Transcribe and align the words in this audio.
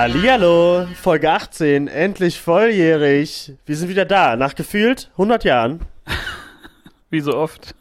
Hallihallo, 0.00 0.86
Folge 0.94 1.30
18, 1.30 1.86
endlich 1.86 2.40
volljährig. 2.40 3.52
Wir 3.66 3.76
sind 3.76 3.90
wieder 3.90 4.06
da, 4.06 4.34
nach 4.34 4.54
gefühlt 4.54 5.10
100 5.12 5.44
Jahren. 5.44 5.80
Wie 7.10 7.20
so 7.20 7.36
oft. 7.36 7.74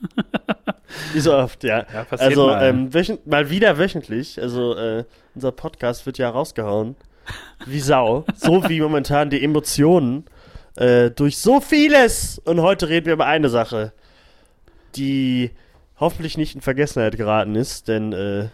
Wie 1.13 1.21
so 1.21 1.33
oft, 1.33 1.63
ja. 1.63 1.85
Ja, 1.93 2.05
also 2.09 2.47
mal. 2.47 2.61
Ähm, 2.61 2.89
mal 3.23 3.49
wieder 3.49 3.77
wöchentlich. 3.77 4.37
Also 4.41 4.75
äh, 4.75 5.05
unser 5.33 5.53
Podcast 5.53 6.05
wird 6.05 6.17
ja 6.17 6.29
rausgehauen. 6.29 6.97
Wie 7.65 7.79
Sau. 7.79 8.25
so 8.35 8.67
wie 8.67 8.81
momentan 8.81 9.29
die 9.29 9.41
Emotionen 9.41 10.25
äh, 10.75 11.11
durch 11.11 11.37
so 11.37 11.61
vieles. 11.61 12.37
Und 12.39 12.59
heute 12.59 12.89
reden 12.89 13.05
wir 13.05 13.13
über 13.13 13.27
eine 13.27 13.47
Sache, 13.47 13.93
die 14.97 15.51
hoffentlich 16.01 16.37
nicht 16.37 16.53
in 16.53 16.59
Vergessenheit 16.59 17.15
geraten 17.15 17.55
ist, 17.55 17.87
denn 17.87 18.11
äh, 18.11 18.49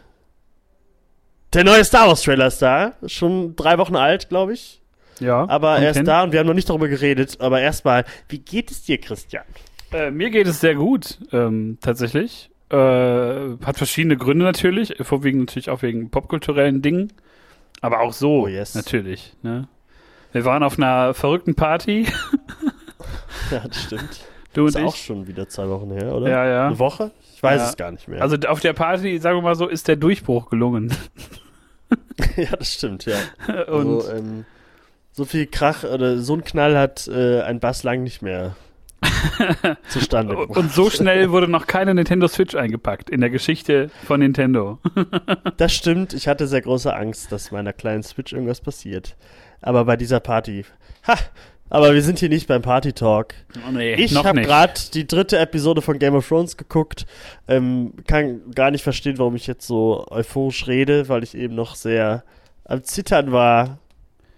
der 1.56 1.64
neue 1.64 1.84
Star 1.84 2.08
Wars 2.08 2.22
Trailer 2.22 2.48
ist 2.48 2.62
da. 2.62 2.94
Schon 3.08 3.56
drei 3.56 3.78
Wochen 3.78 3.96
alt, 3.96 4.30
glaube 4.30 4.54
ich. 4.54 4.82
Ja. 5.20 5.48
Aber 5.50 5.78
er 5.78 5.92
ist 5.92 5.98
hin. 5.98 6.06
da 6.06 6.24
und 6.24 6.32
wir 6.34 6.40
haben 6.40 6.48
noch 6.48 6.54
nicht 6.54 6.70
darüber 6.70 6.88
geredet. 6.88 7.38
Aber 7.40 7.62
erstmal, 7.62 8.06
wie 8.30 8.40
geht 8.40 8.70
es 8.72 8.84
dir, 8.84 9.00
Christian? 9.00 9.44
Äh, 9.94 10.12
mir 10.12 10.30
geht 10.30 10.48
es 10.48 10.60
sehr 10.60 10.76
gut, 10.76 11.20
ähm, 11.32 11.78
tatsächlich. 11.82 12.50
Äh, 12.70 12.76
hat 12.76 13.78
verschiedene 13.78 14.18
Gründe 14.18 14.44
natürlich, 14.44 14.96
vorwiegend 15.02 15.42
natürlich 15.48 15.70
auch 15.70 15.82
wegen 15.84 16.10
popkulturellen 16.10 16.82
Dingen. 16.82 17.14
Aber 17.82 18.02
auch 18.02 18.12
so, 18.14 18.44
Oh, 18.44 18.48
yes. 18.48 18.74
natürlich. 18.76 19.34
Ne? 19.44 19.68
Wir 20.34 20.44
waren 20.44 20.64
auf 20.64 20.78
einer 20.78 21.14
verrückten 21.14 21.56
Party, 21.56 22.08
Ja, 23.52 23.60
das 23.68 23.84
stimmt. 23.84 24.20
du 24.54 24.66
ist 24.66 24.76
und 24.76 24.84
auch 24.86 24.96
ich. 24.96 25.04
schon 25.06 25.28
wieder 25.28 25.48
zwei 25.48 25.70
Wochen 25.70 25.92
her, 25.92 26.14
oder? 26.14 26.30
Ja, 26.30 26.46
ja. 26.48 26.68
Eine 26.68 26.80
Woche? 26.80 27.12
Ich 27.36 27.44
weiß 27.44 27.62
Ja. 27.62 27.70
es 27.70 27.78
gar 27.78 27.92
nicht 27.92 28.08
mehr. 28.08 28.22
Also 28.22 28.36
auf 28.48 28.60
der 28.60 28.74
Party, 28.74 29.20
sagen 29.20 29.38
wir 29.38 29.44
mal 29.44 29.56
so, 29.56 29.68
ist 29.68 29.88
der 29.88 29.96
Durchbruch 29.96 30.50
gelungen. 30.50 30.92
ja, 32.36 32.56
das 32.56 32.74
stimmt, 32.74 33.06
ja. 33.06 33.18
Und 33.68 33.96
also, 33.96 34.12
ähm, 34.12 34.46
so 35.12 35.26
viel 35.26 35.48
Krach 35.48 35.84
oder 35.84 36.18
so 36.18 36.36
ein 36.36 36.44
Knall 36.44 36.78
hat 36.78 37.08
äh, 37.08 37.42
ein 37.42 37.60
Bass 37.60 37.84
lang 37.84 38.04
nicht 38.04 38.22
mehr 38.22 38.56
zustande 39.90 40.36
gebracht. 40.36 40.58
Und 40.58 40.72
so 40.72 40.90
schnell 40.90 41.32
wurde 41.32 41.48
noch 41.48 41.68
keine 41.68 41.94
Nintendo 41.94 42.28
Switch 42.28 42.56
eingepackt 42.56 43.10
in 43.10 43.22
der 43.22 43.30
Geschichte 43.30 43.90
von 44.06 44.20
Nintendo. 44.20 44.80
Das 45.58 45.74
stimmt, 45.74 46.14
ich 46.14 46.28
hatte 46.28 46.48
sehr 46.48 46.62
große 46.62 46.94
Angst, 46.94 47.32
dass 47.32 47.52
meiner 47.52 47.74
kleinen 47.74 48.04
Switch 48.04 48.34
irgendwas 48.34 48.62
passiert. 48.62 49.16
Aber 49.62 49.86
bei 49.86 49.96
dieser 49.96 50.20
Party. 50.20 50.66
Ha! 51.08 51.16
Aber 51.70 51.94
wir 51.94 52.02
sind 52.04 52.20
hier 52.20 52.30
nicht 52.30 52.48
beim 52.48 52.62
Party 52.62 52.94
Talk. 52.94 53.34
Oh, 53.68 53.72
nee, 53.72 53.96
Ich 53.96 54.16
habe 54.16 54.42
gerade 54.42 54.74
die 54.94 55.08
dritte 55.08 55.40
Episode 55.40 55.82
von 55.82 55.98
Game 55.98 56.14
of 56.16 56.28
Thrones 56.28 56.58
geguckt. 56.58 57.06
Ähm, 57.48 57.94
kann 58.08 58.52
gar 58.52 58.72
nicht 58.72 58.84
verstehen, 58.84 59.18
warum 59.18 59.36
ich 59.36 59.48
jetzt 59.48 59.66
so 59.66 60.06
euphorisch 60.10 60.68
rede, 60.68 61.10
weil 61.10 61.24
ich 61.24 61.36
eben 61.36 61.56
noch 61.56 61.76
sehr 61.76 62.24
am 62.66 62.84
Zittern 62.84 63.32
war 63.32 63.80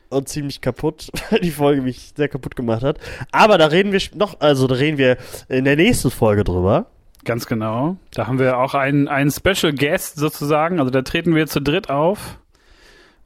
und 0.09 0.30
ziemlich 0.30 0.61
kaputt, 0.61 1.09
weil 1.30 1.39
die 1.39 1.52
Folge 1.52 1.81
mich 1.81 2.14
sehr 2.16 2.30
kaputt 2.30 2.56
gemacht 2.56 2.84
hat. 2.84 2.97
Aber 3.31 3.58
da 3.58 3.67
reden 3.67 3.91
wir 3.91 4.02
noch, 4.16 4.39
also 4.39 4.67
da 4.67 4.75
reden 4.75 4.97
wir 4.97 5.17
in 5.50 5.66
der 5.66 5.75
nächsten 5.75 6.12
Folge 6.12 6.45
drüber. 6.45 6.88
Ganz 7.25 7.45
genau. 7.45 7.97
Da 8.12 8.28
haben 8.28 8.39
wir 8.39 8.58
auch 8.58 8.73
einen, 8.73 9.09
einen 9.09 9.31
Special 9.31 9.73
Guest 9.73 10.16
sozusagen. 10.16 10.80
Also 10.80 10.91
da 10.91 11.02
treten 11.02 11.36
wir 11.36 11.47
zu 11.47 11.59
dritt 11.62 11.89
auf. 11.89 12.39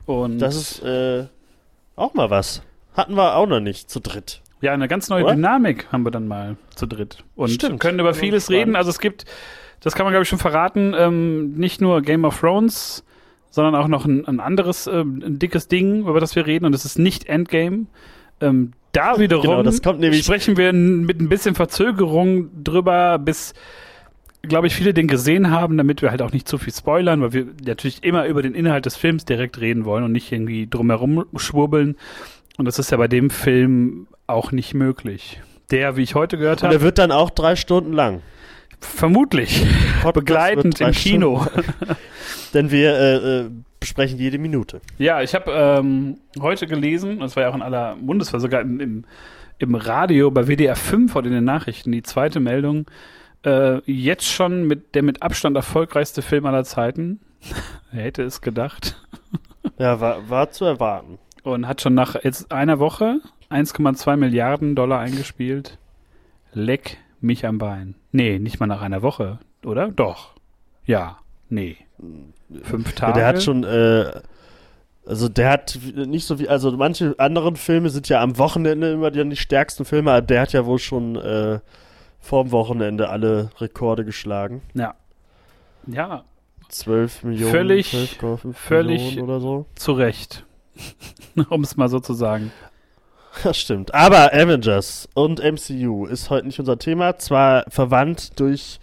Und 0.07 0.39
Das 0.39 0.55
ist 0.55 0.83
äh, 0.83 1.25
auch 1.95 2.15
mal 2.15 2.31
was. 2.31 2.63
Hatten 2.93 3.15
wir 3.15 3.35
auch 3.35 3.47
noch 3.47 3.59
nicht 3.59 3.89
zu 3.89 3.99
dritt. 3.99 4.41
ja 4.61 4.73
eine 4.73 4.87
ganz 4.87 5.09
neue 5.09 5.23
Oder? 5.23 5.35
Dynamik 5.35 5.87
haben 5.91 6.03
wir 6.05 6.11
dann 6.11 6.27
mal 6.27 6.57
zu 6.75 6.85
dritt. 6.85 7.23
Und 7.35 7.49
Stimmt. 7.49 7.79
können 7.79 7.99
über 7.99 8.13
vieles 8.13 8.49
reden. 8.49 8.75
Also 8.75 8.89
es 8.89 8.99
gibt, 8.99 9.25
das 9.79 9.95
kann 9.95 10.05
man 10.05 10.11
glaube 10.13 10.23
ich 10.23 10.29
schon 10.29 10.39
verraten, 10.39 10.93
ähm, 10.97 11.53
nicht 11.53 11.81
nur 11.81 12.01
Game 12.01 12.25
of 12.25 12.39
Thrones, 12.39 13.03
sondern 13.49 13.75
auch 13.75 13.87
noch 13.87 14.05
ein, 14.05 14.25
ein 14.27 14.39
anderes 14.39 14.87
ähm, 14.87 15.21
ein 15.25 15.39
dickes 15.39 15.67
Ding, 15.67 16.01
über 16.01 16.19
das 16.19 16.35
wir 16.35 16.45
reden. 16.45 16.65
Und 16.65 16.71
das 16.73 16.85
ist 16.85 16.99
nicht 16.99 17.25
Endgame. 17.27 17.85
Ähm, 18.39 18.73
da 18.91 19.19
wiederum 19.19 19.63
Genau, 19.63 19.77
kommt 19.83 19.99
nämlich- 20.01 20.23
sprechen 20.25 20.57
wir 20.57 20.73
mit 20.73 21.19
ein 21.21 21.29
bisschen 21.29 21.55
Verzögerung 21.55 22.49
drüber, 22.63 23.17
bis 23.19 23.53
glaube 24.43 24.67
ich, 24.67 24.73
viele 24.75 24.93
den 24.93 25.07
gesehen 25.07 25.51
haben, 25.51 25.77
damit 25.77 26.01
wir 26.01 26.09
halt 26.09 26.21
auch 26.23 26.31
nicht 26.31 26.47
zu 26.47 26.57
viel 26.57 26.73
spoilern, 26.73 27.21
weil 27.21 27.31
wir 27.33 27.45
natürlich 27.63 28.03
immer 28.03 28.25
über 28.25 28.41
den 28.41 28.55
Inhalt 28.55 28.85
des 28.87 28.97
Films 28.97 29.23
direkt 29.23 29.59
reden 29.61 29.85
wollen 29.85 30.03
und 30.03 30.11
nicht 30.11 30.31
irgendwie 30.31 30.65
drumherum 30.67 31.25
schwurbeln. 31.37 31.95
Und 32.61 32.65
das 32.65 32.77
ist 32.77 32.91
ja 32.91 32.97
bei 32.97 33.07
dem 33.07 33.31
Film 33.31 34.05
auch 34.27 34.51
nicht 34.51 34.75
möglich. 34.75 35.41
Der, 35.71 35.97
wie 35.97 36.03
ich 36.03 36.13
heute 36.13 36.37
gehört 36.37 36.61
Und 36.61 36.67
habe, 36.67 36.75
er 36.75 36.81
wird 36.81 36.99
dann 36.99 37.11
auch 37.11 37.31
drei 37.31 37.55
Stunden 37.55 37.91
lang. 37.91 38.21
vermutlich 38.79 39.65
Podcast 40.03 40.13
begleitend 40.13 40.79
im 40.79 40.91
Kino. 40.91 41.47
Denn 42.53 42.69
wir 42.69 42.93
äh, 42.93 43.15
äh, 43.15 43.49
besprechen 43.79 44.19
jede 44.19 44.37
Minute. 44.37 44.79
Ja, 44.99 45.23
ich 45.23 45.33
habe 45.33 45.51
ähm, 45.51 46.19
heute 46.39 46.67
gelesen, 46.67 47.17
das 47.17 47.35
war 47.35 47.41
ja 47.41 47.49
auch 47.49 47.55
in 47.55 47.63
aller 47.63 47.97
war 47.99 48.39
sogar 48.39 48.61
im, 48.61 48.79
im, 48.79 49.05
im 49.57 49.73
Radio 49.73 50.29
bei 50.29 50.45
WDR 50.45 50.75
5 50.75 51.15
oder 51.15 51.25
in 51.29 51.33
den 51.33 51.45
Nachrichten, 51.45 51.91
die 51.91 52.03
zweite 52.03 52.39
Meldung, 52.39 52.85
äh, 53.43 53.79
jetzt 53.91 54.27
schon 54.27 54.67
mit 54.67 54.93
der 54.93 55.01
mit 55.01 55.23
Abstand 55.23 55.55
erfolgreichste 55.55 56.21
Film 56.21 56.45
aller 56.45 56.63
Zeiten. 56.63 57.21
Wer 57.91 58.03
hätte 58.03 58.21
es 58.21 58.39
gedacht? 58.39 59.03
Ja, 59.79 59.99
war, 59.99 60.29
war 60.29 60.51
zu 60.51 60.65
erwarten. 60.65 61.17
Und 61.43 61.67
hat 61.67 61.81
schon 61.81 61.93
nach 61.93 62.15
jetzt 62.23 62.51
einer 62.51 62.79
Woche 62.79 63.19
1,2 63.49 64.15
Milliarden 64.17 64.75
Dollar 64.75 64.99
eingespielt. 64.99 65.77
Leck 66.53 66.97
mich 67.19 67.45
am 67.45 67.57
Bein. 67.57 67.95
Nee, 68.11 68.39
nicht 68.39 68.59
mal 68.59 68.67
nach 68.67 68.81
einer 68.81 69.01
Woche, 69.01 69.39
oder? 69.65 69.89
Doch. 69.89 70.33
Ja. 70.85 71.17
Nee. 71.49 71.77
Fünf 72.63 72.93
Tage. 72.93 73.13
der 73.13 73.27
hat 73.27 73.41
schon, 73.43 73.63
äh, 73.63 74.11
also 75.05 75.29
der 75.29 75.49
hat 75.51 75.77
nicht 75.95 76.25
so 76.25 76.39
wie, 76.39 76.49
also 76.49 76.71
manche 76.71 77.15
anderen 77.19 77.55
Filme 77.55 77.89
sind 77.89 78.09
ja 78.09 78.21
am 78.21 78.37
Wochenende 78.37 78.91
immer 78.91 79.11
die, 79.11 79.27
die 79.27 79.35
stärksten 79.35 79.85
Filme, 79.85 80.11
aber 80.11 80.21
der 80.21 80.41
hat 80.41 80.53
ja 80.53 80.65
wohl 80.65 80.79
schon 80.79 81.15
äh, 81.15 81.59
vorm 82.19 82.51
Wochenende 82.51 83.09
alle 83.09 83.49
Rekorde 83.59 84.03
geschlagen. 84.05 84.61
Ja. 84.73 84.95
Ja, 85.87 86.23
12 86.69 87.23
Millionen, 87.23 87.51
Völlig- 87.51 87.93
12,5 87.93 88.53
völlig- 88.53 89.01
Millionen 89.01 89.29
oder 89.29 89.39
so. 89.39 89.65
zu 89.75 89.93
Recht. 89.93 90.45
um 91.49 91.63
es 91.63 91.77
mal 91.77 91.89
so 91.89 91.99
zu 91.99 92.13
sagen. 92.13 92.51
Das 93.43 93.57
stimmt. 93.57 93.93
Aber 93.93 94.33
Avengers 94.33 95.07
und 95.13 95.39
MCU 95.39 96.05
ist 96.05 96.29
heute 96.29 96.47
nicht 96.47 96.59
unser 96.59 96.77
Thema. 96.77 97.17
Zwar 97.17 97.63
verwandt 97.69 98.39
durch 98.39 98.79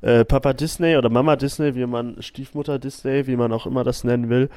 äh, 0.00 0.24
Papa 0.24 0.54
Disney 0.54 0.96
oder 0.96 1.10
Mama 1.10 1.36
Disney, 1.36 1.74
wie 1.74 1.86
man 1.86 2.20
Stiefmutter 2.22 2.78
Disney, 2.78 3.26
wie 3.26 3.36
man 3.36 3.52
auch 3.52 3.66
immer 3.66 3.84
das 3.84 4.02
nennen 4.02 4.30
will. 4.30 4.48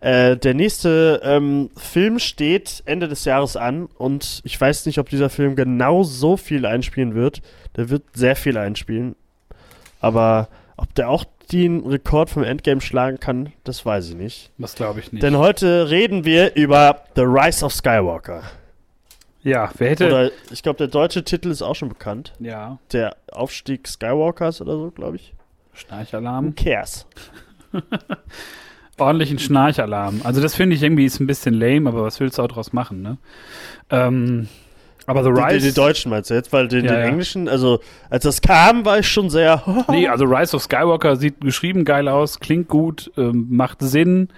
Äh, 0.00 0.36
der 0.36 0.54
nächste 0.54 1.20
ähm, 1.24 1.70
Film 1.76 2.20
steht 2.20 2.82
Ende 2.86 3.08
des 3.08 3.24
Jahres 3.24 3.56
an 3.56 3.86
und 3.98 4.40
ich 4.44 4.58
weiß 4.58 4.86
nicht, 4.86 4.98
ob 4.98 5.08
dieser 5.08 5.30
Film 5.30 5.56
genau 5.56 6.04
so 6.04 6.36
viel 6.36 6.64
einspielen 6.64 7.14
wird. 7.14 7.42
Der 7.76 7.90
wird 7.90 8.04
sehr 8.14 8.36
viel 8.36 8.56
einspielen. 8.56 9.16
Aber 10.00 10.48
ob 10.76 10.94
der 10.94 11.08
auch 11.08 11.24
den 11.52 11.86
Rekord 11.86 12.30
vom 12.30 12.42
Endgame 12.44 12.80
schlagen 12.80 13.20
kann, 13.20 13.52
das 13.64 13.84
weiß 13.86 14.10
ich 14.10 14.14
nicht. 14.16 14.50
Das 14.58 14.74
glaube 14.74 15.00
ich 15.00 15.12
nicht. 15.12 15.22
Denn 15.22 15.36
heute 15.36 15.90
reden 15.90 16.24
wir 16.24 16.54
über 16.56 17.02
The 17.14 17.22
Rise 17.22 17.64
of 17.64 17.72
Skywalker. 17.72 18.42
ja, 19.42 19.70
wer 19.78 19.90
hätte. 19.90 20.06
Oder 20.06 20.30
ich 20.50 20.62
glaube, 20.62 20.78
der 20.78 20.88
deutsche 20.88 21.24
Titel 21.24 21.50
ist 21.50 21.62
auch 21.62 21.74
schon 21.76 21.88
bekannt. 21.88 22.32
ja, 22.40 22.78
Der 22.92 23.16
Aufstieg 23.32 23.86
Skywalkers 23.88 24.60
oder 24.60 24.76
so, 24.76 24.90
glaube 24.90 25.16
ich. 25.16 25.34
Who 25.72 25.76
Schnarchalarm. 25.78 26.54
cares? 26.54 27.06
Ordentlichen 28.98 29.38
Schnarchalarm. 29.38 30.20
Also, 30.22 30.40
das 30.42 30.54
finde 30.54 30.76
ich 30.76 30.82
irgendwie 30.82 31.06
ist 31.06 31.18
ein 31.18 31.26
bisschen 31.26 31.54
lame, 31.54 31.88
aber 31.88 32.02
was 32.04 32.20
willst 32.20 32.38
du 32.38 32.42
auch 32.42 32.48
draus 32.48 32.72
machen, 32.72 33.00
ne? 33.02 33.16
Ähm, 33.90 34.48
aber 35.06 35.24
The 35.24 35.30
Die, 35.30 35.34
die, 35.34 35.54
Rise. 35.54 35.68
die 35.68 35.74
Deutschen 35.74 36.10
meinst 36.10 36.30
du 36.30 36.34
jetzt? 36.34 36.52
Weil 36.52 36.68
den, 36.68 36.84
Ja, 36.84 36.92
den 36.92 37.00
ja. 37.00 37.06
Englischen, 37.06 37.48
also 37.48 37.80
als 38.10 38.24
das 38.24 38.40
kam, 38.40 38.84
war 38.84 38.98
ich 38.98 39.08
schon 39.08 39.30
sehr. 39.30 39.62
Nee, 39.88 40.08
also 40.08 40.24
Rise 40.24 40.56
of 40.56 40.62
Skywalker 40.62 41.16
sieht 41.16 41.40
geschrieben 41.40 41.84
geil 41.84 42.08
aus, 42.08 42.40
klingt 42.40 42.68
gut, 42.68 43.10
ähm, 43.16 43.46
macht 43.50 43.78
Sinn. 43.80 44.28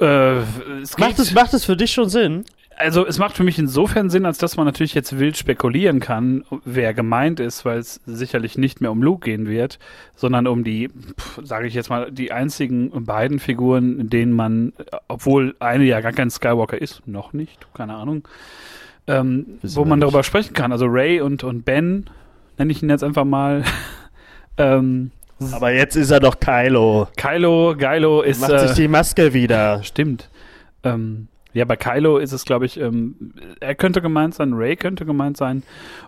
Äh, 0.00 0.38
es 0.82 0.96
macht, 0.98 1.18
es, 1.18 1.32
macht 1.32 1.54
es 1.54 1.64
für 1.64 1.76
dich 1.76 1.92
schon 1.92 2.08
Sinn? 2.08 2.44
also 2.76 3.06
es 3.06 3.18
macht 3.18 3.36
für 3.36 3.44
mich 3.44 3.58
insofern 3.58 4.10
Sinn, 4.10 4.26
als 4.26 4.38
dass 4.38 4.56
man 4.56 4.66
natürlich 4.66 4.94
jetzt 4.94 5.18
wild 5.18 5.36
spekulieren 5.36 6.00
kann, 6.00 6.44
wer 6.64 6.94
gemeint 6.94 7.40
ist, 7.40 7.64
weil 7.64 7.78
es 7.78 8.00
sicherlich 8.06 8.58
nicht 8.58 8.80
mehr 8.80 8.90
um 8.90 9.02
Luke 9.02 9.24
gehen 9.24 9.46
wird, 9.46 9.78
sondern 10.14 10.46
um 10.46 10.64
die, 10.64 10.90
sage 11.42 11.66
ich 11.66 11.74
jetzt 11.74 11.90
mal, 11.90 12.10
die 12.10 12.32
einzigen 12.32 13.04
beiden 13.04 13.38
Figuren, 13.38 14.08
denen 14.08 14.32
man, 14.32 14.72
obwohl 15.08 15.54
eine 15.60 15.84
ja 15.84 16.00
gar 16.00 16.12
kein 16.12 16.30
Skywalker 16.30 16.80
ist, 16.80 17.06
noch 17.06 17.32
nicht, 17.32 17.66
keine 17.74 17.94
Ahnung, 17.94 18.26
ähm, 19.06 19.58
wo 19.62 19.84
man 19.84 19.98
nicht. 19.98 20.04
darüber 20.04 20.22
sprechen 20.22 20.54
kann. 20.54 20.72
Also 20.72 20.86
Ray 20.86 21.20
und, 21.20 21.44
und 21.44 21.64
Ben, 21.64 22.08
nenne 22.58 22.72
ich 22.72 22.82
ihn 22.82 22.90
jetzt 22.90 23.04
einfach 23.04 23.24
mal. 23.24 23.64
ähm, 24.58 25.10
Aber 25.52 25.72
jetzt 25.72 25.96
ist 25.96 26.10
er 26.10 26.20
doch 26.20 26.40
Kylo. 26.40 27.08
Kylo, 27.16 27.74
Geilo 27.76 28.22
ist. 28.22 28.40
Macht 28.40 28.52
äh, 28.52 28.66
sich 28.66 28.76
die 28.76 28.88
Maske 28.88 29.34
wieder. 29.34 29.82
Stimmt. 29.82 30.30
Ähm, 30.82 31.28
ja, 31.52 31.64
bei 31.64 31.76
Kylo 31.76 32.18
ist 32.18 32.32
es, 32.32 32.44
glaube 32.44 32.66
ich, 32.66 32.80
ähm, 32.80 33.32
er 33.60 33.74
könnte 33.74 34.02
gemeint 34.02 34.34
sein, 34.34 34.52
Ray 34.54 34.76
könnte 34.76 35.06
gemeint 35.06 35.36
sein. 35.36 35.62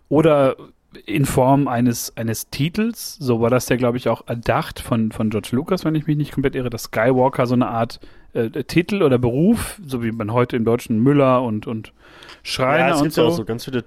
Oder 0.09 0.57
in 1.05 1.27
Form 1.27 1.69
eines, 1.69 2.17
eines 2.17 2.49
Titels. 2.51 3.17
So 3.17 3.41
war 3.41 3.51
das 3.51 3.69
ja, 3.69 3.77
glaube 3.77 3.97
ich, 3.97 4.09
auch 4.09 4.27
erdacht 4.27 4.81
von, 4.81 5.13
von 5.13 5.31
George 5.31 5.51
Lucas, 5.53 5.85
wenn 5.85 5.95
ich 5.95 6.07
mich 6.07 6.17
nicht 6.17 6.33
komplett 6.33 6.55
irre, 6.55 6.71
dass 6.71 6.85
Skywalker 6.85 7.47
so 7.47 7.55
eine 7.55 7.69
Art 7.69 8.01
äh, 8.37 8.65
Titel 8.65 9.03
oder 9.03 9.19
Beruf, 9.19 9.81
so 9.85 10.03
wie 10.03 10.13
man 10.13 10.33
heute 10.33 10.57
im 10.57 10.65
Deutschen 10.65 11.03
Müller 11.03 11.43
und, 11.43 11.67
und 11.67 11.93
Schreiner 12.43 12.89
ja, 12.89 12.95
es 12.95 12.97
und 12.99 13.03
gibt 13.05 13.15
so. 13.15 13.23
ja 13.23 13.29
auch 13.29 13.37
so 13.37 13.45
ganz 13.45 13.65
viele 13.65 13.85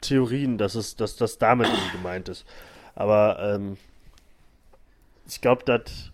Theorien, 0.00 0.58
dass 0.58 0.74
es, 0.74 0.96
dass 0.96 1.16
das 1.16 1.38
damit 1.38 1.68
gemeint 1.92 2.28
ist. 2.28 2.44
Aber 2.94 3.38
ähm, 3.40 3.76
ich 5.28 5.40
glaube, 5.40 5.64
dass 5.64 6.12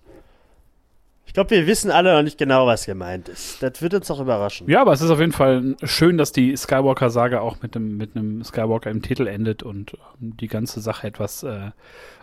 ich 1.32 1.34
glaube, 1.34 1.48
wir 1.48 1.66
wissen 1.66 1.90
alle 1.90 2.14
noch 2.14 2.22
nicht 2.22 2.36
genau, 2.36 2.66
was 2.66 2.84
gemeint 2.84 3.30
ist. 3.30 3.62
Das 3.62 3.80
wird 3.80 3.94
uns 3.94 4.10
auch 4.10 4.20
überraschen. 4.20 4.68
Ja, 4.68 4.82
aber 4.82 4.92
es 4.92 5.00
ist 5.00 5.08
auf 5.08 5.18
jeden 5.18 5.32
Fall 5.32 5.76
schön, 5.82 6.18
dass 6.18 6.32
die 6.32 6.54
Skywalker-Saga 6.54 7.40
auch 7.40 7.62
mit 7.62 7.74
einem, 7.74 7.96
mit 7.96 8.14
einem 8.14 8.44
Skywalker 8.44 8.90
im 8.90 9.00
Titel 9.00 9.26
endet 9.26 9.62
und 9.62 9.94
ähm, 10.20 10.36
die 10.36 10.48
ganze 10.48 10.82
Sache 10.82 11.06
etwas 11.06 11.42
äh, 11.42 11.70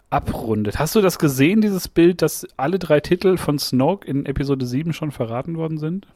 abrundet. 0.09 0.79
Hast 0.79 0.95
du 0.95 1.01
das 1.01 1.19
gesehen, 1.19 1.61
dieses 1.61 1.87
Bild, 1.87 2.21
dass 2.21 2.47
alle 2.57 2.79
drei 2.79 2.99
Titel 2.99 3.37
von 3.37 3.59
Snoke 3.59 4.07
in 4.07 4.25
Episode 4.25 4.65
7 4.65 4.93
schon 4.93 5.11
verraten 5.11 5.55
worden 5.57 5.77
sind? 5.77 6.07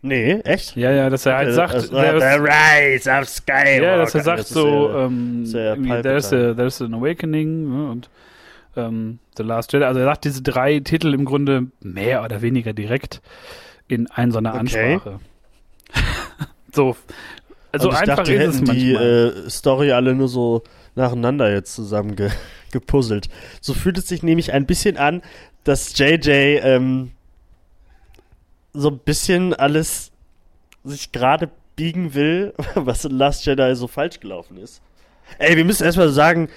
Nee, 0.00 0.34
echt? 0.44 0.76
Ja, 0.76 0.92
ja, 0.92 1.10
dass 1.10 1.26
er 1.26 1.36
halt 1.36 1.48
Äh, 1.48 1.52
sagt, 1.54 1.74
das- 1.74 1.90
there 1.90 2.20
The 2.20 2.26
is- 2.26 3.08
Rise 3.08 3.10
of 3.10 3.28
Skywalker. 3.28 3.82
ja, 3.82 3.96
dass 3.96 4.14
er 4.14 4.22
sagt 4.22 4.38
Das 4.40 4.48
so, 4.50 4.88
ja- 4.90 5.06
ähm, 5.06 5.44
Palpatine. 5.52 6.02
there's, 6.02 6.32
a, 6.32 6.54
there's 6.54 6.80
an 6.82 6.94
awakening 6.94 7.68
ne, 7.68 7.90
und 7.90 8.08
ähm, 8.76 9.18
The 9.36 9.42
Last 9.42 9.72
Jedi. 9.72 9.84
Also 9.84 9.98
er 10.00 10.06
sagt 10.06 10.24
diese 10.24 10.42
drei 10.42 10.78
Titel 10.80 11.12
im 11.14 11.24
Grunde 11.24 11.66
mehr 11.80 12.22
oder 12.22 12.42
weniger 12.42 12.72
direkt 12.72 13.20
in 13.88 14.06
ein 14.08 14.30
so 14.30 14.38
einer 14.38 14.50
Okay. 14.50 14.58
Ansprache. 14.94 15.20
so, 16.72 16.96
also 17.72 17.88
Und 17.88 17.94
ich 17.94 18.00
einfach 18.02 18.16
dachte, 18.18 18.34
ist 18.34 18.54
es 18.54 18.60
hätten 18.60 18.64
die 18.78 18.92
manchmal. 18.92 19.44
äh, 19.46 19.50
Story 19.50 19.90
alle 19.92 20.14
nur 20.14 20.28
so 20.28 20.62
nacheinander 20.94 21.52
jetzt 21.52 21.74
zusammen 21.74 22.14
ge 22.14 22.30
gepuzzelt. 22.72 23.28
So 23.60 23.74
fühlt 23.74 23.98
es 23.98 24.08
sich 24.08 24.22
nämlich 24.22 24.52
ein 24.52 24.66
bisschen 24.66 24.96
an, 24.96 25.22
dass 25.64 25.96
JJ 25.98 26.30
ähm, 26.62 27.12
so 28.72 28.88
ein 28.90 28.98
bisschen 28.98 29.54
alles 29.54 30.12
sich 30.84 31.12
gerade 31.12 31.50
biegen 31.76 32.14
will, 32.14 32.54
was 32.74 33.04
in 33.04 33.12
Last 33.12 33.46
Jedi 33.46 33.74
so 33.74 33.86
falsch 33.86 34.20
gelaufen 34.20 34.56
ist. 34.58 34.82
Ey, 35.38 35.56
wir 35.56 35.64
müssen 35.64 35.84
erstmal 35.84 36.08
sagen, 36.10 36.48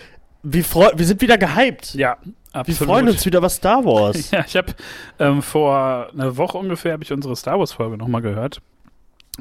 wir, 0.43 0.63
wir 0.63 1.05
sind 1.05 1.21
wieder 1.21 1.37
gehypt. 1.37 1.93
ja, 1.93 2.17
Wir 2.23 2.33
absolut. 2.53 2.89
freuen 2.89 3.09
uns 3.09 3.25
wieder 3.25 3.39
über 3.39 3.49
Star 3.49 3.85
Wars. 3.85 4.31
Ja, 4.31 4.43
ich 4.47 4.55
habe 4.55 4.73
ähm, 5.19 5.41
vor 5.41 6.09
einer 6.11 6.35
Woche 6.37 6.57
ungefähr 6.57 6.93
habe 6.93 7.03
ich 7.03 7.11
unsere 7.11 7.35
Star 7.35 7.59
Wars 7.59 7.73
Folge 7.73 7.97
nochmal 7.97 8.21
gehört. 8.21 8.61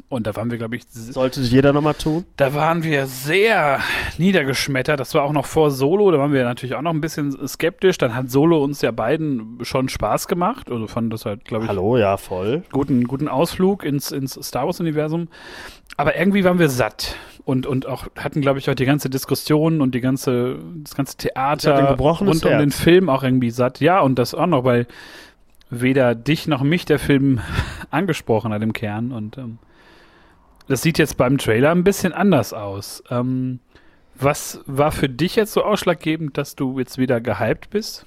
Und 0.07 0.25
da 0.25 0.35
waren 0.35 0.49
wir, 0.51 0.57
glaube 0.57 0.77
ich, 0.77 0.83
Sollte 0.89 1.41
jeder 1.41 1.73
nochmal 1.73 1.93
tun. 1.93 2.25
da 2.37 2.53
waren 2.53 2.83
wir 2.83 3.07
sehr 3.07 3.79
niedergeschmettert. 4.17 4.99
Das 4.99 5.13
war 5.13 5.23
auch 5.23 5.33
noch 5.33 5.45
vor 5.45 5.69
Solo. 5.69 6.11
Da 6.11 6.17
waren 6.17 6.31
wir 6.31 6.43
natürlich 6.45 6.75
auch 6.75 6.81
noch 6.81 6.93
ein 6.93 7.01
bisschen 7.01 7.47
skeptisch. 7.47 7.97
Dann 7.97 8.15
hat 8.15 8.31
Solo 8.31 8.63
uns 8.63 8.81
ja 8.81 8.91
beiden 8.91 9.59
schon 9.63 9.89
Spaß 9.89 10.27
gemacht. 10.27 10.71
Also 10.71 10.87
fanden 10.87 11.09
das 11.09 11.25
halt, 11.25 11.43
glaube 11.43 11.65
ich, 11.65 11.69
Hallo, 11.69 11.97
ja, 11.97 12.15
voll. 12.17 12.63
guten, 12.71 13.05
guten 13.05 13.27
Ausflug 13.27 13.83
ins, 13.83 14.11
ins 14.11 14.33
Star 14.41 14.65
Wars-Universum. 14.65 15.27
Aber 15.97 16.17
irgendwie 16.17 16.43
waren 16.45 16.57
wir 16.57 16.69
satt. 16.69 17.15
Und, 17.43 17.65
und 17.65 17.85
auch 17.85 18.07
hatten, 18.17 18.39
glaube 18.39 18.59
ich, 18.59 18.69
auch 18.69 18.75
die 18.75 18.85
ganze 18.85 19.09
Diskussion 19.09 19.81
und 19.81 19.93
die 19.93 20.01
ganze, 20.01 20.59
das 20.83 20.95
ganze 20.95 21.17
Theater 21.17 21.97
rund 21.97 22.45
um 22.45 22.57
den 22.59 22.71
Film 22.71 23.09
auch 23.09 23.23
irgendwie 23.23 23.51
satt. 23.51 23.81
Ja, 23.81 23.99
und 23.99 24.17
das 24.19 24.33
auch 24.33 24.47
noch, 24.47 24.63
weil 24.63 24.87
weder 25.69 26.15
dich 26.15 26.47
noch 26.47 26.61
mich 26.63 26.85
der 26.85 26.99
Film 26.99 27.41
angesprochen 27.89 28.53
hat 28.53 28.61
im 28.61 28.73
Kern. 28.73 29.11
Und 29.11 29.37
ähm, 29.37 29.57
das 30.71 30.81
sieht 30.81 30.97
jetzt 30.97 31.17
beim 31.17 31.37
Trailer 31.37 31.71
ein 31.71 31.83
bisschen 31.83 32.13
anders 32.13 32.53
aus. 32.53 33.03
Ähm, 33.09 33.59
was 34.15 34.61
war 34.65 34.91
für 34.91 35.09
dich 35.09 35.35
jetzt 35.35 35.53
so 35.53 35.63
ausschlaggebend, 35.63 36.37
dass 36.37 36.55
du 36.55 36.79
jetzt 36.79 36.97
wieder 36.97 37.19
gehypt 37.19 37.69
bist? 37.69 38.05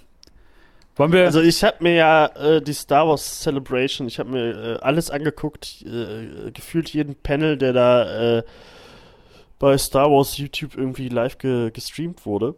Wollen 0.97 1.13
wir. 1.13 1.25
Also 1.25 1.41
ich 1.41 1.63
habe 1.65 1.77
mir 1.81 1.95
ja 1.95 2.27
äh, 2.27 2.63
die 2.63 2.73
Star 2.73 3.09
Wars 3.09 3.41
Celebration, 3.41 4.07
ich 4.07 4.19
habe 4.19 4.31
mir 4.31 4.77
äh, 4.77 4.79
alles 4.81 5.11
angeguckt, 5.11 5.85
äh, 5.87 6.51
gefühlt 6.53 6.89
jeden 6.91 7.17
Panel, 7.17 7.59
der 7.59 7.73
da 7.73 8.39
äh, 8.39 8.43
bei 9.59 9.77
Star 9.77 10.11
Wars 10.11 10.39
YouTube 10.39 10.77
irgendwie 10.77 11.09
live 11.09 11.39
ge 11.39 11.71
gestreamt 11.71 12.25
wurde. 12.27 12.55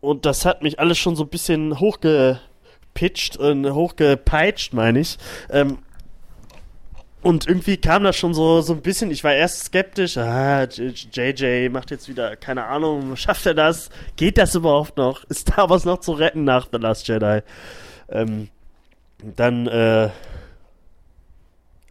Und 0.00 0.26
das 0.26 0.44
hat 0.44 0.62
mich 0.62 0.78
alles 0.78 0.98
schon 0.98 1.16
so 1.16 1.22
ein 1.24 1.30
bisschen 1.30 1.80
hochgepitcht 1.80 3.36
und 3.38 3.72
hochgepeitscht, 3.72 4.74
meine 4.74 5.00
ich. 5.00 5.16
Ähm, 5.48 5.78
und 7.22 7.46
irgendwie 7.46 7.76
kam 7.76 8.04
das 8.04 8.16
schon 8.16 8.34
so, 8.34 8.60
so 8.62 8.72
ein 8.72 8.82
bisschen, 8.82 9.10
ich 9.10 9.22
war 9.24 9.32
erst 9.34 9.64
skeptisch, 9.66 10.16
ah, 10.18 10.64
JJ 10.64 11.68
macht 11.70 11.90
jetzt 11.90 12.08
wieder, 12.08 12.36
keine 12.36 12.64
Ahnung, 12.64 13.14
schafft 13.16 13.46
er 13.46 13.54
das? 13.54 13.90
Geht 14.16 14.38
das 14.38 14.54
überhaupt 14.54 14.96
noch? 14.96 15.24
Ist 15.28 15.48
Star 15.48 15.70
Wars 15.70 15.84
noch 15.84 16.00
zu 16.00 16.12
retten 16.12 16.44
nach 16.44 16.68
The 16.70 16.78
Last 16.78 17.06
Jedi? 17.08 17.40
Ähm, 18.08 18.48
dann 19.36 19.66
äh, 19.68 20.10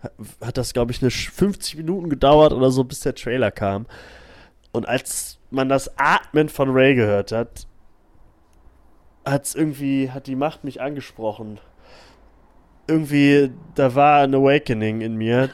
hat- 0.01 0.13
hat 0.44 0.57
das, 0.57 0.74
glaube 0.74 0.92
ich, 0.92 1.01
eine 1.01 1.12
Sch- 1.12 1.31
50 1.31 1.78
Minuten 1.78 2.10
gedauert 2.10 2.51
oder 2.54 2.72
so, 2.72 2.83
bis 2.83 3.00
der 3.01 3.16
Trailer 3.16 3.51
kam. 3.51 3.86
Und 4.72 4.88
als 4.88 5.38
man 5.50 5.69
das 5.69 5.98
Atmen 5.98 6.50
von 6.50 6.69
Ray 6.72 6.95
gehört 6.95 7.31
hat, 7.31 7.68
hat's 9.25 9.54
irgendwie, 9.56 10.12
hat 10.12 10.28
die 10.28 10.36
Macht 10.36 10.63
mich 10.63 10.81
angesprochen. 10.81 11.60
Irgendwie, 12.88 13.51
da 13.75 13.95
war 13.95 14.22
ein 14.22 14.33
Awakening 14.33 15.01
in 15.01 15.16
mir. 15.16 15.50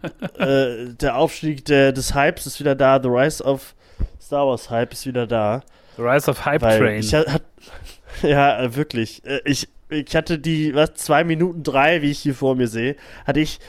äh, 0.38 0.94
der 0.94 1.16
Aufstieg 1.16 1.64
der, 1.64 1.92
des 1.92 2.14
Hypes 2.14 2.46
ist 2.46 2.60
wieder 2.60 2.74
da. 2.74 3.00
The 3.02 3.08
Rise 3.08 3.42
of 3.44 3.74
Star 4.20 4.46
Wars 4.46 4.70
Hype 4.70 4.92
ist 4.92 5.06
wieder 5.06 5.26
da. 5.26 5.62
The 5.96 6.02
Rise 6.02 6.30
of 6.30 6.44
Hype 6.44 6.62
Weil 6.62 6.78
Train. 6.78 7.00
Ich 7.00 7.14
hat, 7.14 7.42
ja, 8.22 8.74
wirklich. 8.74 9.24
Äh, 9.24 9.40
Ich, 9.44 9.68
ich 9.88 10.16
hatte 10.16 10.38
die, 10.38 10.74
was, 10.74 10.94
zwei 10.94 11.24
Minuten 11.24 11.62
drei, 11.62 12.02
wie 12.02 12.10
ich 12.10 12.18
hier 12.18 12.34
vor 12.34 12.56
mir 12.56 12.68
sehe, 12.68 12.96
hatte 13.24 13.40
ich 13.40 13.60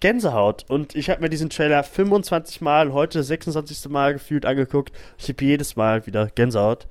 Gänsehaut. 0.00 0.64
Und 0.68 0.96
ich 0.96 1.10
habe 1.10 1.20
mir 1.20 1.28
diesen 1.28 1.50
Trailer 1.50 1.84
25 1.84 2.60
Mal, 2.60 2.92
heute 2.92 3.22
26. 3.22 3.88
Mal 3.88 4.14
gefühlt 4.14 4.46
angeguckt. 4.46 4.92
Ich 5.18 5.28
habe 5.28 5.44
jedes 5.44 5.76
Mal 5.76 6.06
wieder 6.06 6.26
Gänsehaut. 6.34 6.86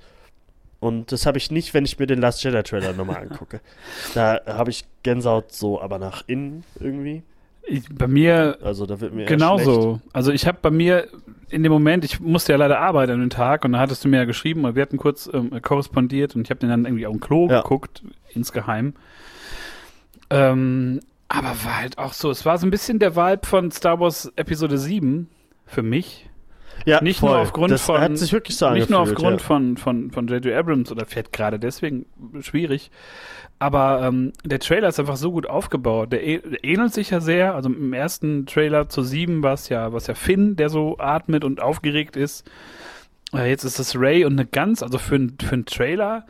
Und 0.82 1.12
das 1.14 1.26
habe 1.26 1.38
ich 1.38 1.50
nicht, 1.52 1.74
wenn 1.74 1.86
ich 1.86 1.98
mir 2.00 2.08
den 2.08 2.20
Last 2.20 2.44
Jedi 2.44 2.62
Trailer 2.64 2.92
nochmal 2.94 3.22
angucke. 3.22 3.62
Da 4.14 4.42
habe 4.48 4.72
ich 4.72 4.84
Gänsehaut 5.04 5.54
so, 5.54 5.80
aber 5.82 5.98
nach 6.00 6.24
innen 6.28 6.64
irgendwie. 6.80 7.24
ich, 7.68 7.84
bei 7.90 8.08
mir 8.08 8.58
Also 8.64 8.86
da 8.88 9.00
wird 9.00 9.14
mir. 9.14 9.26
Genauso. 9.26 10.02
Also 10.12 10.32
ich 10.34 10.48
habe 10.48 10.58
bei 10.62 10.72
mir 10.72 11.08
in 11.50 11.64
dem 11.64 11.72
Moment, 11.72 12.04
ich 12.04 12.20
musste 12.20 12.52
ja 12.54 12.58
leider 12.58 12.80
arbeiten 12.80 13.12
an 13.14 13.20
dem 13.20 13.30
Tag 13.30 13.64
und 13.64 13.74
da 13.74 13.80
hattest 13.80 14.04
du 14.04 14.10
mir 14.10 14.18
ja 14.18 14.26
geschrieben 14.26 14.66
und 14.66 14.76
wir 14.76 14.82
hatten 14.82 14.98
kurz 14.98 15.30
ähm, 15.32 15.62
korrespondiert 15.62 16.36
und 16.36 16.44
ich 16.44 16.50
habe 16.50 16.60
den 16.60 16.70
dann 16.70 16.86
irgendwie 16.86 17.06
auf 17.06 17.14
dem 17.14 17.20
Klo 17.22 17.48
Ja. 17.50 17.62
geguckt, 17.62 18.02
insgeheim. 18.34 18.94
Ähm, 20.30 21.00
aber 21.28 21.50
war 21.64 21.78
halt 21.78 21.98
auch 21.98 22.14
so, 22.14 22.32
es 22.32 22.46
war 22.46 22.58
so 22.58 22.66
ein 22.66 22.72
bisschen 22.72 23.00
der 23.00 23.16
Vibe 23.16 23.46
von 23.46 23.72
Star 23.72 24.00
Wars 24.00 24.32
Episode 24.36 24.78
7 24.78 25.30
für 25.66 25.84
mich. 25.84 26.28
Ja, 26.86 27.02
Nicht 27.02 27.20
voll. 27.20 27.30
nur 27.32 27.40
aufgrund 27.40 27.72
das 27.72 27.84
von- 27.84 28.00
hat 28.02 28.18
sich 28.18 28.32
wirklich 28.34 28.58
so 28.58 28.70
Nicht 28.72 28.90
nur 28.90 29.00
aufgrund 29.00 29.42
ja. 29.42 29.46
von 29.48 29.78
von 29.78 30.12
von 30.12 30.28
J.J. 30.28 30.54
Abrams 30.56 30.92
oder 30.92 31.06
vielleicht 31.06 31.32
gerade 31.32 31.60
deswegen 31.60 32.06
schwierig. 32.42 32.90
Aber 33.60 34.02
ähm, 34.04 34.34
der 34.44 34.60
Trailer 34.60 34.88
ist 34.88 35.00
einfach 35.00 35.18
so 35.18 35.32
gut 35.32 35.48
aufgebaut. 35.48 36.12
Der, 36.12 36.26
äh- 36.26 36.40
der 36.42 36.64
ähnelt 36.64 36.94
sich 36.94 37.12
ja 37.12 37.20
sehr. 37.20 37.54
Also 37.54 37.70
im 37.70 37.94
ersten 37.94 38.46
Trailer 38.48 38.90
zu 38.90 39.04
sieben 39.04 39.44
war 39.44 39.54
es 39.54 39.70
ja, 39.70 39.94
was 39.94 40.08
ja 40.08 40.16
Finn, 40.16 40.56
der 40.56 40.70
so 40.70 40.98
atmet 40.98 41.44
und 41.44 41.62
aufgeregt 41.62 42.16
ist. 42.16 42.50
Äh, 43.34 43.50
jetzt 43.50 43.64
ist 43.64 43.78
es 43.80 43.96
Ray 44.00 44.26
und 44.26 44.34
eine 44.34 44.46
ganz, 44.48 44.82
also 44.82 44.98
für, 44.98 45.16
ein- 45.16 45.38
für 45.40 45.54
einen 45.54 45.66
Trailer, 45.66 46.26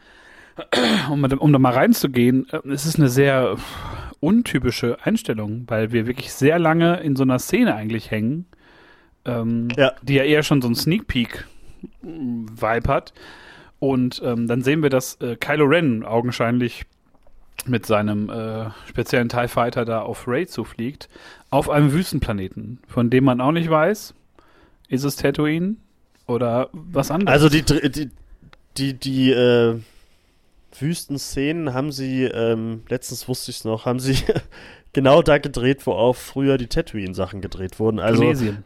um, 1.09 1.21
da- 1.27 1.37
um 1.37 1.53
da 1.53 1.59
mal 1.59 1.71
reinzugehen, 1.73 2.47
äh, 2.51 2.59
es 2.69 2.85
ist 2.85 2.99
eine 2.99 3.07
sehr 3.09 3.55
untypische 4.19 4.97
Einstellung, 5.03 5.63
weil 5.67 5.91
wir 5.93 6.05
wirklich 6.07 6.33
sehr 6.33 6.59
lange 6.59 6.99
in 6.99 7.15
so 7.15 7.23
einer 7.23 7.39
Szene 7.39 7.75
eigentlich 7.75 8.11
hängen, 8.11 8.45
ähm, 9.25 9.67
Ja. 9.77 9.93
die 10.01 10.15
ja 10.15 10.23
eher 10.23 10.43
schon 10.43 10.61
so 10.61 10.67
ein 10.67 10.75
Sneak 10.75 11.07
Peek 11.07 11.45
Vibe 12.01 12.87
hat. 12.89 13.13
Und 13.79 14.21
ähm, 14.23 14.47
dann 14.47 14.61
sehen 14.61 14.83
wir, 14.83 14.89
dass 14.91 15.15
äh, 15.21 15.35
Kylo 15.35 15.65
Ren 15.65 16.03
augenscheinlich 16.05 16.85
mit 17.65 17.85
seinem 17.85 18.29
äh, 18.29 18.69
speziellen 18.87 19.29
TIE 19.29 19.47
Fighter 19.47 19.85
da 19.85 20.01
auf 20.01 20.27
Ray 20.27 20.47
zufliegt, 20.47 21.09
auf 21.49 21.69
einem 21.69 21.91
Wüstenplaneten, 21.91 22.79
von 22.87 23.09
dem 23.09 23.23
man 23.23 23.41
auch 23.41 23.51
nicht 23.51 23.69
weiß, 23.69 24.13
ist 24.89 25.03
es 25.03 25.15
Tatooine 25.15 25.75
oder 26.27 26.69
was 26.73 27.11
anderes. 27.11 27.31
Also 27.33 27.49
die, 27.49 27.63
die, 27.63 28.09
die, 28.77 28.93
die 28.93 29.31
äh, 29.31 29.79
Wüstenszenen 30.79 31.73
haben 31.73 31.91
sie, 31.91 32.23
ähm, 32.23 32.83
letztens 32.89 33.27
wusste 33.27 33.51
ich 33.51 33.57
es 33.57 33.65
noch, 33.65 33.85
haben 33.85 33.99
sie 33.99 34.15
genau 34.93 35.21
da 35.21 35.37
gedreht, 35.37 35.85
wo 35.85 35.91
auch 35.93 36.15
früher 36.15 36.57
die 36.57 36.67
Tatooine-Sachen 36.67 37.41
gedreht 37.41 37.79
wurden. 37.79 37.99
Also, 37.99 38.21
Tunesien. 38.23 38.63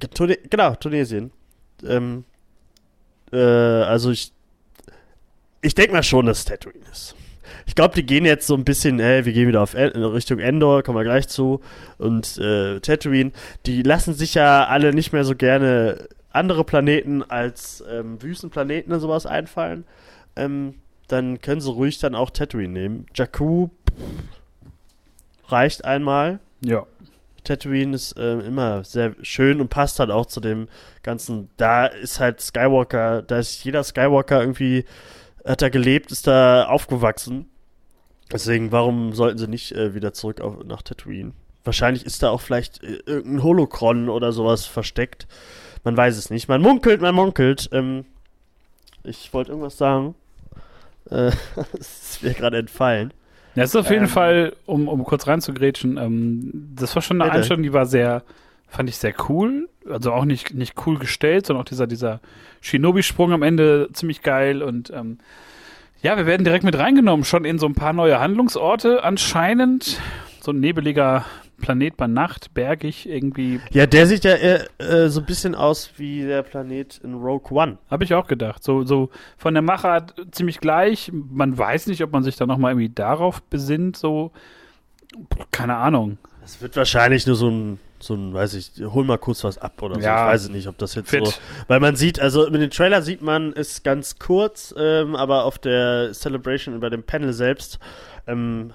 Tune 0.00 0.38
genau, 0.48 0.74
Tunesien. 0.74 1.30
Ähm, 1.86 2.24
äh, 3.32 3.36
also 3.36 4.10
ich, 4.10 4.32
ich 5.62 5.74
denke 5.74 5.92
mal 5.92 6.02
schon, 6.02 6.26
dass 6.26 6.40
es 6.40 6.44
Tatooine 6.46 6.84
ist. 6.90 7.14
Ich 7.66 7.74
glaube, 7.74 7.94
die 7.94 8.04
gehen 8.04 8.24
jetzt 8.24 8.46
so 8.46 8.54
ein 8.54 8.64
bisschen, 8.64 8.98
ey, 8.98 9.24
wir 9.24 9.32
gehen 9.32 9.46
wieder 9.46 9.62
auf 9.62 9.74
en 9.74 9.90
Richtung 10.04 10.38
Endor, 10.38 10.82
kommen 10.82 10.98
wir 10.98 11.04
gleich 11.04 11.28
zu. 11.28 11.60
Und 11.98 12.38
äh, 12.38 12.80
Tatooine, 12.80 13.32
die 13.66 13.82
lassen 13.82 14.14
sich 14.14 14.34
ja 14.34 14.66
alle 14.66 14.92
nicht 14.92 15.12
mehr 15.12 15.24
so 15.24 15.36
gerne 15.36 16.08
andere 16.32 16.64
Planeten 16.64 17.22
als 17.22 17.82
ähm, 17.88 18.22
Wüstenplaneten 18.22 18.92
und 18.92 19.00
sowas 19.00 19.26
einfallen, 19.26 19.84
ähm, 20.36 20.74
dann 21.08 21.40
können 21.40 21.60
sie 21.60 21.70
ruhig 21.70 21.98
dann 21.98 22.14
auch 22.14 22.30
Tatooine 22.30 22.72
nehmen. 22.72 23.06
Jakku 23.14 23.70
reicht 25.48 25.84
einmal. 25.84 26.38
Ja. 26.60 26.86
Tatooine 27.44 27.94
ist 27.94 28.16
äh, 28.18 28.38
immer 28.40 28.84
sehr 28.84 29.14
schön 29.22 29.60
und 29.60 29.68
passt 29.68 29.98
halt 29.98 30.10
auch 30.10 30.26
zu 30.26 30.40
dem 30.40 30.68
ganzen. 31.02 31.50
Da 31.56 31.86
ist 31.86 32.20
halt 32.20 32.40
Skywalker, 32.40 33.22
da 33.22 33.38
ist 33.38 33.64
jeder 33.64 33.84
Skywalker 33.84 34.40
irgendwie, 34.40 34.84
hat 35.44 35.62
da 35.62 35.68
gelebt, 35.68 36.12
ist 36.12 36.26
da 36.26 36.66
aufgewachsen. 36.66 37.46
Deswegen, 38.32 38.72
warum 38.72 39.12
sollten 39.12 39.38
sie 39.38 39.48
nicht 39.48 39.72
äh, 39.72 39.94
wieder 39.94 40.12
zurück 40.12 40.40
auf, 40.40 40.64
nach 40.64 40.82
Tatooine? 40.82 41.32
Wahrscheinlich 41.64 42.06
ist 42.06 42.22
da 42.22 42.30
auch 42.30 42.40
vielleicht 42.40 42.82
äh, 42.82 43.00
irgendein 43.06 43.42
Holocron 43.42 44.08
oder 44.08 44.32
sowas 44.32 44.66
versteckt. 44.66 45.26
Man 45.84 45.96
weiß 45.96 46.16
es 46.16 46.30
nicht. 46.30 46.48
Man 46.48 46.62
munkelt, 46.62 47.00
man 47.00 47.14
munkelt. 47.14 47.68
Ähm, 47.72 48.04
ich 49.02 49.32
wollte 49.32 49.50
irgendwas 49.50 49.78
sagen. 49.78 50.14
Äh, 51.10 51.32
ist 51.78 52.22
mir 52.22 52.34
gerade 52.34 52.58
entfallen. 52.58 53.12
Ja, 53.54 53.64
es 53.64 53.70
ist 53.70 53.76
auf 53.76 53.90
jeden 53.90 54.04
Ähm. 54.04 54.08
Fall, 54.08 54.52
um, 54.66 54.88
um 54.88 55.04
kurz 55.04 55.26
reinzugrätschen, 55.26 55.96
ähm, 55.96 56.72
das 56.76 56.94
war 56.94 57.02
schon 57.02 57.20
eine 57.20 57.30
Bitte. 57.30 57.38
Einstellung, 57.38 57.62
die 57.62 57.72
war 57.72 57.86
sehr, 57.86 58.22
fand 58.68 58.88
ich 58.88 58.96
sehr 58.96 59.14
cool. 59.28 59.68
Also 59.88 60.12
auch 60.12 60.24
nicht, 60.24 60.54
nicht 60.54 60.74
cool 60.86 60.98
gestellt, 60.98 61.46
sondern 61.46 61.62
auch 61.62 61.68
dieser, 61.68 61.86
dieser 61.86 62.20
Shinobi-Sprung 62.60 63.32
am 63.32 63.42
Ende 63.42 63.88
ziemlich 63.92 64.22
geil 64.22 64.62
und 64.62 64.90
ähm, 64.90 65.18
ja, 66.02 66.16
wir 66.16 66.24
werden 66.26 66.44
direkt 66.44 66.64
mit 66.64 66.78
reingenommen, 66.78 67.24
schon 67.24 67.44
in 67.44 67.58
so 67.58 67.66
ein 67.66 67.74
paar 67.74 67.92
neue 67.92 68.20
Handlungsorte 68.20 69.04
anscheinend. 69.04 70.00
So 70.40 70.52
ein 70.52 70.60
nebeliger 70.60 71.26
Planet 71.60 71.96
bei 71.96 72.06
Nacht, 72.06 72.52
bergig 72.54 73.08
irgendwie. 73.08 73.60
Ja, 73.70 73.86
der 73.86 74.06
sieht 74.06 74.24
ja 74.24 74.34
eher, 74.34 74.66
äh, 74.78 75.08
so 75.08 75.20
ein 75.20 75.26
bisschen 75.26 75.54
aus 75.54 75.90
wie 75.96 76.22
der 76.22 76.42
Planet 76.42 77.00
in 77.04 77.14
Rogue 77.14 77.56
One. 77.56 77.78
Habe 77.90 78.04
ich 78.04 78.14
auch 78.14 78.26
gedacht. 78.26 78.64
So, 78.64 78.84
so 78.84 79.10
von 79.36 79.54
der 79.54 79.62
Machart 79.62 80.14
ziemlich 80.32 80.60
gleich. 80.60 81.12
Man 81.12 81.56
weiß 81.56 81.86
nicht, 81.86 82.02
ob 82.02 82.12
man 82.12 82.22
sich 82.22 82.36
da 82.36 82.46
nochmal 82.46 82.72
irgendwie 82.72 82.88
darauf 82.88 83.42
besinnt, 83.42 83.96
so. 83.96 84.32
Keine 85.50 85.76
Ahnung. 85.76 86.18
Es 86.44 86.60
wird 86.60 86.76
wahrscheinlich 86.76 87.26
nur 87.26 87.36
so 87.36 87.48
ein, 87.48 87.78
so 87.98 88.14
ein, 88.14 88.32
weiß 88.32 88.54
ich, 88.54 88.72
hol 88.80 89.04
mal 89.04 89.18
kurz 89.18 89.44
was 89.44 89.58
ab 89.58 89.80
oder 89.82 89.96
so. 89.96 90.00
Ja. 90.00 90.26
Ich 90.26 90.34
weiß 90.34 90.42
es 90.44 90.48
nicht, 90.50 90.66
ob 90.66 90.78
das 90.78 90.94
jetzt 90.94 91.10
Fit. 91.10 91.26
so. 91.26 91.32
Weil 91.68 91.80
man 91.80 91.96
sieht, 91.96 92.20
also 92.20 92.48
mit 92.50 92.60
dem 92.60 92.70
Trailer 92.70 93.02
sieht 93.02 93.22
man 93.22 93.52
es 93.52 93.82
ganz 93.82 94.18
kurz, 94.18 94.74
ähm, 94.76 95.14
aber 95.14 95.44
auf 95.44 95.58
der 95.58 96.12
Celebration 96.12 96.80
bei 96.80 96.88
dem 96.90 97.02
Panel 97.02 97.32
selbst 97.32 97.78
ähm, 98.26 98.72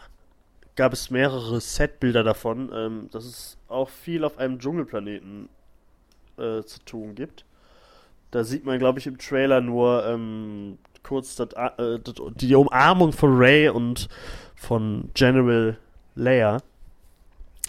gab 0.76 0.94
es 0.94 1.10
mehrere 1.10 1.62
Setbilder 1.62 2.24
davon, 2.24 2.72
ähm, 2.74 3.10
dass 3.12 3.26
es 3.26 3.58
auch 3.68 3.90
viel 3.90 4.24
auf 4.24 4.38
einem 4.38 4.60
Dschungelplaneten 4.60 5.50
äh, 6.38 6.64
zu 6.64 6.80
tun 6.86 7.16
gibt. 7.16 7.46
Da 8.32 8.44
sieht 8.44 8.66
man, 8.66 8.80
glaube 8.80 9.00
ich, 9.00 9.08
im 9.08 9.18
Trailer 9.18 9.62
nur 9.62 10.06
ähm, 10.06 10.78
kurz 11.04 11.36
das, 11.36 11.54
äh, 11.54 12.00
das, 12.00 12.16
die 12.36 12.56
Umarmung 12.56 13.14
von 13.14 13.38
Ray 13.38 13.70
und 13.70 14.10
von 14.56 15.10
General 15.14 15.78
Leia. 16.16 16.62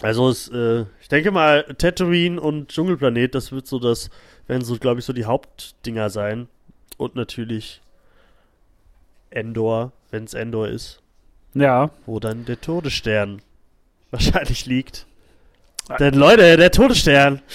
Also 0.01 0.29
es, 0.29 0.49
äh, 0.49 0.85
ich 1.01 1.07
denke 1.07 1.31
mal, 1.31 1.63
Tatooine 1.77 2.39
und 2.39 2.69
Dschungelplanet, 2.69 3.33
das 3.33 3.51
wird 3.51 3.67
so 3.67 3.79
das, 3.79 4.09
werden 4.47 4.63
so, 4.63 4.77
glaube 4.77 4.99
ich, 4.99 5.05
so 5.05 5.13
die 5.13 5.25
Hauptdinger 5.25 6.09
sein. 6.09 6.47
Und 6.97 7.15
natürlich 7.15 7.81
Endor, 9.29 9.91
wenn 10.11 10.23
es 10.23 10.33
Endor 10.33 10.67
ist, 10.67 11.01
Ja. 11.59 11.89
wo 12.05 12.19
dann 12.19 12.45
der 12.45 12.59
Todesstern 12.61 13.41
wahrscheinlich 14.11 14.65
liegt. 14.65 15.05
Denn 15.99 16.13
Leute, 16.15 16.57
der 16.57 16.71
Todesstern. 16.71 17.41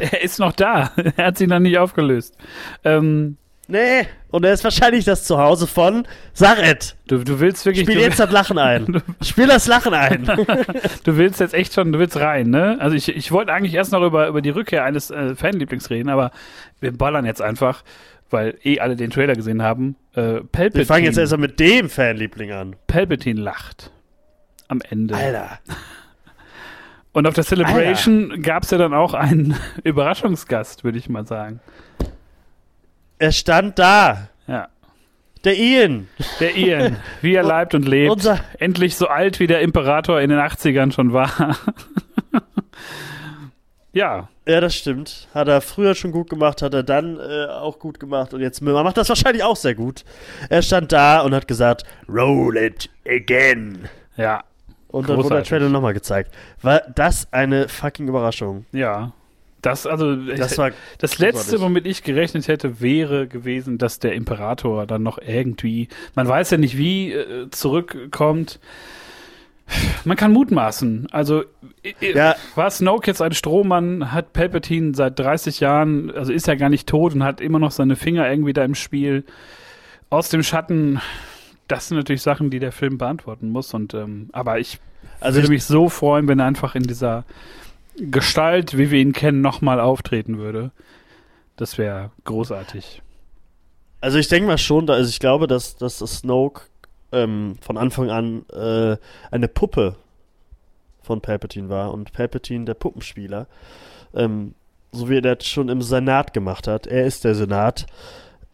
Er 0.00 0.22
ist 0.22 0.38
noch 0.38 0.52
da. 0.52 0.92
er 1.16 1.26
hat 1.26 1.38
sich 1.38 1.48
noch 1.48 1.58
nicht 1.60 1.78
aufgelöst. 1.78 2.36
Ähm, 2.84 3.38
Nee, 3.70 4.06
und 4.30 4.46
er 4.46 4.54
ist 4.54 4.64
wahrscheinlich 4.64 5.04
das 5.04 5.24
Zuhause 5.24 5.66
von 5.66 6.06
Saret. 6.32 6.96
du, 7.06 7.18
du 7.18 7.38
willst 7.38 7.66
wirklich. 7.66 7.84
Spiel 7.86 8.00
jetzt 8.00 8.18
das 8.18 8.30
Lachen 8.30 8.56
ein. 8.56 9.02
Spiel 9.22 9.46
das 9.46 9.66
Lachen 9.66 9.92
ein. 9.92 10.24
du 11.04 11.16
willst 11.18 11.38
jetzt 11.38 11.52
echt 11.52 11.74
schon, 11.74 11.92
du 11.92 11.98
willst 11.98 12.16
rein, 12.16 12.48
ne? 12.48 12.78
Also 12.80 12.96
ich, 12.96 13.14
ich 13.14 13.30
wollte 13.30 13.52
eigentlich 13.52 13.74
erst 13.74 13.92
noch 13.92 14.00
über, 14.00 14.26
über 14.26 14.40
die 14.40 14.48
Rückkehr 14.48 14.84
eines 14.84 15.10
äh, 15.10 15.34
Fanlieblings 15.34 15.90
reden, 15.90 16.08
aber 16.08 16.30
wir 16.80 16.96
ballern 16.96 17.26
jetzt 17.26 17.42
einfach, 17.42 17.84
weil 18.30 18.58
eh 18.64 18.80
alle 18.80 18.96
den 18.96 19.10
Trailer 19.10 19.34
gesehen 19.34 19.62
haben. 19.62 19.96
Äh, 20.14 20.40
Palpatine, 20.40 20.74
Wir 20.74 20.86
fangen 20.86 21.04
jetzt 21.04 21.18
erstmal 21.18 21.40
mit 21.40 21.60
dem 21.60 21.88
Fanliebling 21.88 22.52
an. 22.52 22.76
Palpatine 22.86 23.40
lacht. 23.40 23.90
Am 24.68 24.80
Ende. 24.88 25.14
Alter. 25.16 25.58
Und 27.12 27.26
auf 27.26 27.34
der 27.34 27.44
Celebration 27.44 28.42
gab 28.42 28.62
es 28.62 28.70
ja 28.70 28.78
dann 28.78 28.94
auch 28.94 29.14
einen 29.14 29.56
Überraschungsgast, 29.84 30.84
würde 30.84 30.98
ich 30.98 31.08
mal 31.08 31.26
sagen. 31.26 31.60
Er 33.18 33.32
stand 33.32 33.78
da. 33.78 34.28
Ja. 34.46 34.68
Der 35.44 35.56
Ian. 35.56 36.08
Der 36.40 36.56
Ian, 36.56 36.96
wie 37.22 37.34
er 37.34 37.42
leibt 37.44 37.74
und 37.74 37.88
lebt. 37.88 38.12
Unser, 38.12 38.40
Endlich 38.58 38.96
so 38.96 39.08
alt, 39.08 39.40
wie 39.40 39.46
der 39.46 39.60
Imperator 39.62 40.20
in 40.20 40.30
den 40.30 40.38
80ern 40.38 40.92
schon 40.92 41.12
war. 41.12 41.56
Ja, 43.92 44.28
ja, 44.46 44.60
das 44.60 44.74
stimmt. 44.74 45.28
Hat 45.34 45.48
er 45.48 45.60
früher 45.60 45.94
schon 45.94 46.12
gut 46.12 46.30
gemacht, 46.30 46.62
hat 46.62 46.72
er 46.74 46.82
dann 46.82 47.18
äh, 47.18 47.46
auch 47.46 47.78
gut 47.78 48.00
gemacht 48.00 48.32
und 48.34 48.40
jetzt 48.40 48.60
macht 48.62 48.96
das 48.96 49.08
wahrscheinlich 49.08 49.42
auch 49.42 49.56
sehr 49.56 49.74
gut. 49.74 50.04
Er 50.48 50.62
stand 50.62 50.92
da 50.92 51.20
und 51.20 51.34
hat 51.34 51.46
gesagt, 51.48 51.84
roll 52.08 52.56
it 52.56 52.88
again. 53.06 53.88
ja, 54.16 54.42
Und 54.88 55.08
dann 55.08 55.16
wurde 55.16 55.28
der 55.28 55.38
Großartig. 55.38 55.48
Trailer 55.48 55.68
nochmal 55.68 55.94
gezeigt. 55.94 56.34
War 56.62 56.82
das 56.94 57.28
eine 57.32 57.68
fucking 57.68 58.08
Überraschung? 58.08 58.66
ja. 58.72 59.12
Das, 59.60 59.88
also, 59.88 60.14
Das 60.14 60.56
war 60.56 60.70
das 60.98 61.18
letzte, 61.18 61.56
großartig. 61.56 61.60
womit 61.60 61.86
ich 61.88 62.04
gerechnet 62.04 62.46
hätte, 62.46 62.80
wäre 62.80 63.26
gewesen, 63.26 63.76
dass 63.76 63.98
der 63.98 64.12
Imperator 64.14 64.86
dann 64.86 65.02
noch 65.02 65.18
irgendwie, 65.18 65.88
man 66.14 66.28
weiß 66.28 66.50
ja 66.52 66.58
nicht 66.58 66.78
wie, 66.78 67.12
äh, 67.12 67.50
zurückkommt. 67.50 68.60
Man 70.04 70.16
kann 70.16 70.32
mutmaßen. 70.32 71.08
Also, 71.10 71.44
Ja. 72.00 72.36
war 72.54 72.70
Snoke 72.70 73.06
jetzt 73.06 73.20
ein 73.22 73.32
Strohmann, 73.32 74.12
hat 74.12 74.32
Palpatine 74.32 74.94
seit 74.94 75.18
30 75.18 75.60
Jahren, 75.60 76.10
also 76.10 76.32
ist 76.32 76.48
er 76.48 76.56
gar 76.56 76.68
nicht 76.68 76.88
tot 76.88 77.14
und 77.14 77.22
hat 77.24 77.40
immer 77.40 77.58
noch 77.58 77.70
seine 77.70 77.96
Finger 77.96 78.28
irgendwie 78.30 78.52
da 78.52 78.64
im 78.64 78.74
Spiel. 78.74 79.24
Aus 80.10 80.30
dem 80.30 80.42
Schatten, 80.42 81.00
das 81.68 81.88
sind 81.88 81.98
natürlich 81.98 82.22
Sachen, 82.22 82.50
die 82.50 82.58
der 82.60 82.72
Film 82.72 82.96
beantworten 82.98 83.50
muss. 83.50 83.74
Und 83.74 83.92
ähm, 83.94 84.30
aber 84.32 84.58
ich 84.58 84.78
Also 85.20 85.36
würde 85.36 85.46
ich, 85.46 85.50
mich 85.50 85.64
so 85.64 85.88
freuen, 85.88 86.28
wenn 86.28 86.38
er 86.38 86.46
einfach 86.46 86.74
in 86.74 86.84
dieser 86.84 87.24
Gestalt, 87.98 88.78
wie 88.78 88.90
wir 88.90 89.00
ihn 89.00 89.12
kennen, 89.12 89.40
nochmal 89.40 89.80
auftreten 89.80 90.38
würde. 90.38 90.70
Das 91.56 91.76
wäre 91.76 92.10
großartig. 92.24 93.02
also 94.00 94.18
ich 94.18 94.28
denke 94.28 94.46
mal 94.46 94.58
schon, 94.58 94.88
also 94.88 95.08
ich 95.10 95.18
glaube, 95.18 95.46
dass, 95.48 95.76
dass 95.76 95.98
das 95.98 96.18
Snoke 96.18 96.62
ähm, 97.12 97.56
von 97.60 97.76
Anfang 97.76 98.10
an 98.10 98.44
äh, 98.50 98.96
eine 99.30 99.48
Puppe 99.48 99.96
von 101.02 101.20
Palpatine 101.20 101.68
war 101.68 101.92
und 101.92 102.12
Palpatine 102.12 102.64
der 102.64 102.74
Puppenspieler. 102.74 103.46
Ähm, 104.14 104.54
so 104.92 105.08
wie 105.08 105.16
er 105.16 105.22
das 105.22 105.46
schon 105.46 105.68
im 105.68 105.82
Senat 105.82 106.32
gemacht 106.32 106.66
hat. 106.66 106.86
Er 106.86 107.06
ist 107.06 107.24
der 107.24 107.34
Senat. 107.34 107.86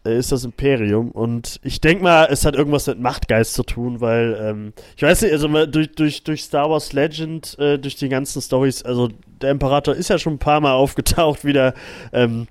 Er 0.03 0.13
ist 0.13 0.31
das 0.31 0.43
Imperium 0.43 1.09
und 1.09 1.59
ich 1.63 1.81
denke 1.81 2.03
mal, 2.03 2.27
es 2.29 2.45
hat 2.45 2.55
irgendwas 2.55 2.85
mit 2.85 2.99
Machtgeist 2.99 3.55
zu 3.55 3.63
tun, 3.63 4.01
weil 4.01 4.37
ähm, 4.39 4.73
ich 4.95 5.01
weiß 5.01 5.23
nicht, 5.23 5.31
also 5.31 5.47
durch, 5.65 5.93
durch, 5.93 6.23
durch 6.23 6.43
Star 6.43 6.69
Wars 6.69 6.93
Legend, 6.93 7.57
äh, 7.57 7.79
durch 7.79 7.95
die 7.95 8.07
ganzen 8.07 8.39
Stories, 8.39 8.83
also 8.83 9.09
der 9.41 9.49
Imperator 9.49 9.95
ist 9.95 10.11
ja 10.11 10.19
schon 10.19 10.33
ein 10.33 10.39
paar 10.39 10.61
Mal 10.61 10.73
aufgetaucht 10.75 11.43
wieder, 11.43 11.73
ähm, 12.13 12.45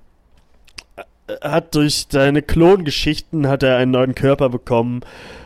hat 1.41 1.73
durch 1.75 2.07
seine 2.09 2.41
Klongeschichten 2.41 3.47
hat 3.47 3.63
er 3.63 3.77
einen 3.77 3.91
neuen 3.91 4.13
Körper 4.15 4.49
bekommen 4.49 5.01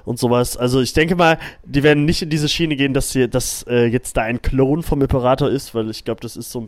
und 0.06 0.20
sowas. 0.20 0.58
Also 0.58 0.82
ich 0.82 0.94
denke 0.94 1.16
mal, 1.16 1.40
die 1.64 1.84
werden 1.84 2.06
nicht 2.06 2.22
in 2.22 2.30
diese 2.30 2.50
Schiene 2.50 2.76
gehen, 2.76 2.94
dass 2.94 3.14
hier, 3.14 3.28
dass 3.28 3.64
äh, 3.64 3.86
jetzt 3.86 4.18
da 4.18 4.24
ein 4.24 4.42
Klon 4.42 4.84
vom 4.84 5.02
Imperator 5.02 5.50
ist, 5.50 5.74
weil 5.74 5.90
ich 5.90 6.04
glaube, 6.04 6.22
das 6.22 6.36
ist 6.36 6.52
so 6.52 6.68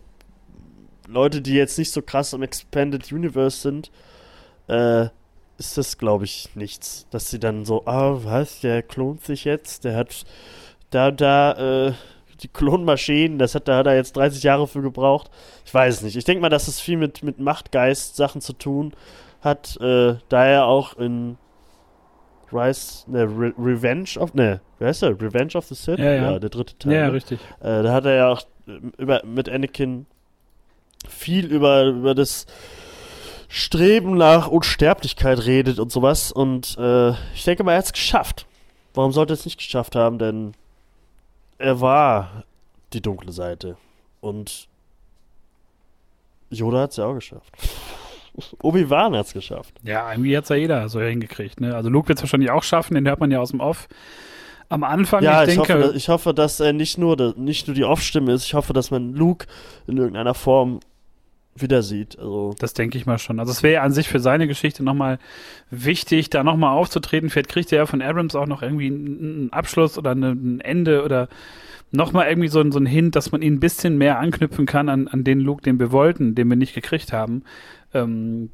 Leute, 1.07 1.41
die 1.41 1.53
jetzt 1.53 1.77
nicht 1.77 1.91
so 1.91 2.01
krass 2.01 2.31
im 2.33 2.41
Expanded 2.41 3.11
Universe 3.11 3.57
sind, 3.57 3.91
äh, 4.67 5.07
ist 5.57 5.77
das, 5.77 5.97
glaube 5.97 6.23
ich, 6.23 6.49
nichts. 6.55 7.05
Dass 7.11 7.29
sie 7.29 7.39
dann 7.39 7.65
so, 7.65 7.85
ah, 7.85 8.19
was, 8.23 8.61
der 8.61 8.81
klont 8.81 9.23
sich 9.23 9.43
jetzt, 9.43 9.83
der 9.83 9.97
hat 9.97 10.25
da, 10.89 11.11
da, 11.11 11.87
äh, 11.87 11.93
die 12.43 12.47
Klonmaschinen, 12.47 13.37
das 13.37 13.55
hat, 13.55 13.67
da 13.67 13.77
hat 13.77 13.87
er 13.87 13.95
jetzt 13.95 14.15
30 14.15 14.43
Jahre 14.43 14.67
für 14.67 14.81
gebraucht. 14.81 15.29
Ich 15.65 15.73
weiß 15.73 15.95
es 15.95 16.01
nicht. 16.01 16.15
Ich 16.15 16.25
denke 16.25 16.41
mal, 16.41 16.49
dass 16.49 16.67
es 16.67 16.79
viel 16.79 16.97
mit, 16.97 17.23
mit 17.23 17.39
Machtgeist 17.39 18.15
Sachen 18.15 18.41
zu 18.41 18.53
tun 18.53 18.93
hat, 19.41 19.77
äh, 19.81 20.15
da 20.29 20.45
er 20.45 20.65
auch 20.65 20.97
in 20.97 21.37
Rise, 22.51 23.09
ne, 23.09 23.23
Re 23.23 23.53
Revenge 23.57 24.17
of, 24.17 24.33
ne, 24.33 24.61
wie 24.79 24.85
heißt 24.85 25.03
der? 25.03 25.21
Revenge 25.21 25.55
of 25.55 25.65
the 25.65 25.75
Sith? 25.75 25.99
Ja, 25.99 26.13
ja. 26.13 26.39
der 26.39 26.49
dritte 26.49 26.77
Teil. 26.77 26.93
Ja, 26.93 27.07
ne? 27.07 27.13
richtig. 27.13 27.39
Äh, 27.59 27.83
da 27.83 27.93
hat 27.93 28.05
er 28.05 28.15
ja 28.15 28.29
auch 28.29 28.41
äh, 28.67 28.79
über, 28.97 29.23
mit 29.25 29.49
Anakin 29.49 30.05
viel 31.07 31.45
über, 31.45 31.85
über 31.85 32.15
das 32.15 32.45
Streben 33.47 34.15
nach 34.15 34.47
Unsterblichkeit 34.47 35.45
redet 35.45 35.79
und 35.79 35.91
sowas. 35.91 36.31
Und 36.31 36.77
äh, 36.77 37.11
ich 37.33 37.43
denke 37.43 37.63
mal, 37.63 37.73
er 37.73 37.79
hat 37.79 37.85
es 37.85 37.93
geschafft. 37.93 38.45
Warum 38.93 39.11
sollte 39.11 39.33
er 39.33 39.35
es 39.35 39.45
nicht 39.45 39.57
geschafft 39.57 39.95
haben? 39.95 40.19
Denn 40.19 40.53
er 41.61 41.79
war 41.81 42.43
die 42.93 43.01
dunkle 43.01 43.31
Seite. 43.31 43.77
Und 44.19 44.67
Yoda 46.49 46.81
hat 46.81 46.91
es 46.91 46.97
ja 46.97 47.05
auch 47.05 47.15
geschafft. 47.15 47.53
Obi-Wan 48.61 49.15
hat's 49.15 49.33
geschafft. 49.33 49.73
Ja, 49.83 50.11
irgendwie 50.11 50.35
hat's 50.35 50.49
ja 50.49 50.55
jeder 50.55 50.87
so 50.89 51.01
hingekriegt. 51.01 51.59
Ne? 51.59 51.75
Also 51.75 51.89
Luke 51.89 52.07
wird's 52.07 52.21
wahrscheinlich 52.21 52.51
auch 52.51 52.63
schaffen, 52.63 52.95
den 52.95 53.07
hört 53.07 53.19
man 53.19 53.31
ja 53.31 53.39
aus 53.39 53.51
dem 53.51 53.59
Off. 53.59 53.87
Am 54.69 54.83
Anfang, 54.85 55.21
Ja, 55.21 55.43
ich 55.43 55.49
ich, 55.49 55.55
denke, 55.55 55.73
hoffe, 55.73 55.87
dass, 55.87 55.95
ich 55.95 56.09
hoffe, 56.09 56.33
dass 56.33 56.59
er 56.61 56.71
nicht 56.71 56.97
nur, 56.97 57.33
nicht 57.35 57.67
nur 57.67 57.75
die 57.75 57.83
Off-Stimme 57.83 58.31
ist, 58.31 58.45
ich 58.45 58.53
hoffe, 58.53 58.71
dass 58.71 58.89
man 58.89 59.13
Luke 59.13 59.47
in 59.85 59.97
irgendeiner 59.97 60.33
Form 60.33 60.79
wieder 61.55 61.83
sieht. 61.83 62.17
Also, 62.17 62.55
Das 62.59 62.73
denke 62.73 62.97
ich 62.97 63.05
mal 63.05 63.17
schon. 63.19 63.39
Also 63.39 63.51
es 63.51 63.63
wäre 63.63 63.81
an 63.81 63.91
sich 63.91 64.07
für 64.07 64.19
seine 64.19 64.47
Geschichte 64.47 64.83
nochmal 64.83 65.19
wichtig, 65.69 66.29
da 66.29 66.43
nochmal 66.43 66.75
aufzutreten. 66.75 67.29
Vielleicht 67.29 67.49
kriegt 67.49 67.71
er 67.71 67.79
ja 67.79 67.85
von 67.85 68.01
Abrams 68.01 68.35
auch 68.35 68.47
noch 68.47 68.61
irgendwie 68.61 68.87
einen 68.87 69.49
Abschluss 69.51 69.97
oder 69.97 70.11
ein 70.13 70.61
Ende 70.61 71.03
oder 71.03 71.27
nochmal 71.91 72.29
irgendwie 72.29 72.47
so, 72.47 72.61
ein- 72.61 72.71
so 72.71 72.79
ein 72.79 72.85
Hint, 72.85 73.15
dass 73.17 73.31
man 73.33 73.41
ihn 73.41 73.55
ein 73.55 73.59
bisschen 73.59 73.97
mehr 73.97 74.17
anknüpfen 74.19 74.65
kann 74.65 74.87
an, 74.89 75.07
an 75.09 75.23
den 75.25 75.39
Luke, 75.41 75.61
den 75.61 75.77
wir 75.79 75.91
wollten, 75.91 76.35
den 76.35 76.47
wir 76.49 76.55
nicht 76.55 76.73
gekriegt 76.73 77.11
haben. 77.11 77.43
Ähm, 77.93 78.49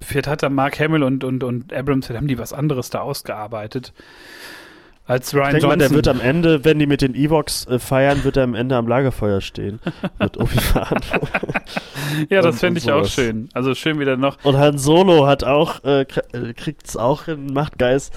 vielleicht 0.00 0.28
hat 0.28 0.42
da 0.44 0.48
Mark 0.48 0.78
Hamill 0.78 1.02
und, 1.02 1.24
und, 1.24 1.42
und 1.42 1.72
Abrams, 1.72 2.06
vielleicht 2.06 2.20
haben 2.20 2.28
die 2.28 2.38
was 2.38 2.52
anderes 2.52 2.90
da 2.90 3.00
ausgearbeitet. 3.00 3.92
Als 5.08 5.32
Ryan 5.34 5.46
ich 5.46 5.52
denke 5.52 5.66
mal, 5.68 5.72
Johnson. 5.74 5.78
der 5.78 5.90
wird 5.92 6.08
am 6.08 6.20
Ende, 6.20 6.64
wenn 6.64 6.78
die 6.80 6.86
mit 6.86 7.00
den 7.00 7.14
Evox 7.14 7.66
äh, 7.66 7.78
feiern, 7.78 8.24
wird 8.24 8.36
er 8.36 8.42
am 8.42 8.54
Ende 8.54 8.74
am 8.76 8.88
Lagerfeuer 8.88 9.40
stehen. 9.40 9.78
mit 10.18 10.36
Obi-Wan. 10.40 11.00
ja, 12.28 12.42
das 12.42 12.58
fände 12.58 12.78
ich 12.80 12.90
auch 12.90 13.06
schön. 13.06 13.48
Also 13.54 13.74
schön 13.76 14.00
wieder 14.00 14.16
noch. 14.16 14.36
Und 14.44 14.56
Han 14.56 14.78
Solo 14.78 15.26
hat 15.26 15.44
auch, 15.44 15.84
äh, 15.84 16.04
kriegt 16.04 16.88
es 16.88 16.96
auch 16.96 17.26
hin, 17.26 17.52
Machtgeist 17.52 18.12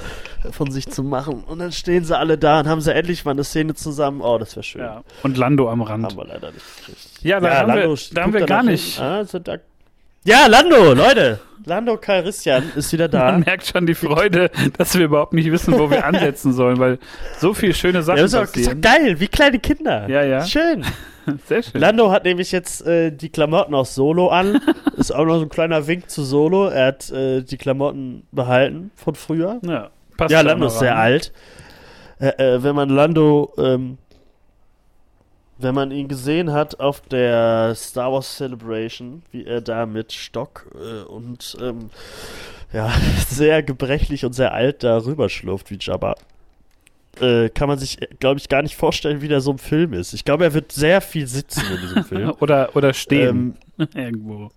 von 0.51 0.72
sich 0.72 0.89
zu 0.89 1.03
machen. 1.03 1.43
Und 1.43 1.60
dann 1.60 1.72
stehen 1.72 2.05
sie 2.05 2.17
alle 2.17 2.39
da 2.39 2.62
und 2.62 2.67
haben 2.67 2.81
sie 2.81 2.93
endlich 2.93 3.24
mal 3.24 3.31
eine 3.31 3.43
Szene 3.43 3.75
zusammen. 3.75 4.22
Oh, 4.22 4.39
das 4.39 4.55
wäre 4.55 4.63
schön. 4.63 4.81
Ja, 4.81 5.03
und 5.22 5.38
Lando 5.38 5.69
am 5.69 5.84
Rand. 5.84 6.05
Haben 6.05 6.17
wir 6.17 6.25
leider 6.25 6.51
nicht 6.51 6.65
gekriegt. 6.77 7.10
Ja, 7.22 7.39
da 7.39 7.67
haben 7.67 7.74
wir, 7.75 7.98
da 8.13 8.22
haben 8.24 8.34
wir 8.34 8.46
gar 8.48 8.63
nicht. 8.63 9.00
Ah, 9.00 9.24
sind 9.25 9.48
da 9.48 9.58
ja, 10.29 10.48
Lando, 10.48 10.93
Leute. 10.93 11.39
Lando 11.65 11.98
Calrissian 11.98 12.71
ist 12.75 12.93
wieder 12.93 13.07
da. 13.07 13.31
Man 13.31 13.41
merkt 13.41 13.67
schon 13.67 13.86
die 13.86 13.93
Freude, 13.95 14.50
dass 14.77 14.98
wir 14.98 15.05
überhaupt 15.05 15.33
nicht 15.33 15.51
wissen, 15.51 15.77
wo 15.77 15.89
wir 15.89 16.05
ansetzen 16.05 16.53
sollen, 16.53 16.79
weil 16.79 17.00
so 17.38 17.53
viele 17.53 17.74
schöne 17.74 18.01
Sachen 18.01 18.19
Ja, 18.19 18.25
ist, 18.25 18.33
auch, 18.36 18.43
ist 18.43 18.53
passieren. 18.53 18.81
doch 18.81 18.89
geil, 18.91 19.19
wie 19.19 19.27
kleine 19.27 19.59
Kinder. 19.59 20.07
Ja, 20.09 20.24
ja. 20.24 20.45
Schön. 20.45 20.83
Sehr 21.48 21.62
schön. 21.62 21.79
Lando 21.81 22.12
hat 22.12 22.24
nämlich 22.24 22.51
jetzt 22.51 22.86
äh, 22.88 23.12
die 23.12 23.29
Klamotten 23.29 23.75
aus 23.75 23.93
Solo 23.93 24.29
an. 24.29 24.62
ist 24.98 25.13
auch 25.13 25.25
noch 25.25 25.38
so 25.38 25.43
ein 25.43 25.50
kleiner 25.50 25.86
Wink 25.86 26.09
zu 26.09 26.24
Solo. 26.24 26.67
Er 26.69 26.88
hat 26.88 27.12
äh, 27.12 27.41
die 27.43 27.57
Klamotten 27.57 28.24
behalten 28.31 28.91
von 28.95 29.15
früher. 29.15 29.59
Ja, 29.63 29.89
passt 30.17 30.31
Ja, 30.31 30.41
Lando 30.41 30.67
ist 30.67 30.79
sehr 30.79 30.95
alt. 30.98 31.33
Äh, 32.19 32.29
äh, 32.55 32.63
wenn 32.63 32.75
man 32.75 32.89
Lando, 32.89 33.53
ähm, 33.57 33.98
wenn 35.60 35.75
man 35.75 35.92
ihn 35.92 36.08
gesehen 36.08 36.51
hat 36.51 36.80
auf 36.80 37.01
der 37.01 37.74
Star 37.75 38.12
Wars 38.13 38.38
Celebration, 38.38 39.24
wie 39.32 39.46
er 39.46 39.62
da 39.62 39.86
mit 39.86 40.13
Stock 40.13 40.68
äh, 40.75 41.04
und 41.04 41.58
ähm, 41.62 41.89
ja, 42.74 42.92
sehr 43.28 43.62
gebrechlich 43.62 44.25
und 44.25 44.34
sehr 44.34 44.54
alt 44.54 44.84
da 44.84 44.98
rüberschlurft 44.98 45.70
wie 45.70 45.78
Jabba, 45.80 46.16
äh, 47.20 47.50
kann 47.50 47.68
man 47.68 47.78
sich, 47.78 47.98
glaube 48.20 48.39
ich, 48.39 48.48
gar 48.48 48.62
nicht 48.62 48.78
vorstellen, 48.78 49.22
wie 49.22 49.28
der 49.28 49.42
so 49.42 49.51
im 49.51 49.58
Film 49.58 49.94
ist. 49.94 50.13
Ich 50.13 50.24
glaube, 50.24 50.46
er 50.46 50.54
wird 50.54 50.72
sehr 50.72 51.01
viel 51.01 51.28
sitzen 51.28 51.63
in 51.74 51.82
diesem 51.82 52.04
Film. 52.06 52.34
Oder, 52.39 52.75
oder 52.75 52.94
stehen. 52.94 53.58
ähm, 53.78 53.88
Irgendwo. 53.94 54.51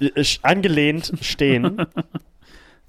äh, 0.00 0.24
angelehnt 0.42 1.12
stehen. 1.22 1.86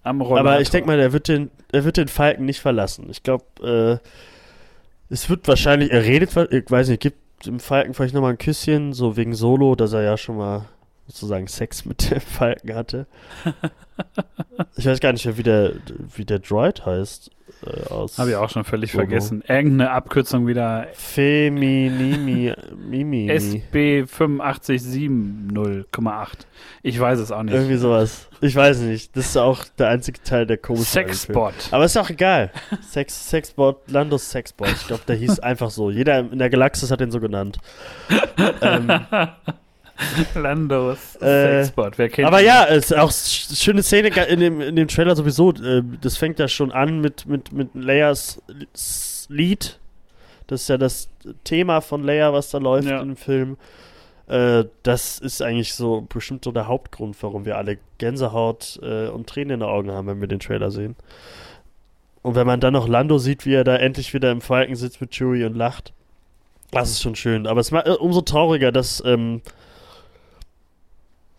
Am 0.04 0.22
Rollator. 0.22 0.40
Aber 0.40 0.62
ich 0.62 0.70
denke 0.70 0.88
mal, 0.88 0.98
der 0.98 1.14
wird 1.14 1.28
den, 1.28 1.50
er 1.72 1.86
wird 1.86 1.98
den 1.98 2.08
Falken 2.08 2.46
nicht 2.46 2.60
verlassen. 2.60 3.08
Ich 3.10 3.24
glaube, 3.24 4.02
äh, 4.02 5.14
es 5.14 5.30
wird 5.30 5.48
wahrscheinlich, 5.48 5.92
er 5.92 6.04
redet, 6.04 6.36
ich 6.52 6.70
weiß 6.70 6.90
nicht, 6.90 7.02
gibt 7.02 7.27
dem 7.46 7.60
Falken 7.60 7.94
vielleicht 7.94 8.14
nochmal 8.14 8.32
ein 8.32 8.38
Küsschen, 8.38 8.94
so 8.94 9.16
wegen 9.18 9.36
Solo, 9.36 9.76
dass 9.76 9.94
er 9.94 10.02
ja 10.02 10.18
schon 10.18 10.38
mal 10.38 10.66
sozusagen 11.08 11.48
Sex 11.48 11.86
mit 11.86 12.12
dem 12.12 12.22
Falken 12.22 12.76
hatte. 12.76 13.08
ich 14.76 14.86
weiß 14.86 15.00
gar 15.00 15.14
nicht 15.14 15.26
mehr, 15.26 15.38
wie 15.38 15.44
der, 15.44 15.74
wie 16.16 16.26
der 16.26 16.40
Droid 16.40 16.86
heißt. 16.86 17.32
Äh, 17.66 17.90
Habe 18.18 18.30
ich 18.30 18.36
auch 18.36 18.50
schon 18.50 18.66
völlig 18.66 18.92
Solo. 18.92 19.06
vergessen. 19.06 19.42
Irgendeine 19.48 19.92
Abkürzung 19.92 20.48
wieder. 20.48 20.88
Feminimi, 20.94 22.54
Mimi. 22.76 23.30
SB 23.30 24.04
85708,8. 24.04 26.28
Ich 26.84 27.00
weiß 27.00 27.20
es 27.20 27.32
auch 27.32 27.44
nicht. 27.44 27.54
Irgendwie 27.54 27.78
sowas. 27.78 28.28
Ich 28.42 28.56
weiß 28.56 28.80
nicht. 28.82 29.16
Das 29.16 29.28
ist 29.28 29.38
auch 29.38 29.64
der 29.80 29.88
einzige 29.90 30.22
Teil, 30.22 30.46
der 30.46 30.58
komisch 30.58 30.82
ist. 30.82 30.98
an 30.98 31.04
dem 31.04 31.08
Film. 31.08 31.16
Sexbot. 31.18 31.54
Aber 31.72 31.86
ist 31.86 31.98
auch 31.98 32.10
egal. 32.10 32.52
Sex, 32.82 33.30
Sexbot, 33.30 33.90
Landos 33.90 34.30
Sexbot. 34.30 34.70
Ich 34.70 34.88
glaube, 34.88 35.04
der 35.08 35.16
hieß 35.16 35.40
einfach 35.40 35.72
so. 35.72 35.90
Jeder 35.90 36.20
in 36.20 36.40
der 36.40 36.50
Galaxis 36.50 36.92
hat 36.92 37.00
den 37.00 37.12
so 37.12 37.20
genannt. 37.20 37.58
ähm, 38.62 38.92
Landos 40.36 41.16
Äh, 41.18 41.64
Sexbot. 41.64 41.98
Wer 41.98 42.10
kennt 42.10 42.28
aber 42.28 42.42
ihn? 42.42 42.48
ja, 42.48 42.66
es 42.66 42.92
ist 42.92 42.98
auch 42.98 43.10
sch- 43.12 43.56
schöne 43.62 43.82
Szene 43.84 44.10
in 44.28 44.40
dem, 44.40 44.62
in 44.62 44.76
dem 44.76 44.88
Trailer 44.88 45.16
sowieso. 45.16 45.52
Äh, 45.54 45.82
das 46.02 46.18
fängt 46.18 46.40
ja 46.40 46.48
schon 46.48 46.72
an 46.72 47.00
mit, 47.02 47.26
mit, 47.26 47.52
mit 47.52 47.70
Leias 47.74 48.42
S- 48.74 49.26
Lied. 49.30 49.80
Das 50.48 50.62
ist 50.62 50.68
ja 50.70 50.78
das 50.78 51.10
Thema 51.44 51.82
von 51.82 52.04
Leia, 52.04 52.32
was 52.34 52.50
da 52.52 52.58
läuft 52.60 52.88
Ja. 52.88 53.02
im 53.02 53.16
Film. 53.18 53.58
Äh, 54.28 54.66
das 54.84 55.20
ist 55.20 55.42
eigentlich 55.42 55.74
so 55.74 56.02
bestimmt 56.08 56.44
so 56.46 56.52
der 56.52 56.68
Hauptgrund, 56.68 57.16
warum 57.22 57.46
wir 57.46 57.58
alle 57.58 57.78
Gänsehaut 57.98 58.80
äh, 58.84 59.08
und 59.08 59.28
Tränen 59.28 59.56
in 59.56 59.60
den 59.62 59.70
Augen 59.70 59.92
haben, 59.92 60.08
wenn 60.08 60.22
wir 60.22 60.28
den 60.28 60.40
Trailer 60.40 60.70
sehen. 60.72 60.96
Und 62.22 62.36
wenn 62.36 62.46
man 62.48 62.60
dann 62.60 62.74
noch 62.74 62.88
Lando 62.88 63.18
sieht, 63.20 63.46
wie 63.46 63.54
er 63.54 63.64
da 63.64 63.76
endlich 63.78 64.14
wieder 64.14 64.32
im 64.32 64.42
Falken 64.42 64.76
sitzt 64.76 65.00
mit 65.02 65.12
Chewie 65.12 65.46
und 65.46 65.56
lacht, 65.56 65.94
das 66.72 66.90
ist 66.92 67.02
schon 67.02 67.16
schön. 67.16 67.48
Aber 67.48 67.62
es 67.62 67.72
macht 67.72 67.88
äh, 67.88 67.92
umso 67.92 68.22
trauriger, 68.22 68.72
dass, 68.74 69.02
ähm, 69.06 69.42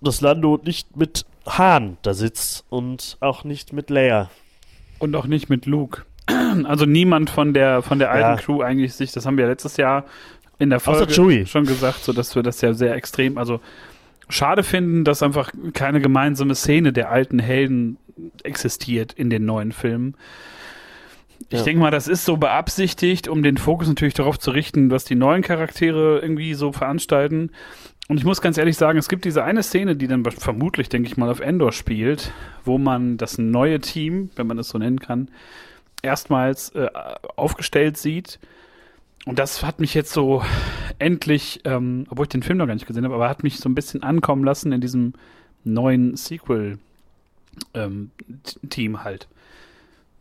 dass 0.00 0.20
Lando 0.20 0.60
nicht 0.62 0.96
mit 0.96 1.24
Han 1.46 1.96
da 2.02 2.14
sitzt 2.14 2.64
und 2.68 3.16
auch 3.20 3.44
nicht 3.44 3.72
mit 3.72 3.90
Leia. 3.90 4.30
Und 4.98 5.14
auch 5.16 5.26
nicht 5.26 5.48
mit 5.48 5.66
Luke. 5.66 6.02
Also 6.64 6.86
niemand 6.86 7.30
von 7.30 7.52
der 7.54 7.82
von 7.82 7.98
der 7.98 8.10
alten 8.10 8.30
Ja. 8.30 8.36
Crew 8.36 8.62
eigentlich 8.62 8.94
sich, 8.94 9.12
das 9.12 9.26
haben 9.26 9.36
wir 9.36 9.46
letztes 9.46 9.76
Jahr 9.76 10.04
in 10.58 10.70
der 10.70 10.80
Folge 10.80 11.12
schon 11.46 11.64
gesagt, 11.66 12.02
so 12.04 12.12
dass 12.12 12.34
wir 12.34 12.42
das 12.42 12.60
ja 12.62 12.72
sehr 12.74 12.94
extrem, 12.94 13.38
also 13.38 13.60
schade 14.28 14.62
finden, 14.62 15.04
dass 15.04 15.22
einfach 15.22 15.52
keine 15.72 16.00
gemeinsame 16.00 16.54
Szene 16.54 16.92
der 16.92 17.10
alten 17.10 17.38
Helden 17.38 17.96
existiert 18.42 19.12
in 19.12 19.30
den 19.30 19.44
neuen 19.44 19.72
Filmen. 19.72 20.16
Ich 21.50 21.58
Ja. 21.60 21.64
denke 21.64 21.80
mal, 21.80 21.90
das 21.90 22.08
ist 22.08 22.24
so 22.24 22.36
beabsichtigt, 22.36 23.28
um 23.28 23.42
den 23.42 23.56
Fokus 23.56 23.86
natürlich 23.88 24.14
darauf 24.14 24.38
zu 24.38 24.50
richten, 24.50 24.90
was 24.90 25.04
die 25.04 25.14
neuen 25.14 25.42
Charaktere 25.42 26.18
irgendwie 26.20 26.54
so 26.54 26.72
veranstalten. 26.72 27.50
Und 28.08 28.16
ich 28.16 28.24
muss 28.24 28.40
ganz 28.40 28.56
ehrlich 28.56 28.78
sagen, 28.78 28.98
es 28.98 29.08
gibt 29.08 29.26
diese 29.26 29.44
eine 29.44 29.62
Szene, 29.62 29.94
die 29.94 30.06
dann 30.06 30.24
vermutlich, 30.24 30.88
denke 30.88 31.08
ich 31.08 31.18
mal, 31.18 31.28
auf 31.28 31.40
Endor 31.40 31.72
spielt, 31.72 32.32
wo 32.64 32.78
man 32.78 33.18
das 33.18 33.36
neue 33.36 33.80
Team, 33.80 34.30
wenn 34.34 34.46
man 34.46 34.58
es 34.58 34.70
so 34.70 34.78
nennen 34.78 34.98
kann, 34.98 35.28
erstmals 36.02 36.70
äh, 36.70 36.88
aufgestellt 37.36 37.98
sieht. 37.98 38.38
Und 39.26 39.38
das 39.38 39.62
hat 39.62 39.78
mich 39.78 39.92
jetzt 39.92 40.12
so 40.12 40.42
endlich, 40.98 41.60
ähm, 41.64 42.06
obwohl 42.08 42.24
ich 42.24 42.30
den 42.30 42.42
Film 42.42 42.56
noch 42.56 42.66
gar 42.66 42.72
nicht 42.72 42.86
gesehen 42.86 43.04
habe, 43.04 43.14
aber 43.14 43.28
hat 43.28 43.42
mich 43.42 43.58
so 43.58 43.68
ein 43.68 43.74
bisschen 43.74 44.02
ankommen 44.02 44.42
lassen 44.42 44.72
in 44.72 44.80
diesem 44.80 45.12
neuen 45.64 46.16
Sequel-Team 46.16 46.78
halt. 49.04 49.28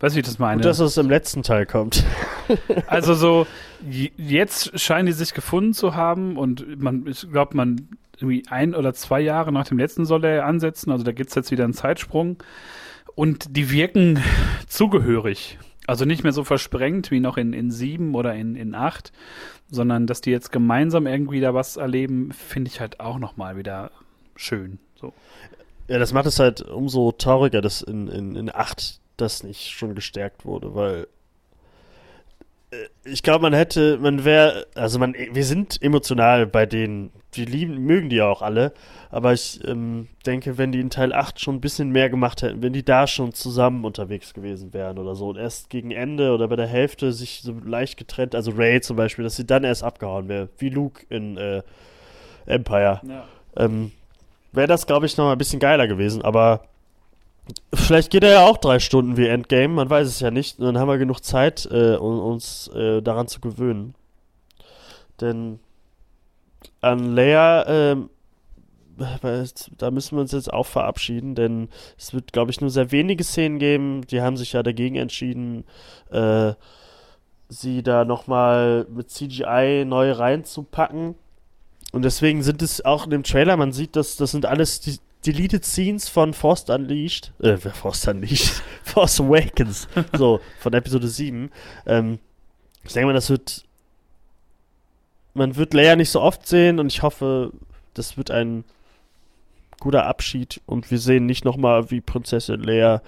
Weißt 0.02 0.13
du, 0.13 0.17
wie 0.17 0.19
ich 0.19 0.26
das 0.26 0.39
meine? 0.39 0.58
Und 0.58 0.65
dass 0.65 0.80
es 0.80 0.97
im 0.97 1.10
letzten 1.10 1.41
Teil 1.41 1.65
kommt. 1.65 2.04
Also 2.88 3.13
so, 3.13 3.45
jetzt 3.89 4.79
scheinen 4.79 5.05
die 5.05 5.13
sich 5.13 5.33
gefunden 5.33 5.73
zu 5.73 5.95
haben 5.95 6.37
und 6.37 6.81
man, 6.81 7.05
ich 7.07 7.29
glaube, 7.31 7.55
man 7.55 7.89
irgendwie 8.17 8.43
ein 8.49 8.73
oder 8.73 8.93
zwei 8.93 9.21
Jahre 9.21 9.51
nach 9.51 9.67
dem 9.67 9.77
letzten 9.77 10.05
soll 10.05 10.25
er 10.25 10.45
ansetzen, 10.45 10.91
also 10.91 11.03
da 11.03 11.11
gibt's 11.11 11.35
jetzt 11.35 11.51
wieder 11.51 11.63
einen 11.63 11.73
Zeitsprung 11.73 12.37
und 13.15 13.55
die 13.55 13.71
wirken 13.71 14.21
zugehörig. 14.67 15.59
Also 15.85 16.03
nicht 16.03 16.23
mehr 16.23 16.33
so 16.33 16.43
versprengt 16.43 17.11
wie 17.11 17.21
noch 17.21 17.37
in, 17.37 17.53
in 17.53 17.71
sieben 17.71 18.13
oder 18.13 18.35
in, 18.35 18.55
in 18.55 18.75
acht, 18.75 19.13
sondern 19.69 20.05
dass 20.05 20.19
die 20.19 20.31
jetzt 20.31 20.51
gemeinsam 20.51 21.07
irgendwie 21.07 21.39
da 21.39 21.53
was 21.53 21.77
erleben, 21.77 22.31
finde 22.33 22.69
ich 22.69 22.81
halt 22.81 22.99
auch 22.99 23.19
nochmal 23.19 23.55
wieder 23.55 23.91
schön. 24.35 24.79
So. 24.95 25.13
Ja, 25.87 25.97
das 25.97 26.11
macht 26.11 26.25
es 26.25 26.39
halt 26.39 26.61
umso 26.61 27.13
trauriger, 27.13 27.61
dass 27.61 27.81
in, 27.81 28.07
in, 28.09 28.35
in 28.35 28.53
8 28.53 28.99
das 29.15 29.43
nicht 29.43 29.71
schon 29.71 29.95
gestärkt 29.95 30.45
wurde, 30.45 30.75
weil 30.75 31.07
ich 33.06 33.23
glaube, 33.23 33.43
man 33.43 33.53
hätte, 33.53 33.97
man 33.97 34.25
wäre, 34.25 34.67
also 34.75 34.99
man, 34.99 35.13
wir 35.13 35.45
sind 35.45 35.82
emotional 35.82 36.45
bei 36.45 36.65
denen, 36.65 37.12
die 37.36 37.45
lieben, 37.45 37.77
mögen 37.77 38.10
die 38.10 38.17
ja 38.17 38.27
auch 38.27 38.41
alle, 38.41 38.73
aber 39.10 39.32
ich 39.32 39.65
ähm, 39.65 40.08
denke, 40.25 40.58
wenn 40.58 40.71
die 40.73 40.82
in 40.82 40.89
Teil 40.89 41.13
8 41.13 41.39
schon 41.39 41.56
ein 41.56 41.62
bisschen 41.62 41.91
mehr 41.91 42.10
gemacht 42.10 42.41
hätten, 42.41 42.62
wenn 42.62 42.73
die 42.73 42.84
da 42.84 43.08
schon 43.08 43.34
zusammen 43.34 43.86
unterwegs 43.86 44.34
gewesen 44.34 44.73
wären 44.73 44.97
oder 44.97 45.15
so 45.15 45.30
und 45.30 45.38
erst 45.38 45.69
gegen 45.69 45.91
Ende 45.91 46.34
oder 46.34 46.47
bei 46.49 46.58
der 46.58 46.67
Hälfte 46.67 47.13
sich 47.13 47.41
so 47.41 47.53
leicht 47.65 47.97
getrennt, 47.97 48.36
also 48.36 48.51
Ray 48.51 48.82
zum 48.82 48.97
Beispiel, 48.97 49.23
dass 49.23 49.38
sie 49.38 49.45
dann 49.45 49.63
erst 49.63 49.84
abgehauen 49.84 50.27
wäre, 50.27 50.49
wie 50.58 50.69
Luke 50.69 51.06
in 51.10 51.38
äh, 51.38 51.62
Empire 52.47 53.01
Ja. 53.08 53.25
ähm, 53.56 53.91
wäre 54.51 54.67
das, 54.67 54.88
glaube 54.88 55.06
ich, 55.06 55.15
noch 55.17 55.25
mal 55.25 55.34
ein 55.34 55.38
bisschen 55.38 55.60
geiler 55.60 55.88
gewesen. 55.88 56.21
Aber 56.21 56.63
vielleicht 57.73 58.12
geht 58.12 58.23
er 58.23 58.31
ja 58.31 58.45
auch 58.45 58.57
drei 58.57 58.79
Stunden 58.79 59.17
wie 59.17 59.27
Endgame, 59.27 59.73
man 59.73 59.89
weiß 59.89 60.07
es 60.07 60.19
ja 60.19 60.31
nicht. 60.31 60.60
Dann 60.60 60.77
haben 60.77 60.89
wir 60.89 60.97
genug 60.97 61.23
Zeit, 61.23 61.67
äh, 61.71 61.95
um 61.95 62.19
uns 62.19 62.69
äh, 62.69 63.01
daran 63.01 63.27
zu 63.27 63.39
gewöhnen. 63.39 63.95
Denn 65.19 65.60
an 66.81 67.15
Leia 67.15 67.65
ähm, 67.67 68.10
da 69.77 69.91
müssen 69.91 70.17
wir 70.17 70.21
uns 70.21 70.31
jetzt 70.31 70.51
auch 70.51 70.65
verabschieden, 70.65 71.36
denn 71.36 71.69
es 71.97 72.13
wird, 72.13 72.33
glaube 72.33 72.51
ich, 72.51 72.62
nur 72.62 72.69
sehr 72.69 72.91
wenige 72.91 73.23
Szenen 73.23 73.60
geben. 73.60 74.01
Die 74.07 74.21
haben 74.21 74.38
sich 74.38 74.53
ja 74.53 74.63
dagegen 74.63 74.95
entschieden, 74.95 75.65
äh, 76.10 76.53
sie 77.49 77.83
da 77.83 78.05
nochmal 78.05 78.88
mit 78.89 79.10
CGI 79.10 79.86
neu 79.86 80.12
reinzupacken. 80.12 81.15
Und 81.91 82.01
deswegen 82.03 82.43
sind 82.43 82.62
es 82.62 82.83
auch 82.83 83.05
in 83.05 83.12
dem 83.12 83.23
Trailer, 83.23 83.55
man 83.55 83.71
sieht, 83.71 83.95
dass 83.95 84.17
das 84.17 84.31
sind 84.31 84.45
alles 84.45 84.81
die 84.81 84.97
Deleted 85.25 85.65
Scenes 85.65 86.08
von 86.10 86.34
Force 86.34 86.69
Unleashed, 86.69 87.34
äh, 87.41 87.58
Force 87.58 88.08
Unleashed, 88.08 88.62
Force 88.84 89.19
Awakens, 89.19 89.88
so, 90.13 90.39
von 90.60 90.73
Episode 90.73 91.08
7. 91.08 91.51
Ähm, 91.86 92.19
ich 92.84 92.93
denke 92.93 93.08
mal, 93.08 93.13
das 93.13 93.30
wird, 93.30 93.65
man 95.34 95.56
wird 95.56 95.73
Leia 95.73 95.95
nicht 95.95 96.10
so 96.10 96.21
oft 96.21 96.47
sehen 96.47 96.80
und 96.80 96.91
ich 96.91 97.01
hoffe, 97.01 97.51
das 97.93 98.17
wird 98.17 98.32
ein 98.32 98.63
guter 99.80 100.06
Abschied 100.06 100.62
und 100.65 100.89
wir 100.89 100.99
sehen 100.99 101.25
nicht 101.25 101.45
nochmal, 101.45 101.91
wie 101.91 102.01
Prinzessin 102.01 102.62
Leia 102.62 103.01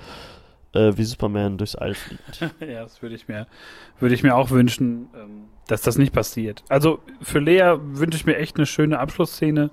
äh, 0.74 0.95
wie 0.95 1.04
Superman 1.04 1.58
durchs 1.58 1.76
All 1.76 1.93
fliegt. 1.93 2.41
ja, 2.60 2.84
das 2.84 3.02
würde 3.02 3.15
ich 3.15 3.28
mir, 3.28 3.48
würde 4.00 4.15
ich 4.15 4.24
mir 4.24 4.36
auch 4.36 4.52
wünschen, 4.52 5.10
ähm, 5.15 5.45
dass 5.67 5.82
das 5.82 5.98
nicht 5.98 6.13
passiert. 6.13 6.63
Also 6.69 7.00
für 7.22 7.39
Lea 7.39 7.78
wünsche 7.80 8.17
ich 8.17 8.26
mir 8.26 8.38
echt 8.38 8.58
eine 8.58 8.65
schöne 8.65 9.00
Abschlussszene. 9.00 9.72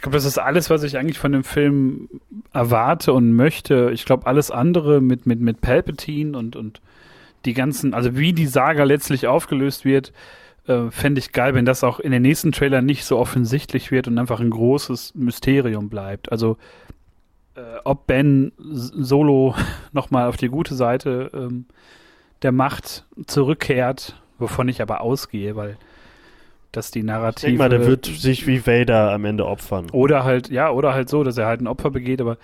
Ich 0.00 0.02
glaube, 0.02 0.16
das 0.16 0.24
ist 0.24 0.38
alles, 0.38 0.70
was 0.70 0.82
ich 0.82 0.96
eigentlich 0.96 1.18
von 1.18 1.32
dem 1.32 1.44
Film 1.44 2.08
erwarte 2.54 3.12
und 3.12 3.34
möchte. 3.34 3.90
Ich 3.92 4.06
glaube, 4.06 4.26
alles 4.26 4.50
andere 4.50 5.02
mit, 5.02 5.26
mit, 5.26 5.40
mit 5.40 5.60
Palpatine 5.60 6.38
und, 6.38 6.56
und 6.56 6.80
die 7.44 7.52
ganzen, 7.52 7.92
also 7.92 8.16
wie 8.16 8.32
die 8.32 8.46
Saga 8.46 8.84
letztlich 8.84 9.26
aufgelöst 9.26 9.84
wird, 9.84 10.14
äh, 10.66 10.90
fände 10.90 11.18
ich 11.18 11.32
geil, 11.32 11.52
wenn 11.52 11.66
das 11.66 11.84
auch 11.84 12.00
in 12.00 12.12
den 12.12 12.22
nächsten 12.22 12.50
Trailern 12.50 12.86
nicht 12.86 13.04
so 13.04 13.18
offensichtlich 13.18 13.90
wird 13.90 14.08
und 14.08 14.18
einfach 14.18 14.40
ein 14.40 14.48
großes 14.48 15.16
Mysterium 15.16 15.90
bleibt. 15.90 16.32
Also 16.32 16.56
äh, 17.54 17.60
ob 17.84 18.06
Ben 18.06 18.52
Solo 18.56 19.54
nochmal 19.92 20.28
auf 20.28 20.38
die 20.38 20.48
gute 20.48 20.76
Seite 20.76 21.30
ähm, 21.34 21.66
der 22.40 22.52
Macht 22.52 23.04
zurückkehrt, 23.26 24.18
wovon 24.38 24.70
ich 24.70 24.80
aber 24.80 25.02
ausgehe, 25.02 25.56
weil 25.56 25.76
dass 26.72 26.90
die 26.90 27.02
Narrative. 27.02 27.50
Ich 27.50 27.58
denke 27.58 27.58
mal, 27.58 27.68
der 27.68 27.86
wird 27.86 28.06
sich 28.06 28.46
wie 28.46 28.66
Vader 28.66 29.12
am 29.12 29.24
Ende 29.24 29.46
opfern. 29.46 29.88
Oder 29.90 30.24
halt, 30.24 30.48
ja, 30.50 30.70
oder 30.70 30.94
halt 30.94 31.08
so, 31.08 31.24
dass 31.24 31.36
er 31.38 31.46
halt 31.46 31.60
ein 31.60 31.66
Opfer 31.66 31.90
begeht, 31.90 32.20
aber 32.20 32.36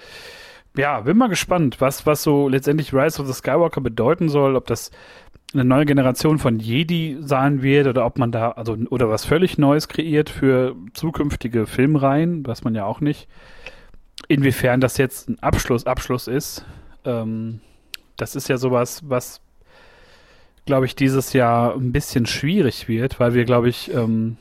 ja, 0.77 1.01
bin 1.01 1.17
mal 1.17 1.29
gespannt, 1.29 1.81
was, 1.81 2.05
was 2.05 2.23
so 2.23 2.49
letztendlich 2.49 2.93
Rise 2.93 3.21
of 3.21 3.27
the 3.27 3.33
Skywalker 3.33 3.81
bedeuten 3.81 4.29
soll, 4.29 4.57
ob 4.57 4.67
das 4.67 4.91
eine 5.55 5.65
neue 5.65 5.87
Generation 5.87 6.39
von 6.39 6.59
Jedi 6.59 7.17
sein 7.21 7.63
wird 7.63 7.87
oder 7.87 8.05
ob 8.05 8.19
man 8.19 8.33
da, 8.33 8.51
also, 8.51 8.77
oder 8.91 9.09
was 9.09 9.25
völlig 9.25 9.59
Neues 9.59 9.89
kreiert 9.89 10.29
für 10.29 10.75
zukünftige 10.93 11.67
Filmreihen, 11.67 12.47
was 12.47 12.65
man 12.65 12.75
ja 12.75 12.85
auch 12.85 13.01
nicht 13.01 13.29
inwiefern 14.29 14.81
das 14.81 14.97
jetzt 14.97 15.29
ein 15.29 15.39
Abschluss, 15.41 15.87
Abschluss 15.87 16.27
ist, 16.27 16.65
ähm, 17.05 17.61
das 18.17 18.35
ist 18.35 18.49
ja 18.49 18.57
sowas, 18.57 19.03
was, 19.07 19.41
glaube 20.67 20.87
ich, 20.87 20.95
dieses 20.95 21.33
Jahr 21.33 21.75
ein 21.75 21.93
bisschen 21.93 22.27
schwierig 22.27 22.89
wird, 22.89 23.19
weil 23.19 23.35
wir, 23.35 23.45
glaube 23.45 23.69
ich, 23.69 23.93
ähm, 23.93 24.37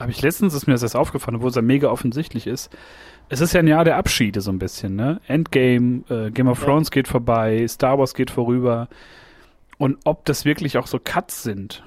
habe 0.00 0.10
ich 0.10 0.22
letztens, 0.22 0.54
ist 0.54 0.66
mir 0.66 0.72
das 0.72 0.82
erst 0.82 0.96
aufgefallen, 0.96 1.36
obwohl 1.36 1.50
es 1.50 1.56
ja 1.56 1.62
mega 1.62 1.88
offensichtlich 1.88 2.46
ist. 2.46 2.74
Es 3.28 3.40
ist 3.40 3.52
ja 3.52 3.60
ein 3.60 3.68
Jahr 3.68 3.84
der 3.84 3.96
Abschiede 3.96 4.40
so 4.40 4.50
ein 4.50 4.58
bisschen, 4.58 4.96
ne? 4.96 5.20
Endgame, 5.26 6.02
äh, 6.08 6.30
Game 6.30 6.48
of 6.48 6.62
Thrones 6.62 6.88
ja. 6.88 6.92
geht 6.92 7.08
vorbei, 7.08 7.66
Star 7.68 7.98
Wars 7.98 8.14
geht 8.14 8.30
vorüber. 8.30 8.88
Und 9.78 9.98
ob 10.04 10.24
das 10.24 10.44
wirklich 10.44 10.78
auch 10.78 10.86
so 10.86 10.98
Cuts 11.02 11.42
sind 11.42 11.84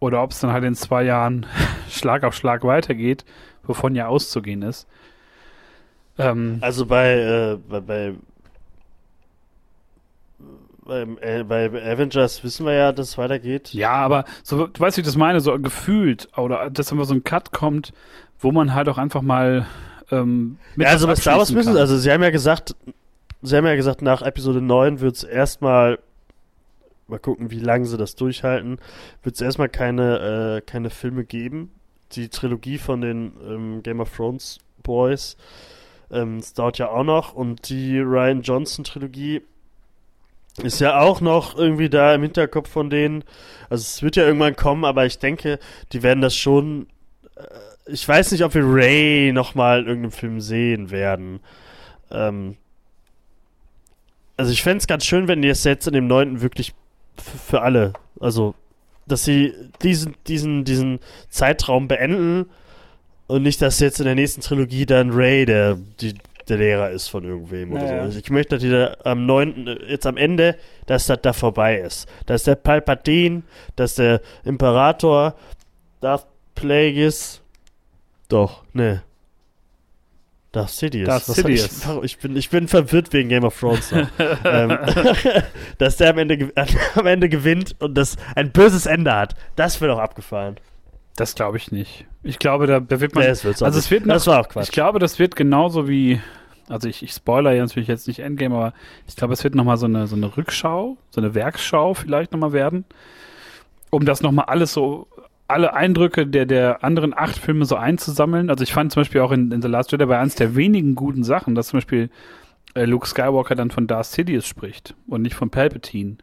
oder 0.00 0.22
ob 0.22 0.30
es 0.30 0.40
dann 0.40 0.52
halt 0.52 0.64
in 0.64 0.74
zwei 0.74 1.02
Jahren 1.04 1.46
Schlag 1.90 2.24
auf 2.24 2.34
Schlag 2.34 2.64
weitergeht, 2.64 3.24
wovon 3.64 3.94
ja 3.94 4.08
auszugehen 4.08 4.62
ist, 4.62 4.88
ähm, 6.18 6.58
also 6.60 6.84
bei, 6.86 7.12
äh, 7.14 7.58
bei, 7.68 7.80
bei 7.80 8.14
beim, 10.88 11.18
äh, 11.20 11.44
bei 11.44 11.66
Avengers 11.66 12.42
wissen 12.42 12.66
wir 12.66 12.72
ja, 12.72 12.92
dass 12.92 13.10
es 13.10 13.18
weitergeht. 13.18 13.72
Ja, 13.72 13.92
aber 13.92 14.24
so, 14.42 14.66
du 14.66 14.80
weißt, 14.80 14.96
wie 14.96 15.02
ich 15.02 15.06
das 15.06 15.16
meine, 15.16 15.40
so 15.40 15.56
gefühlt, 15.58 16.28
oder 16.36 16.70
dass 16.70 16.90
immer 16.90 17.04
so 17.04 17.14
ein 17.14 17.22
Cut 17.22 17.52
kommt, 17.52 17.92
wo 18.40 18.50
man 18.50 18.74
halt 18.74 18.88
auch 18.88 18.98
einfach 18.98 19.22
mal 19.22 19.66
ähm, 20.10 20.56
mit 20.74 20.86
Ja, 20.86 20.92
also 20.92 21.06
bei 21.06 21.14
Star 21.14 21.38
Wars 21.38 21.52
müssen, 21.52 21.76
also 21.76 21.96
sie 21.96 22.10
haben 22.10 22.22
ja 22.22 22.30
gesagt, 22.30 22.74
sie 23.42 23.56
haben 23.56 23.66
ja 23.66 23.76
gesagt, 23.76 24.02
nach 24.02 24.22
Episode 24.22 24.60
9 24.60 25.00
wird 25.00 25.14
es 25.14 25.22
erstmal 25.22 25.98
mal 27.06 27.18
gucken, 27.18 27.50
wie 27.50 27.60
lange 27.60 27.86
sie 27.86 27.96
das 27.96 28.16
durchhalten, 28.16 28.78
wird 29.22 29.36
es 29.36 29.40
erstmal 29.40 29.68
keine, 29.68 30.56
äh, 30.58 30.60
keine 30.60 30.90
Filme 30.90 31.24
geben. 31.24 31.70
Die 32.12 32.28
Trilogie 32.28 32.78
von 32.78 33.00
den 33.00 33.32
ähm, 33.46 33.82
Game 33.82 34.00
of 34.00 34.14
Thrones 34.14 34.58
Boys 34.82 35.36
ähm, 36.10 36.40
dauert 36.54 36.78
ja 36.78 36.88
auch 36.88 37.04
noch 37.04 37.34
und 37.34 37.68
die 37.68 37.98
Ryan 37.98 38.42
Johnson 38.42 38.84
Trilogie 38.84 39.42
ist 40.62 40.80
ja 40.80 41.00
auch 41.00 41.20
noch 41.20 41.56
irgendwie 41.56 41.88
da 41.88 42.14
im 42.14 42.22
Hinterkopf 42.22 42.68
von 42.68 42.90
denen. 42.90 43.24
Also 43.70 43.82
es 43.82 44.02
wird 44.02 44.16
ja 44.16 44.24
irgendwann 44.24 44.56
kommen, 44.56 44.84
aber 44.84 45.06
ich 45.06 45.18
denke, 45.18 45.58
die 45.92 46.02
werden 46.02 46.20
das 46.20 46.36
schon. 46.36 46.86
Äh, 47.36 47.92
ich 47.92 48.06
weiß 48.06 48.32
nicht, 48.32 48.44
ob 48.44 48.54
wir 48.54 48.64
Ray 48.64 49.32
nochmal 49.32 49.80
in 49.80 49.86
irgendeinem 49.86 50.12
Film 50.12 50.40
sehen 50.40 50.90
werden. 50.90 51.40
Ähm, 52.10 52.56
also 54.36 54.52
ich 54.52 54.62
fände 54.62 54.78
es 54.78 54.86
ganz 54.86 55.04
schön, 55.04 55.26
wenn 55.28 55.42
die 55.42 55.48
es 55.48 55.64
jetzt 55.64 55.86
in 55.86 55.94
dem 55.94 56.06
neunten 56.06 56.40
wirklich 56.40 56.74
für 57.16 57.62
alle, 57.62 57.92
also 58.20 58.54
dass 59.06 59.24
sie 59.24 59.52
diesen, 59.82 60.14
diesen, 60.26 60.64
diesen 60.64 61.00
Zeitraum 61.30 61.88
beenden 61.88 62.46
und 63.26 63.42
nicht, 63.42 63.60
dass 63.62 63.80
jetzt 63.80 63.98
in 63.98 64.06
der 64.06 64.14
nächsten 64.14 64.42
Trilogie 64.42 64.86
dann 64.86 65.10
Ray 65.10 65.44
der, 65.46 65.78
die, 66.00 66.14
der 66.48 66.58
Lehrer 66.58 66.90
ist 66.90 67.08
von 67.08 67.24
irgendwem 67.24 67.70
naja. 67.70 67.84
oder 67.84 67.96
so. 67.96 68.02
Also 68.02 68.18
ich 68.18 68.30
möchte, 68.30 68.56
dass 68.56 68.62
die 68.62 68.70
da 68.70 68.96
am 69.04 69.26
9., 69.26 69.78
jetzt 69.88 70.06
am 70.06 70.16
Ende, 70.16 70.56
dass 70.86 71.06
das 71.06 71.20
da 71.22 71.32
vorbei 71.32 71.78
ist. 71.78 72.08
Dass 72.26 72.44
der 72.44 72.56
Palpatine, 72.56 73.42
dass 73.76 73.96
der 73.96 74.20
Imperator, 74.44 75.34
Darth 76.00 76.26
Plagueis, 76.54 77.40
doch, 78.28 78.62
ne. 78.72 79.02
Darth 80.52 80.70
Sidious. 80.70 81.06
Darth 81.06 81.24
Sidious. 81.24 81.86
Ich, 82.02 82.04
ich, 82.04 82.18
bin, 82.18 82.36
ich 82.36 82.50
bin 82.50 82.68
verwirrt 82.68 83.12
wegen 83.12 83.28
Game 83.28 83.44
of 83.44 83.58
Thrones. 83.58 83.92
ähm, 84.44 84.78
dass 85.78 85.96
der 85.96 86.10
am 86.10 86.18
Ende, 86.18 86.50
am 86.94 87.06
Ende 87.06 87.28
gewinnt 87.28 87.76
und 87.80 87.94
das 87.94 88.16
ein 88.34 88.50
böses 88.50 88.86
Ende 88.86 89.14
hat. 89.14 89.34
Das 89.56 89.80
wird 89.80 89.90
auch 89.90 89.98
abgefallen. 89.98 90.56
Das 91.18 91.34
glaube 91.34 91.56
ich 91.56 91.72
nicht. 91.72 92.06
Ich 92.22 92.38
glaube, 92.38 92.68
da, 92.68 92.78
da 92.78 93.00
wird 93.00 93.16
man. 93.16 93.24
Nee, 93.24 93.30
es 93.30 93.44
also 93.44 93.66
es 93.66 93.90
wird 93.90 94.06
noch, 94.06 94.14
das 94.14 94.28
war 94.28 94.40
auch 94.40 94.48
Quatsch. 94.48 94.66
Ich 94.66 94.70
glaube, 94.70 95.00
das 95.00 95.18
wird 95.18 95.34
genauso 95.34 95.88
wie. 95.88 96.20
Also 96.68 96.88
ich, 96.88 97.02
ich 97.02 97.10
spoiler 97.10 97.52
ja 97.52 97.62
natürlich 97.62 97.88
jetzt 97.88 98.06
nicht 98.06 98.20
Endgame, 98.20 98.54
aber 98.54 98.72
ich 99.08 99.16
glaube, 99.16 99.32
es 99.32 99.42
wird 99.42 99.56
nochmal 99.56 99.78
so 99.78 99.86
eine, 99.86 100.06
so 100.06 100.14
eine 100.14 100.36
Rückschau, 100.36 100.96
so 101.10 101.20
eine 101.20 101.34
Werksschau 101.34 101.94
vielleicht 101.94 102.30
nochmal 102.30 102.52
werden. 102.52 102.84
Um 103.90 104.04
das 104.04 104.20
nochmal 104.20 104.44
alles 104.44 104.74
so, 104.74 105.08
alle 105.48 105.74
Eindrücke 105.74 106.26
der, 106.26 106.46
der 106.46 106.84
anderen 106.84 107.14
acht 107.16 107.36
Filme 107.36 107.64
so 107.64 107.74
einzusammeln. 107.74 108.48
Also 108.48 108.62
ich 108.62 108.72
fand 108.72 108.92
zum 108.92 109.00
Beispiel 109.00 109.22
auch 109.22 109.32
in, 109.32 109.50
in 109.50 109.60
The 109.60 109.66
Last 109.66 109.90
Jedi 109.90 110.06
bei 110.06 110.20
eins 110.20 110.36
der 110.36 110.54
wenigen 110.54 110.94
guten 110.94 111.24
Sachen, 111.24 111.56
dass 111.56 111.68
zum 111.68 111.78
Beispiel 111.78 112.10
äh, 112.74 112.84
Luke 112.84 113.08
Skywalker 113.08 113.56
dann 113.56 113.72
von 113.72 113.88
Darth 113.88 114.06
Sidious 114.06 114.46
spricht 114.46 114.94
und 115.08 115.22
nicht 115.22 115.34
von 115.34 115.50
Palpatine 115.50 116.18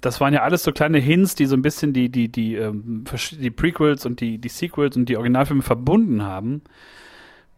das 0.00 0.20
waren 0.20 0.34
ja 0.34 0.42
alles 0.42 0.62
so 0.62 0.72
kleine 0.72 0.98
Hints, 0.98 1.34
die 1.34 1.46
so 1.46 1.56
ein 1.56 1.62
bisschen 1.62 1.92
die, 1.92 2.08
die, 2.08 2.28
die, 2.28 2.54
ähm, 2.54 3.04
die 3.32 3.50
Prequels 3.50 4.06
und 4.06 4.20
die, 4.20 4.38
die 4.38 4.48
Sequels 4.48 4.96
und 4.96 5.08
die 5.08 5.16
Originalfilme 5.16 5.62
verbunden 5.62 6.22
haben. 6.22 6.62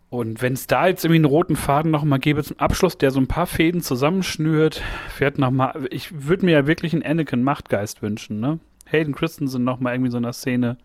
Und 0.08 0.42
wenn 0.42 0.54
es 0.54 0.66
da 0.66 0.88
jetzt 0.88 1.04
irgendwie 1.04 1.18
einen 1.18 1.24
roten 1.26 1.54
Faden 1.54 1.90
nochmal 1.90 2.18
gäbe 2.18 2.42
zum 2.42 2.58
Abschluss, 2.58 2.98
der 2.98 3.12
so 3.12 3.20
ein 3.20 3.28
paar 3.28 3.46
Fäden 3.46 3.80
zusammenschnürt, 3.80 4.82
fährt 5.08 5.38
nochmal, 5.38 5.86
ich 5.90 6.26
würde 6.26 6.46
mir 6.46 6.52
ja 6.52 6.66
wirklich 6.66 6.92
einen 6.92 7.04
Anakin 7.04 7.44
Machtgeist 7.44 8.02
wünschen, 8.02 8.40
ne? 8.40 8.58
Hayden 8.86 9.14
Christensen 9.14 9.62
nochmal 9.62 9.94
irgendwie 9.94 10.10
so 10.10 10.16
einer 10.16 10.32
Szene. 10.32 10.78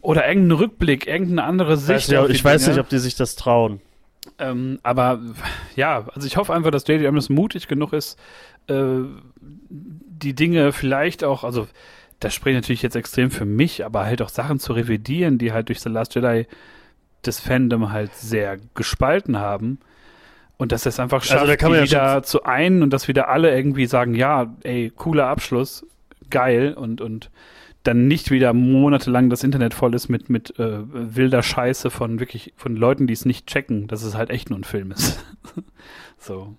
Oder 0.00 0.26
irgendeinen 0.26 0.58
Rückblick, 0.58 1.06
irgendeine 1.06 1.44
andere 1.44 1.76
Sicht. 1.76 2.10
Weiß 2.10 2.28
ich, 2.28 2.34
ich 2.36 2.44
weiß 2.44 2.68
nicht, 2.68 2.78
ob 2.78 2.88
die 2.88 2.98
sich 2.98 3.14
das 3.14 3.36
trauen. 3.36 3.80
Ähm, 4.38 4.78
aber 4.82 5.20
ja, 5.76 6.06
also 6.14 6.26
ich 6.26 6.36
hoffe 6.36 6.52
einfach, 6.54 6.70
dass 6.70 6.86
J.J. 6.86 7.06
Abrams 7.06 7.28
mutig 7.28 7.68
genug 7.68 7.92
ist, 7.92 8.18
äh, 8.68 9.00
die 9.68 10.34
Dinge 10.34 10.72
vielleicht 10.72 11.24
auch, 11.24 11.44
also 11.44 11.66
das 12.20 12.34
spricht 12.34 12.54
natürlich 12.54 12.82
jetzt 12.82 12.96
extrem 12.96 13.30
für 13.30 13.44
mich, 13.44 13.84
aber 13.84 14.04
halt 14.04 14.22
auch 14.22 14.28
Sachen 14.28 14.58
zu 14.58 14.72
revidieren, 14.72 15.38
die 15.38 15.52
halt 15.52 15.68
durch 15.68 15.80
The 15.80 15.88
Last 15.88 16.14
Jedi 16.14 16.46
das 17.22 17.40
Fandom 17.40 17.92
halt 17.92 18.14
sehr 18.14 18.58
gespalten 18.74 19.38
haben. 19.38 19.78
Und 20.56 20.70
dass 20.70 20.86
es 20.86 21.00
einfach 21.00 21.24
schafft, 21.24 21.40
also 21.40 21.56
die 21.56 21.74
ja 21.74 21.82
wieder 21.82 22.22
zu 22.22 22.44
einen 22.44 22.82
und 22.82 22.92
dass 22.92 23.08
wieder 23.08 23.28
alle 23.28 23.54
irgendwie 23.54 23.86
sagen, 23.86 24.14
ja, 24.14 24.54
ey, 24.62 24.92
cooler 24.94 25.26
Abschluss, 25.26 25.84
geil 26.30 26.74
und, 26.74 27.00
und 27.00 27.30
dann 27.82 28.06
nicht 28.06 28.30
wieder 28.30 28.52
monatelang 28.52 29.30
das 29.30 29.44
Internet 29.44 29.74
voll 29.74 29.94
ist 29.94 30.08
mit, 30.08 30.30
mit 30.30 30.58
äh, 30.58 30.80
wilder 30.84 31.42
Scheiße 31.42 31.90
von 31.90 32.20
wirklich, 32.20 32.52
von 32.56 32.76
Leuten, 32.76 33.06
die 33.06 33.12
es 33.12 33.24
nicht 33.24 33.46
checken, 33.46 33.88
dass 33.88 34.02
es 34.02 34.14
halt 34.14 34.30
echt 34.30 34.50
nur 34.50 34.58
ein 34.58 34.64
Film 34.64 34.92
ist. 34.92 35.24
so. 36.18 36.54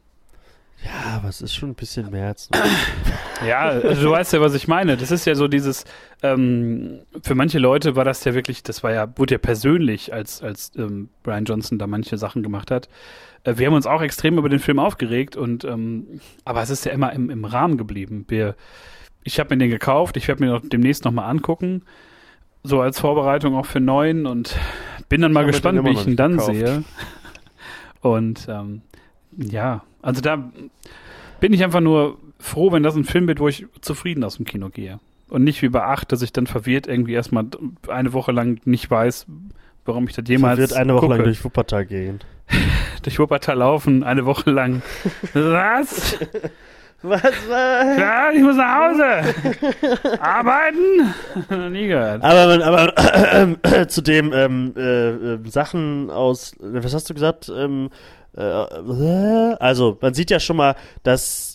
Ja, 0.84 1.16
aber 1.16 1.30
es 1.30 1.42
ist 1.42 1.56
schon 1.56 1.70
ein 1.70 1.76
bisschen 1.76 2.12
mehr 2.12 2.28
als 2.28 2.50
Ja, 3.48 3.62
also 3.62 4.04
du 4.04 4.12
weißt 4.12 4.34
ja, 4.34 4.42
was 4.42 4.54
ich 4.54 4.68
meine. 4.68 4.98
Das 4.98 5.12
ist 5.12 5.26
ja 5.26 5.36
so 5.36 5.48
dieses, 5.48 5.86
ähm, 6.22 7.00
für 7.22 7.36
manche 7.36 7.60
Leute 7.60 7.96
war 7.96 8.04
das 8.04 8.24
ja 8.26 8.34
wirklich, 8.34 8.64
das 8.64 8.84
war 8.84 8.92
ja, 8.92 9.08
wurde 9.18 9.36
ja 9.36 9.38
persönlich, 9.38 10.14
als, 10.14 10.42
als 10.42 10.72
ähm, 10.78 11.10
Brian 11.24 11.46
Johnson 11.46 11.80
da 11.80 11.88
manche 11.88 12.18
Sachen 12.18 12.44
gemacht 12.44 12.70
hat. 12.70 12.90
Äh, 13.44 13.58
wir 13.58 13.68
haben 13.68 13.74
uns 13.74 13.88
auch 13.88 14.02
extrem 14.02 14.38
über 14.38 14.50
den 14.50 14.60
Film 14.60 14.80
aufgeregt 14.80 15.36
und 15.36 15.64
ähm, 15.64 16.20
aber 16.46 16.62
es 16.62 16.70
ist 16.70 16.86
ja 16.86 16.92
immer 16.92 17.14
im, 17.14 17.30
im 17.30 17.46
Rahmen 17.46 17.78
geblieben. 17.78 18.26
Wir, 18.28 18.56
ich 19.24 19.40
habe 19.40 19.56
mir 19.56 19.60
den 19.60 19.70
gekauft, 19.70 20.18
ich 20.18 20.28
werde 20.28 20.44
mir 20.44 20.52
noch 20.52 20.62
demnächst 20.64 21.06
nochmal 21.06 21.30
angucken. 21.30 21.84
So 22.64 22.82
als 22.82 23.00
Vorbereitung 23.00 23.56
auch 23.56 23.66
für 23.66 23.80
neun 23.80 24.26
und 24.26 24.58
bin 25.10 25.22
dann 25.22 25.34
mal 25.34 25.42
hab 25.42 25.48
mir 25.48 25.52
gespannt, 25.52 25.84
wie 25.84 25.92
ich 25.92 26.08
ihn 26.08 26.16
dann 26.16 26.34
gekauft. 26.34 26.54
sehe. 26.54 26.84
Und 28.02 28.48
ähm, 28.50 28.82
ja, 29.38 29.84
also 30.02 30.22
da 30.22 30.52
bin 31.40 31.54
ich 31.54 31.64
einfach 31.64 31.82
nur 31.82 32.18
froh, 32.40 32.72
wenn 32.72 32.84
das 32.84 32.96
ein 32.96 33.06
Film 33.06 33.28
wird, 33.28 33.40
wo 33.40 33.48
ich 33.48 33.66
zufrieden 33.82 34.24
aus 34.24 34.38
dem 34.38 34.46
Kino 34.46 34.70
gehe. 34.70 35.00
Und 35.30 35.44
nicht 35.44 35.62
wie 35.62 35.70
bei 35.70 35.84
acht, 35.84 36.12
dass 36.12 36.22
ich 36.22 36.32
dann 36.32 36.48
verwirrt 36.48 36.88
irgendwie 36.88 37.14
erstmal 37.14 37.46
eine 37.88 38.14
Woche 38.14 38.32
lang 38.32 38.62
nicht 38.66 38.90
weiß, 38.92 39.26
warum 39.86 40.08
ich 40.08 40.14
das 40.14 40.26
jemals 40.28 40.60
wird 40.60 40.74
eine 40.74 40.94
Woche 40.94 41.02
gucke. 41.02 41.16
lang 41.16 41.24
durch 41.24 41.44
Wuppertal 41.44 41.86
gehen. 41.86 42.20
durch 43.04 43.20
Wuppertal 43.20 43.58
laufen, 43.58 44.04
eine 44.04 44.26
Woche 44.26 44.52
lang. 44.52 44.82
Was? 45.34 46.20
Was 47.04 47.22
war? 47.50 48.00
Ja, 48.00 48.32
ich 48.32 48.42
muss 48.42 48.56
nach 48.56 48.92
Hause. 48.92 50.20
Arbeiten? 50.22 51.14
Noch 51.50 51.70
nie 51.70 51.88
gehört. 51.88 52.24
Aber, 52.24 52.48
man, 52.48 52.62
aber 52.62 53.88
zu 53.90 54.02
dem 54.02 54.32
ähm, 54.32 54.74
äh, 54.78 55.10
äh, 55.10 55.40
Sachen 55.50 56.10
aus, 56.10 56.56
was 56.60 56.94
hast 56.94 57.10
du 57.10 57.14
gesagt? 57.14 57.52
Ähm, 57.54 57.90
äh, 58.38 58.42
also, 58.42 59.98
man 60.00 60.14
sieht 60.14 60.32
ja 60.32 60.40
schon 60.40 60.56
mal, 60.56 60.76
dass 61.04 61.53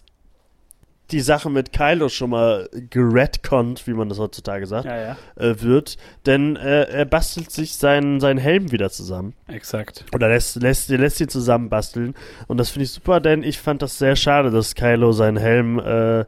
die 1.10 1.20
Sache 1.20 1.48
mit 1.48 1.72
Kylo 1.72 2.08
schon 2.08 2.30
mal 2.30 2.68
geredconnt, 2.90 3.86
wie 3.86 3.94
man 3.94 4.08
das 4.08 4.18
heutzutage 4.18 4.66
sagt, 4.66 4.84
Ja, 4.84 4.96
ja, 4.96 5.16
äh, 5.36 5.60
wird. 5.62 5.96
Denn 6.26 6.56
äh, 6.56 6.82
er 6.84 7.04
bastelt 7.06 7.50
sich 7.50 7.76
seinen, 7.76 8.20
seinen 8.20 8.38
Helm 8.38 8.72
wieder 8.72 8.90
zusammen. 8.90 9.34
exakt. 9.46 10.04
Oder 10.14 10.28
lässt, 10.28 10.56
lässt, 10.56 10.88
lässt 10.90 11.20
ihn 11.20 11.28
zusammen 11.28 11.70
basteln. 11.70 12.14
Und 12.46 12.58
das 12.58 12.70
finde 12.70 12.84
ich 12.84 12.92
super, 12.92 13.20
denn 13.20 13.42
ich 13.42 13.58
fand 13.58 13.80
das 13.82 13.98
sehr 13.98 14.16
schade, 14.16 14.50
dass 14.50 14.74
Kylo 14.74 15.12
seinen 15.12 15.38
Helm 15.38 15.78
äh, 15.78 16.24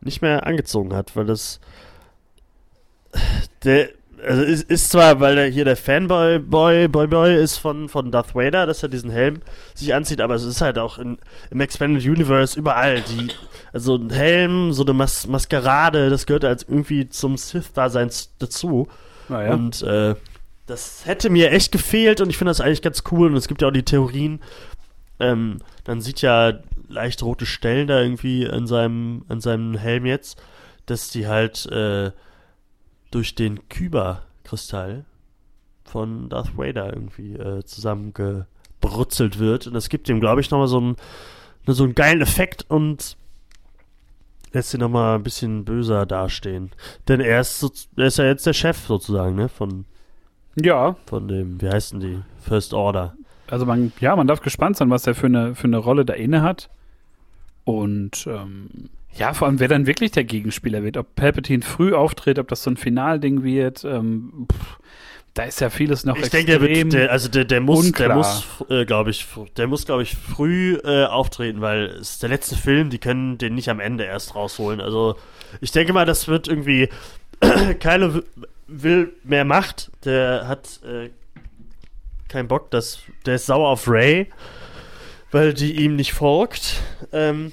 nicht 0.00 0.22
mehr 0.22 0.46
angezogen 0.46 0.94
hat, 0.94 1.16
weil 1.16 1.26
das. 1.26 1.60
Der. 3.64 3.88
Also 4.24 4.42
ist, 4.42 4.70
ist 4.70 4.90
zwar, 4.90 5.20
weil 5.20 5.34
der 5.34 5.46
hier 5.46 5.64
der 5.64 5.76
Fanboy 5.76 6.38
Boy 6.38 6.88
Boy 6.88 7.06
Boy 7.06 7.42
ist 7.42 7.58
von, 7.58 7.88
von 7.88 8.10
Darth 8.10 8.34
Vader, 8.34 8.66
dass 8.66 8.82
er 8.82 8.88
diesen 8.88 9.10
Helm 9.10 9.40
sich 9.74 9.94
anzieht, 9.94 10.20
aber 10.20 10.34
es 10.34 10.44
ist 10.44 10.60
halt 10.60 10.78
auch 10.78 10.98
in, 10.98 11.18
im 11.50 11.60
Expanded 11.60 12.04
Universe 12.04 12.58
überall 12.58 13.00
die, 13.02 13.28
also 13.72 13.96
ein 13.96 14.10
Helm, 14.10 14.72
so 14.72 14.82
eine 14.84 14.92
Mas 14.92 15.26
Maskerade, 15.26 16.10
das 16.10 16.26
gehört 16.26 16.44
als 16.44 16.62
irgendwie 16.62 17.08
zum 17.08 17.36
Sith-Dasein 17.36 18.10
dazu. 18.38 18.88
Naja. 19.28 19.54
Und 19.54 19.82
äh, 19.82 20.14
das 20.66 21.02
hätte 21.04 21.28
mir 21.30 21.50
echt 21.50 21.72
gefehlt 21.72 22.20
und 22.20 22.30
ich 22.30 22.38
finde 22.38 22.50
das 22.50 22.60
eigentlich 22.60 22.82
ganz 22.82 23.02
cool. 23.10 23.28
Und 23.28 23.36
es 23.36 23.48
gibt 23.48 23.62
ja 23.62 23.68
auch 23.68 23.72
die 23.72 23.84
Theorien, 23.84 24.40
ähm, 25.20 25.58
man 25.86 26.00
sieht 26.00 26.22
ja 26.22 26.60
leicht 26.88 27.22
rote 27.22 27.46
Stellen 27.46 27.86
da 27.86 28.00
irgendwie 28.00 28.48
an 28.48 28.66
seinem, 28.66 29.24
an 29.28 29.40
seinem 29.40 29.74
Helm 29.74 30.06
jetzt, 30.06 30.40
dass 30.86 31.10
die 31.10 31.26
halt 31.26 31.66
äh, 31.66 32.10
durch 33.12 33.34
den 33.34 33.68
Kyber-Kristall 33.68 35.04
von 35.84 36.28
Darth 36.28 36.56
Vader 36.56 36.92
irgendwie 36.92 37.34
äh, 37.34 37.62
zusammengebrutzelt 37.64 39.38
wird. 39.38 39.66
Und 39.66 39.74
das 39.74 39.88
gibt 39.88 40.08
ihm, 40.08 40.20
glaube 40.20 40.40
ich, 40.40 40.50
nochmal 40.50 40.68
so 40.68 40.78
einen, 40.78 40.96
so 41.66 41.84
einen 41.84 41.94
geilen 41.94 42.20
Effekt 42.20 42.64
und 42.68 43.16
lässt 44.52 44.74
ihn 44.74 44.80
nochmal 44.80 45.16
ein 45.16 45.22
bisschen 45.22 45.64
böser 45.64 46.06
dastehen. 46.06 46.70
Denn 47.08 47.20
er 47.20 47.40
ist, 47.40 47.60
so, 47.60 47.70
er 47.96 48.06
ist 48.06 48.18
ja 48.18 48.24
jetzt 48.24 48.46
der 48.46 48.52
Chef 48.52 48.78
sozusagen, 48.78 49.36
ne? 49.36 49.48
Von, 49.48 49.84
ja, 50.56 50.96
von 51.06 51.28
dem, 51.28 51.60
wie 51.60 51.68
heißen 51.68 52.00
die? 52.00 52.20
First 52.40 52.74
Order. 52.74 53.14
also 53.48 53.66
man, 53.66 53.92
ja, 54.00 54.16
man 54.16 54.26
darf 54.26 54.40
gespannt 54.40 54.76
sein, 54.76 54.90
was 54.90 55.06
er 55.06 55.14
für 55.14 55.26
eine, 55.26 55.54
für 55.54 55.68
eine 55.68 55.78
Rolle 55.78 56.04
da 56.04 56.14
inne 56.14 56.42
hat. 56.42 56.70
Und 57.64 58.26
ähm, 58.26 58.90
ja, 59.16 59.34
vor 59.34 59.48
allem, 59.48 59.60
wer 59.60 59.68
dann 59.68 59.86
wirklich 59.86 60.10
der 60.10 60.24
Gegenspieler 60.24 60.82
wird. 60.82 60.96
Ob 60.96 61.14
Palpatine 61.14 61.62
früh 61.62 61.94
auftritt, 61.94 62.38
ob 62.38 62.48
das 62.48 62.62
so 62.62 62.70
ein 62.70 62.76
Finalding 62.76 63.42
wird. 63.42 63.84
Ähm, 63.84 64.46
pff, 64.50 64.78
da 65.34 65.44
ist 65.44 65.60
ja 65.60 65.70
vieles 65.70 66.04
noch 66.04 66.16
Ich 66.16 66.28
denke, 66.28 66.58
der 66.58 66.62
extrem. 66.62 66.92
wird, 66.92 66.92
der, 66.92 67.10
also 67.10 67.28
der, 67.28 67.44
der 67.44 67.60
muss, 67.60 67.90
der 67.92 68.14
muss, 68.14 68.44
äh, 68.68 68.84
glaube 68.84 69.10
ich, 69.10 69.26
der 69.56 69.66
muss, 69.66 69.86
glaube 69.86 70.02
ich, 70.02 70.14
früh 70.14 70.76
äh, 70.84 71.06
auftreten, 71.06 71.60
weil 71.60 71.86
es 71.86 72.12
ist 72.12 72.22
der 72.22 72.28
letzte 72.28 72.56
Film, 72.56 72.90
die 72.90 72.98
können 72.98 73.38
den 73.38 73.54
nicht 73.54 73.70
am 73.70 73.80
Ende 73.80 74.04
erst 74.04 74.34
rausholen. 74.34 74.80
Also 74.80 75.16
ich 75.60 75.72
denke 75.72 75.92
mal, 75.94 76.04
das 76.04 76.28
wird 76.28 76.48
irgendwie, 76.48 76.88
Kylo 77.80 78.22
will 78.66 79.12
mehr 79.24 79.44
Macht, 79.44 79.90
der 80.04 80.48
hat 80.48 80.80
äh, 80.84 81.10
keinen 82.28 82.48
Bock, 82.48 82.70
das, 82.70 83.00
der 83.24 83.36
ist 83.36 83.46
sauer 83.46 83.68
auf 83.68 83.88
Ray, 83.88 84.26
weil 85.30 85.54
die 85.54 85.82
ihm 85.82 85.96
nicht 85.96 86.12
folgt. 86.12 86.76
Ähm, 87.12 87.52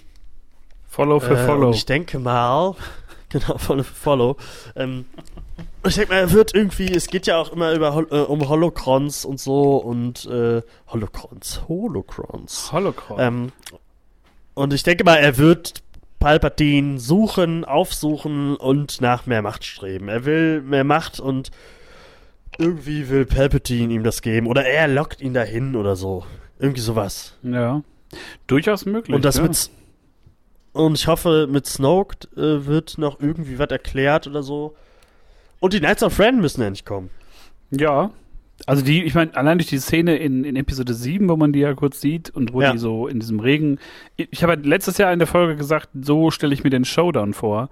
Follow 1.00 1.22
für 1.22 1.36
äh, 1.36 1.46
Follow. 1.46 1.72
Ich 1.72 1.86
denke 1.86 2.20
mal, 2.20 2.76
genau, 3.30 3.58
Follow 3.58 3.84
für 3.84 3.96
Follow. 3.96 4.38
Ähm, 4.76 5.06
ich 5.88 5.96
denke 5.96 6.12
mal, 6.12 6.20
er 6.20 6.32
wird 6.34 6.54
irgendwie, 6.54 6.94
es 6.94 7.08
geht 7.08 7.26
ja 7.26 7.38
auch 7.38 7.54
immer 7.54 7.72
über 7.72 8.06
äh, 8.12 8.16
um 8.24 8.50
Holocrons 8.50 9.24
und 9.24 9.40
so 9.40 9.78
und 9.78 10.26
äh, 10.26 10.62
Holocrons, 10.90 11.62
Holocrons. 11.70 12.74
Holocron. 12.74 13.18
Ähm, 13.18 13.52
und 14.56 14.74
ich 14.74 14.84
denke 14.84 15.06
mal, 15.06 15.16
er 15.16 15.38
wird 15.38 15.84
Palpatine 16.20 17.00
suchen, 17.00 17.64
aufsuchen 17.64 18.58
und 18.58 19.00
nach 19.00 19.26
mehr 19.26 19.42
Macht 19.42 19.64
streben. 19.64 20.10
Er 20.10 20.26
will 20.26 20.60
mehr 20.60 20.84
Macht 20.84 21.22
und 21.22 21.50
irgendwie 22.58 23.08
will 23.08 23.26
Palpatine 23.26 23.94
ihm 23.94 24.04
das 24.04 24.22
geben 24.22 24.48
oder 24.48 24.66
er 24.66 24.90
lockt 24.90 25.22
ihn 25.22 25.34
dahin 25.34 25.78
oder 25.78 25.96
so. 25.96 26.26
Irgendwie 26.60 26.82
sowas. 26.82 27.38
ja. 27.42 27.84
Durchaus 28.48 28.88
möglich. 28.88 29.16
Und 29.16 29.24
das 29.24 29.38
ja. 29.38 29.44
mit. 29.44 29.70
Und 30.80 30.98
ich 30.98 31.08
hoffe, 31.08 31.48
mit 31.50 31.66
Snoke 31.66 32.16
äh, 32.38 32.66
wird 32.66 32.98
noch 32.98 33.20
irgendwie 33.20 33.60
was 33.60 33.70
erklärt 33.70 34.28
oder 34.28 34.44
so. 34.44 34.76
Und 35.60 35.74
die 35.74 35.80
Knights 35.80 36.04
of 36.04 36.18
Ren 36.20 36.40
müssen 36.40 36.62
endlich 36.62 36.86
kommen. 36.86 37.10
Ja. 37.70 38.12
Also 38.66 38.84
die, 38.84 39.04
ich 39.04 39.14
meine, 39.14 39.36
allein 39.36 39.58
durch 39.58 39.68
die 39.70 39.78
Szene 39.80 40.16
in, 40.18 40.44
in 40.46 40.56
Episode 40.56 40.94
7, 40.94 41.28
wo 41.28 41.36
man 41.36 41.52
die 41.52 41.60
ja 41.60 41.74
kurz 41.74 42.00
sieht 42.00 42.30
und 42.30 42.54
wo 42.54 42.62
Ja. 42.62 42.72
die 42.72 42.78
so 42.78 43.08
in 43.08 43.20
diesem 43.20 43.40
Regen. 43.42 43.78
Ich 44.16 44.42
habe 44.42 44.54
halt 44.54 44.66
letztes 44.66 44.98
Jahr 44.98 45.12
in 45.12 45.20
der 45.20 45.28
Folge 45.28 45.56
gesagt, 45.58 45.90
so 46.02 46.32
stelle 46.32 46.54
ich 46.54 46.64
mir 46.64 46.70
den 46.70 46.86
Showdown 46.86 47.34
vor. 47.34 47.68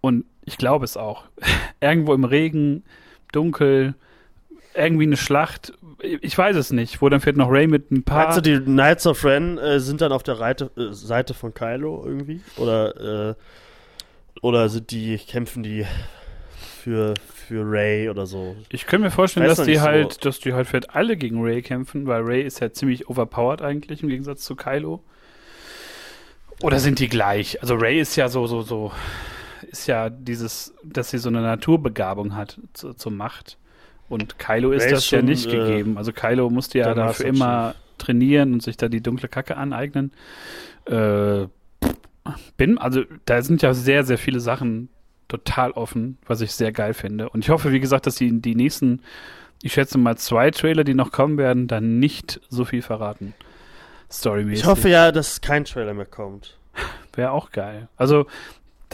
Und 0.00 0.24
ich 0.46 0.56
glaube 0.56 0.84
es 0.86 0.96
auch. 0.96 1.24
Irgendwo 1.80 2.14
im 2.14 2.24
Regen, 2.24 2.84
dunkel, 3.32 3.94
irgendwie 4.74 5.04
eine 5.04 5.16
Schlacht. 5.16 5.72
Ich 6.00 6.36
weiß 6.36 6.56
es 6.56 6.70
nicht, 6.70 7.00
wo 7.00 7.08
dann 7.08 7.20
fährt 7.20 7.36
noch 7.36 7.50
Ray 7.50 7.66
mit 7.66 7.90
ein 7.90 8.02
paar. 8.02 8.34
Du, 8.34 8.42
die 8.42 8.60
Knights 8.60 9.06
of 9.06 9.24
Ren 9.24 9.58
äh, 9.58 9.80
sind 9.80 10.00
dann 10.00 10.12
auf 10.12 10.22
der 10.22 10.40
Reite, 10.40 10.70
äh, 10.76 10.92
Seite 10.92 11.34
von 11.34 11.54
Kylo 11.54 12.04
irgendwie? 12.04 12.40
Oder, 12.56 13.30
äh, 13.30 13.34
oder 14.42 14.68
sind 14.68 14.90
die, 14.90 15.16
kämpfen 15.18 15.62
die 15.62 15.86
für, 16.82 17.14
für 17.34 17.62
Ray 17.64 18.10
oder 18.10 18.26
so? 18.26 18.56
Ich 18.70 18.86
könnte 18.86 19.04
mir 19.06 19.10
vorstellen, 19.10 19.48
Weiß 19.48 19.56
dass 19.56 19.64
die 19.64 19.72
nicht 19.72 19.80
so. 19.80 19.86
halt, 19.86 20.24
dass 20.24 20.40
die 20.40 20.52
halt 20.52 20.66
vielleicht 20.66 20.94
alle 20.94 21.16
gegen 21.16 21.42
Ray 21.42 21.62
kämpfen, 21.62 22.06
weil 22.06 22.22
Ray 22.22 22.42
ist 22.42 22.60
ja 22.60 22.72
ziemlich 22.72 23.08
overpowered 23.08 23.62
eigentlich 23.62 24.02
im 24.02 24.08
Gegensatz 24.08 24.44
zu 24.44 24.56
Kylo. 24.56 25.02
Oder 26.62 26.78
sind 26.78 26.98
die 26.98 27.08
gleich? 27.08 27.60
Also 27.62 27.74
Ray 27.74 28.00
ist 28.00 28.16
ja 28.16 28.28
so, 28.28 28.46
so, 28.46 28.62
so, 28.62 28.92
ist 29.70 29.86
ja 29.86 30.08
dieses, 30.10 30.74
dass 30.84 31.10
sie 31.10 31.18
so 31.18 31.28
eine 31.28 31.40
Naturbegabung 31.40 32.36
hat 32.36 32.60
zu, 32.72 32.94
zur 32.94 33.12
Macht. 33.12 33.58
Und 34.14 34.38
Kylo 34.38 34.70
ist 34.70 34.84
Ray 34.84 34.90
das 34.92 35.10
ja 35.10 35.22
nicht 35.22 35.46
äh, 35.46 35.50
gegeben. 35.50 35.98
Also 35.98 36.12
Kylo 36.12 36.48
musste 36.48 36.78
ja 36.78 36.94
dafür 36.94 37.26
immer 37.26 37.74
trainieren 37.98 38.52
und 38.52 38.62
sich 38.62 38.76
da 38.76 38.88
die 38.88 39.02
dunkle 39.02 39.28
Kacke 39.28 39.56
aneignen. 39.56 40.12
Äh, 40.86 41.46
bin, 42.56 42.78
also 42.78 43.02
da 43.24 43.42
sind 43.42 43.60
ja 43.62 43.74
sehr, 43.74 44.04
sehr 44.04 44.16
viele 44.16 44.38
Sachen 44.38 44.88
total 45.26 45.72
offen, 45.72 46.16
was 46.28 46.42
ich 46.42 46.52
sehr 46.52 46.70
geil 46.70 46.94
finde. 46.94 47.28
Und 47.28 47.44
ich 47.44 47.50
hoffe, 47.50 47.72
wie 47.72 47.80
gesagt, 47.80 48.06
dass 48.06 48.14
die, 48.14 48.40
die 48.40 48.54
nächsten, 48.54 49.02
ich 49.62 49.72
schätze 49.72 49.98
mal 49.98 50.16
zwei 50.16 50.52
Trailer, 50.52 50.84
die 50.84 50.94
noch 50.94 51.10
kommen 51.10 51.36
werden, 51.36 51.66
dann 51.66 51.98
nicht 51.98 52.40
so 52.48 52.64
viel 52.64 52.82
verraten. 52.82 53.34
Storymäßig. 54.12 54.60
Ich 54.60 54.66
hoffe 54.66 54.90
ja, 54.90 55.10
dass 55.10 55.40
kein 55.40 55.64
Trailer 55.64 55.92
mehr 55.92 56.06
kommt. 56.06 56.56
Wäre 57.14 57.32
auch 57.32 57.50
geil. 57.50 57.88
Also, 57.96 58.26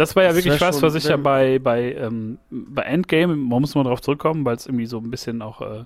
das 0.00 0.16
war 0.16 0.22
ja 0.24 0.30
Das 0.30 0.36
wirklich 0.44 0.60
was, 0.60 0.82
was 0.82 0.94
ich 0.94 1.04
ja 1.04 1.16
bei, 1.16 1.58
bei, 1.58 1.94
ähm, 1.94 2.38
bei 2.50 2.82
Endgame, 2.82 3.36
man 3.36 3.60
muss 3.60 3.74
mal 3.74 3.84
drauf 3.84 4.00
zurückkommen, 4.00 4.44
weil 4.44 4.56
es 4.56 4.66
irgendwie 4.66 4.86
so 4.86 4.98
ein 4.98 5.10
bisschen 5.10 5.42
auch, 5.42 5.60
äh, 5.60 5.84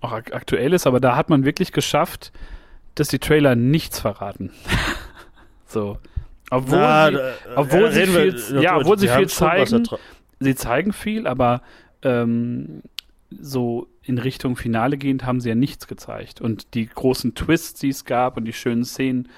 auch 0.00 0.12
ak 0.12 0.34
aktuell 0.34 0.72
ist, 0.72 0.86
aber 0.86 1.00
da 1.00 1.16
hat 1.16 1.30
man 1.30 1.44
wirklich 1.44 1.72
geschafft, 1.72 2.32
dass 2.96 3.08
die 3.08 3.18
Trailer 3.18 3.54
nichts 3.54 4.00
verraten. 4.00 4.50
so. 5.66 5.98
Obwohl 6.50 6.78
Na, 6.78 7.06
sie, 7.08 7.12
da- 7.14 7.32
obwohl 7.56 7.84
äh, 7.84 7.92
sie 7.92 8.00
reden 8.00 8.14
wir- 8.14 8.38
viel- 8.38 8.62
ja, 8.62 8.76
obwohl 8.76 8.98
sie 8.98 9.08
viel 9.08 9.28
zeigen. 9.28 9.86
sie 10.40 10.54
zeigen 10.54 10.92
viel, 10.92 11.26
aber 11.26 11.62
ähm, 12.02 12.82
so 13.30 13.86
in 14.02 14.18
Richtung 14.18 14.56
Finale 14.56 14.98
gehend 14.98 15.24
haben 15.24 15.40
sie 15.40 15.48
ja 15.48 15.54
nichts 15.54 15.86
gezeigt. 15.86 16.40
Und 16.40 16.74
die 16.74 16.86
großen 16.86 17.34
Twists, 17.34 17.80
die 17.80 17.88
es 17.88 18.04
gab 18.04 18.36
und 18.36 18.44
die 18.44 18.52
schönen 18.52 18.84
Szenen, 18.84 19.28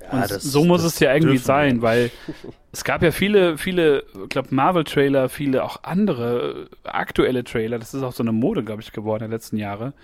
Ja, 0.00 0.22
und 0.22 0.28
so 0.28 0.64
muss 0.64 0.84
es 0.84 1.00
ja 1.00 1.14
irgendwie 1.14 1.38
sein, 1.38 1.82
weil 1.82 2.10
es 2.72 2.84
gab 2.84 3.02
ja 3.02 3.10
viele, 3.10 3.58
viele, 3.58 4.04
ich 4.22 4.28
glaube, 4.28 4.54
Marvel-Trailer, 4.54 5.28
viele 5.28 5.64
auch 5.64 5.82
andere 5.82 6.68
äh, 6.84 6.88
aktuelle 6.88 7.44
Trailer. 7.44 7.78
Das 7.78 7.94
ist 7.94 8.02
auch 8.02 8.12
so 8.12 8.22
eine 8.22 8.32
Mode, 8.32 8.62
glaube 8.62 8.82
ich, 8.82 8.92
geworden 8.92 9.24
in 9.24 9.30
den 9.30 9.36
letzten 9.36 9.56
Jahren 9.56 9.94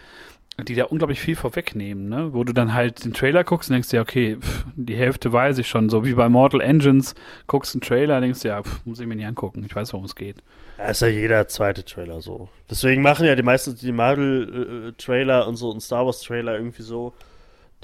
die 0.60 0.74
da 0.74 0.84
unglaublich 0.84 1.20
viel 1.20 1.34
vorwegnehmen, 1.34 2.08
ne? 2.08 2.34
Wo 2.34 2.44
du 2.44 2.52
dann 2.52 2.74
halt 2.74 3.04
den 3.04 3.14
Trailer 3.14 3.42
guckst 3.42 3.70
und 3.70 3.74
denkst 3.74 3.88
dir, 3.88 4.02
okay, 4.02 4.36
pff, 4.38 4.66
die 4.76 4.94
Hälfte 4.94 5.32
weiß 5.32 5.56
ich 5.58 5.66
schon. 5.66 5.88
So 5.88 6.04
wie 6.04 6.12
bei 6.12 6.28
Mortal 6.28 6.60
Engines, 6.60 7.14
guckst 7.46 7.74
einen 7.74 7.80
Trailer 7.80 8.16
und 8.16 8.22
denkst 8.22 8.40
dir, 8.40 8.48
ja, 8.48 8.62
pff, 8.62 8.84
muss 8.84 9.00
ich 9.00 9.06
mir 9.06 9.16
nicht 9.16 9.26
angucken. 9.26 9.64
Ich 9.64 9.74
weiß, 9.74 9.92
worum 9.94 10.04
es 10.04 10.14
geht. 10.14 10.42
Ja, 10.78 10.86
ist 10.86 11.00
ja 11.00 11.08
jeder 11.08 11.48
zweite 11.48 11.84
Trailer 11.84 12.20
so. 12.20 12.48
Deswegen 12.68 13.00
machen 13.00 13.24
ja 13.26 13.34
die 13.34 13.42
meisten 13.42 13.74
die 13.76 13.92
Marvel-Trailer 13.92 15.48
und 15.48 15.56
so 15.56 15.70
und 15.70 15.80
Star 15.80 16.04
Wars-Trailer 16.04 16.56
irgendwie 16.56 16.82
so, 16.82 17.14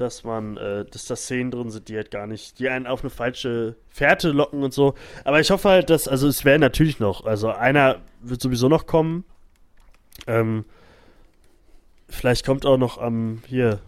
dass 0.01 0.25
man, 0.25 0.57
äh, 0.57 0.85
dass 0.85 1.07
da 1.07 1.17
Szenen 1.17 1.51
drin 1.51 1.71
sind, 1.71 1.89
die 1.89 1.97
halt 1.97 2.11
gar 2.11 2.27
nicht, 2.27 2.59
die 2.59 2.69
einen 2.69 2.87
auf 2.87 3.03
eine 3.03 3.11
falsche 3.11 3.77
Fährte 3.91 4.31
locken 4.31 4.63
und 4.63 4.73
so. 4.73 4.95
Aber 5.25 5.41
ich 5.41 5.51
hoffe 5.51 5.69
halt, 5.69 5.91
dass, 5.91 6.09
also 6.09 6.29
es 6.29 6.45
wäre 6.45 6.59
natürlich 6.59 7.01
noch, 7.01 7.25
also 7.25 7.51
einer 7.51 8.01
wird 8.21 8.41
sowieso 8.41 8.69
noch 8.69 8.87
kommen. 8.87 9.25
Ähm, 10.27 10.65
Vielleicht 12.09 12.45
kommt 12.45 12.65
auch 12.65 12.79
noch 12.79 12.99
am, 12.99 13.43
hier, 13.47 13.81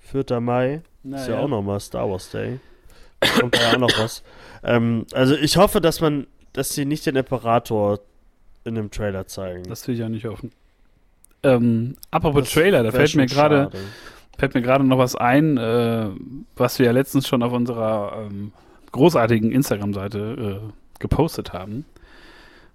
4. 0.00 0.40
Mai. 0.40 0.82
Na, 1.02 1.16
ist 1.20 1.28
ja, 1.28 1.34
ja, 1.34 1.40
auch 1.40 1.48
nochmal 1.48 1.80
Star 1.80 2.08
Wars 2.08 2.30
Day. 2.30 2.60
kommt 3.40 3.56
da 3.56 3.60
ja 3.60 3.74
auch 3.74 3.78
noch 3.78 3.98
was. 3.98 4.22
Ähm, 4.62 5.06
also 5.12 5.34
ich 5.34 5.56
hoffe, 5.56 5.80
dass 5.80 6.00
man, 6.00 6.28
dass 6.52 6.70
sie 6.70 6.84
nicht 6.84 7.04
den 7.06 7.16
Imperator 7.16 7.98
in 8.64 8.76
dem 8.76 8.90
Trailer 8.90 9.26
zeigen. 9.26 9.64
Das 9.64 9.86
will 9.88 9.94
ich 9.94 10.00
ja 10.00 10.08
nicht 10.08 10.24
hoffen. 10.24 10.52
Ähm, 11.42 11.96
apropos 12.12 12.44
das 12.44 12.52
Trailer, 12.52 12.84
da 12.84 12.92
fällt 12.92 13.16
mir 13.16 13.26
gerade 13.26 13.70
fällt 14.38 14.54
mir 14.54 14.62
gerade 14.62 14.84
noch 14.84 14.98
was 14.98 15.16
ein, 15.16 15.56
äh, 15.56 16.08
was 16.56 16.78
wir 16.78 16.86
ja 16.86 16.92
letztens 16.92 17.28
schon 17.28 17.42
auf 17.42 17.52
unserer 17.52 18.26
ähm, 18.26 18.52
großartigen 18.92 19.52
Instagram-Seite 19.52 20.60
äh, 20.62 20.72
gepostet 20.98 21.52
haben. 21.52 21.84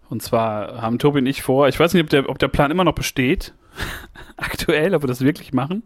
Und 0.09 0.21
zwar 0.21 0.81
haben 0.81 0.99
Tobi 0.99 1.19
und 1.19 1.25
ich 1.25 1.41
vor, 1.41 1.67
ich 1.67 1.79
weiß 1.79 1.93
nicht, 1.93 2.03
ob 2.03 2.09
der, 2.09 2.29
ob 2.29 2.39
der 2.39 2.47
Plan 2.47 2.71
immer 2.71 2.83
noch 2.83 2.95
besteht, 2.95 3.53
aktuell, 4.37 4.95
ob 4.95 5.03
wir 5.03 5.07
das 5.07 5.21
wirklich 5.21 5.53
machen. 5.53 5.83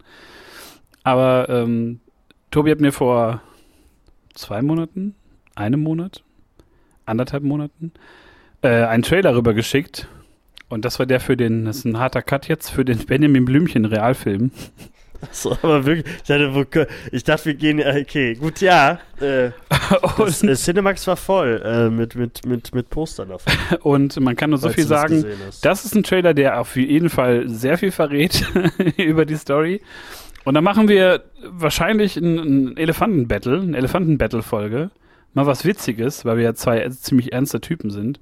Aber 1.04 1.50
ähm, 1.50 2.00
Tobi 2.52 2.72
hat 2.72 2.80
mir 2.80 2.92
vor 2.92 3.42
zwei 4.34 4.62
Monaten, 4.62 5.16
einem 5.56 5.82
Monat, 5.82 6.24
anderthalb 7.06 7.44
Monaten, 7.44 7.92
äh, 8.62 8.84
einen 8.84 9.04
Trailer 9.04 9.36
rübergeschickt. 9.36 10.08
Und 10.70 10.86
das 10.86 11.00
war 11.00 11.06
der 11.06 11.20
für 11.20 11.36
den, 11.36 11.66
das 11.66 11.78
ist 11.78 11.86
ein 11.86 12.00
harter 12.00 12.22
Cut 12.22 12.48
jetzt, 12.48 12.70
für 12.70 12.86
den 12.86 13.00
Benjamin 13.06 13.46
Blümchen 13.46 13.86
Realfilm. 13.86 14.52
Achso, 15.30 15.58
aber 15.62 15.86
wirklich, 15.86 16.06
ich 16.16 16.24
dachte, 16.24 16.88
ich 17.12 17.24
dachte, 17.24 17.46
wir 17.46 17.54
gehen, 17.54 17.80
okay, 17.80 18.34
gut, 18.36 18.60
ja. 18.62 19.00
Äh, 19.20 19.52
das, 20.18 20.44
äh, 20.44 20.56
Cinemax 20.56 21.06
war 21.08 21.18
voll 21.18 21.62
äh, 21.64 21.90
mit, 21.90 22.16
mit, 22.16 22.46
mit, 22.46 22.74
mit 22.74 22.90
Postern 22.90 23.30
davon. 23.30 23.54
Und 23.82 24.20
man 24.20 24.36
kann 24.36 24.50
nur 24.50 24.60
so 24.60 24.70
viel 24.70 24.86
sagen, 24.86 25.24
das 25.62 25.86
ist 25.86 25.96
ein 25.96 26.04
Trailer, 26.04 26.34
der 26.34 26.60
auf 26.60 26.76
jeden 26.76 27.10
Fall 27.10 27.48
sehr 27.48 27.78
viel 27.78 27.92
verrät 27.92 28.44
über 28.98 29.26
die 29.26 29.36
Story. 29.36 29.82
Und 30.44 30.56
dann 30.56 30.64
machen 30.64 30.88
wir 30.88 31.24
wahrscheinlich 31.46 32.18
ein, 32.18 32.38
ein 32.38 32.78
Elefanten-Battle, 32.78 33.62
eine 33.62 33.78
Elefanten-Battle-Folge. 33.78 34.90
Mal 35.34 35.46
was 35.46 35.66
Witziges, 35.66 36.26
weil 36.26 36.38
wir 36.38 36.44
ja 36.44 36.54
zwei 36.56 36.90
ziemlich 36.90 37.32
ernste 37.32 37.62
Typen 37.62 37.92
sind. 37.92 38.20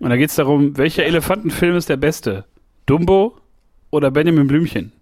Und 0.00 0.10
da 0.10 0.16
geht 0.16 0.30
es 0.30 0.36
darum, 0.36 0.76
welcher 0.76 1.04
Elefantenfilm 1.04 1.76
ist 1.76 1.88
der 1.88 1.96
beste? 1.96 2.44
Dumbo 2.84 3.38
oder 3.90 4.10
Benjamin 4.10 4.46
Blümchen? 4.46 4.92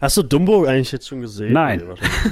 Hast 0.00 0.16
du 0.16 0.22
Dumbo 0.22 0.64
eigentlich 0.64 0.92
jetzt 0.92 1.08
schon 1.08 1.20
gesehen? 1.20 1.52
Nein. 1.52 1.82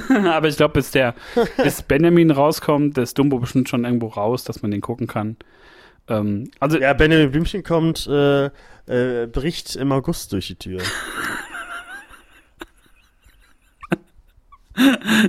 Aber 0.27 0.47
ich 0.47 0.57
glaube, 0.57 0.73
bis 0.73 0.91
der, 0.91 1.15
bis 1.61 1.81
Benjamin 1.81 2.31
rauskommt, 2.31 2.97
ist 2.97 3.17
Dumbo 3.17 3.39
bestimmt 3.39 3.69
schon 3.69 3.85
irgendwo 3.85 4.07
raus, 4.07 4.43
dass 4.43 4.61
man 4.61 4.71
den 4.71 4.81
gucken 4.81 5.07
kann. 5.07 5.37
Ähm, 6.07 6.49
also 6.59 6.77
ja, 6.79 6.93
Benjamin 6.93 7.31
Blümchen 7.31 7.63
kommt, 7.63 8.07
äh, 8.07 8.45
äh, 8.87 9.27
bricht 9.27 9.75
im 9.75 9.91
August 9.91 10.33
durch 10.33 10.47
die 10.47 10.55
Tür. 10.55 10.79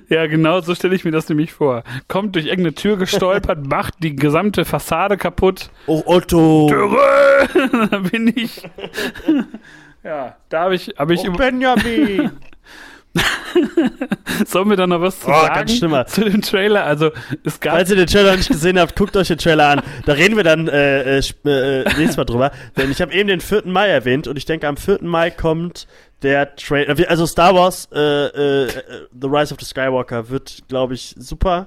Ja, 0.08 0.26
genau 0.26 0.60
so 0.60 0.74
stelle 0.74 0.94
ich 0.94 1.04
mir 1.04 1.10
das 1.10 1.28
nämlich 1.28 1.52
vor. 1.52 1.82
Kommt 2.08 2.36
durch 2.36 2.46
irgendeine 2.46 2.74
Tür 2.74 2.96
gestolpert, 2.96 3.66
macht 3.68 3.94
die 4.02 4.14
gesamte 4.14 4.64
Fassade 4.64 5.16
kaputt. 5.16 5.70
Oh, 5.86 6.02
Otto! 6.06 6.68
Dürre! 6.68 7.88
da 7.90 7.98
bin 7.98 8.32
ich. 8.36 8.62
Ja, 10.02 10.36
da 10.48 10.60
habe 10.62 10.74
ich, 10.74 10.88
hab 10.96 11.10
ich 11.10 11.28
oh, 11.28 11.32
Benjamin! 11.32 12.30
Sollen 14.46 14.70
wir 14.70 14.76
da 14.76 14.86
noch 14.86 15.00
was 15.00 15.20
zu 15.20 15.28
oh, 15.28 15.32
sagen 15.32 16.06
zu 16.06 16.24
dem 16.24 16.42
Trailer? 16.42 16.84
Also 16.84 17.10
es 17.44 17.58
gab 17.60 17.74
Falls 17.74 17.90
ihr 17.90 17.96
den 17.96 18.06
Trailer 18.06 18.36
nicht 18.36 18.48
gesehen 18.48 18.78
habt, 18.78 18.96
guckt 18.96 19.16
euch 19.16 19.28
den 19.28 19.38
Trailer 19.38 19.68
an. 19.68 19.82
Da 20.06 20.12
reden 20.12 20.36
wir 20.36 20.44
dann 20.44 20.68
äh, 20.68 21.18
äh, 21.18 21.22
äh, 21.44 21.84
nächstes 21.96 22.16
Mal 22.16 22.24
drüber. 22.24 22.52
Denn 22.76 22.90
ich 22.90 23.00
habe 23.02 23.12
eben 23.12 23.28
den 23.28 23.40
4. 23.40 23.62
Mai 23.66 23.88
erwähnt 23.88 24.28
und 24.28 24.36
ich 24.36 24.44
denke, 24.44 24.68
am 24.68 24.76
4. 24.76 24.98
Mai 25.02 25.30
kommt 25.30 25.86
der 26.22 26.54
Trailer. 26.54 26.94
Also 27.10 27.26
Star 27.26 27.54
Wars 27.54 27.88
äh, 27.92 27.98
äh, 27.98 28.68
The 29.20 29.26
Rise 29.26 29.52
of 29.52 29.60
the 29.60 29.66
Skywalker 29.66 30.28
wird, 30.28 30.62
glaube 30.68 30.94
ich, 30.94 31.14
super 31.18 31.66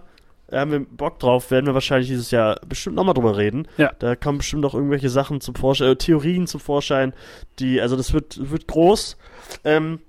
da 0.54 0.60
haben 0.60 0.72
wir 0.72 0.80
Bock 0.86 1.18
drauf, 1.18 1.50
werden 1.50 1.66
wir 1.66 1.74
wahrscheinlich 1.74 2.10
dieses 2.10 2.30
Jahr 2.30 2.60
bestimmt 2.68 2.96
nochmal 2.96 3.16
drüber 3.16 3.38
reden. 3.38 3.68
Ja. 3.78 3.92
Da 3.98 4.16
kommen 4.16 4.38
bestimmt 4.38 4.62
noch 4.62 4.76
irgendwelche 4.76 5.10
Sachen 5.10 5.42
zum 5.42 5.56
Vorschein, 5.56 5.88
äh, 5.90 5.96
Theorien 5.96 6.46
zum 6.46 6.60
Vorschein, 6.60 7.14
die, 7.58 7.82
also 7.82 7.98
das 7.98 8.14
wird, 8.14 8.52
wird 8.52 8.68
groß. 8.68 9.18
Ähm, 9.64 10.00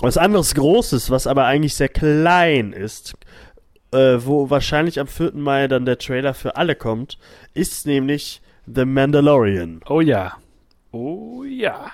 was 0.00 0.18
anderes 0.18 0.54
Großes, 0.54 1.10
was 1.10 1.26
aber 1.26 1.46
eigentlich 1.46 1.74
sehr 1.74 1.88
klein 1.88 2.72
ist, 2.72 3.14
äh, 3.90 4.18
wo 4.20 4.50
wahrscheinlich 4.50 5.00
am 5.00 5.08
4. 5.08 5.32
Mai 5.34 5.66
dann 5.66 5.84
der 5.84 5.98
Trailer 5.98 6.34
für 6.34 6.54
alle 6.54 6.76
kommt, 6.76 7.18
ist 7.52 7.84
nämlich 7.84 8.40
The 8.72 8.84
Mandalorian. 8.84 9.80
Oh 9.88 10.00
ja. 10.00 10.36
Oh 10.92 11.42
ja. 11.42 11.90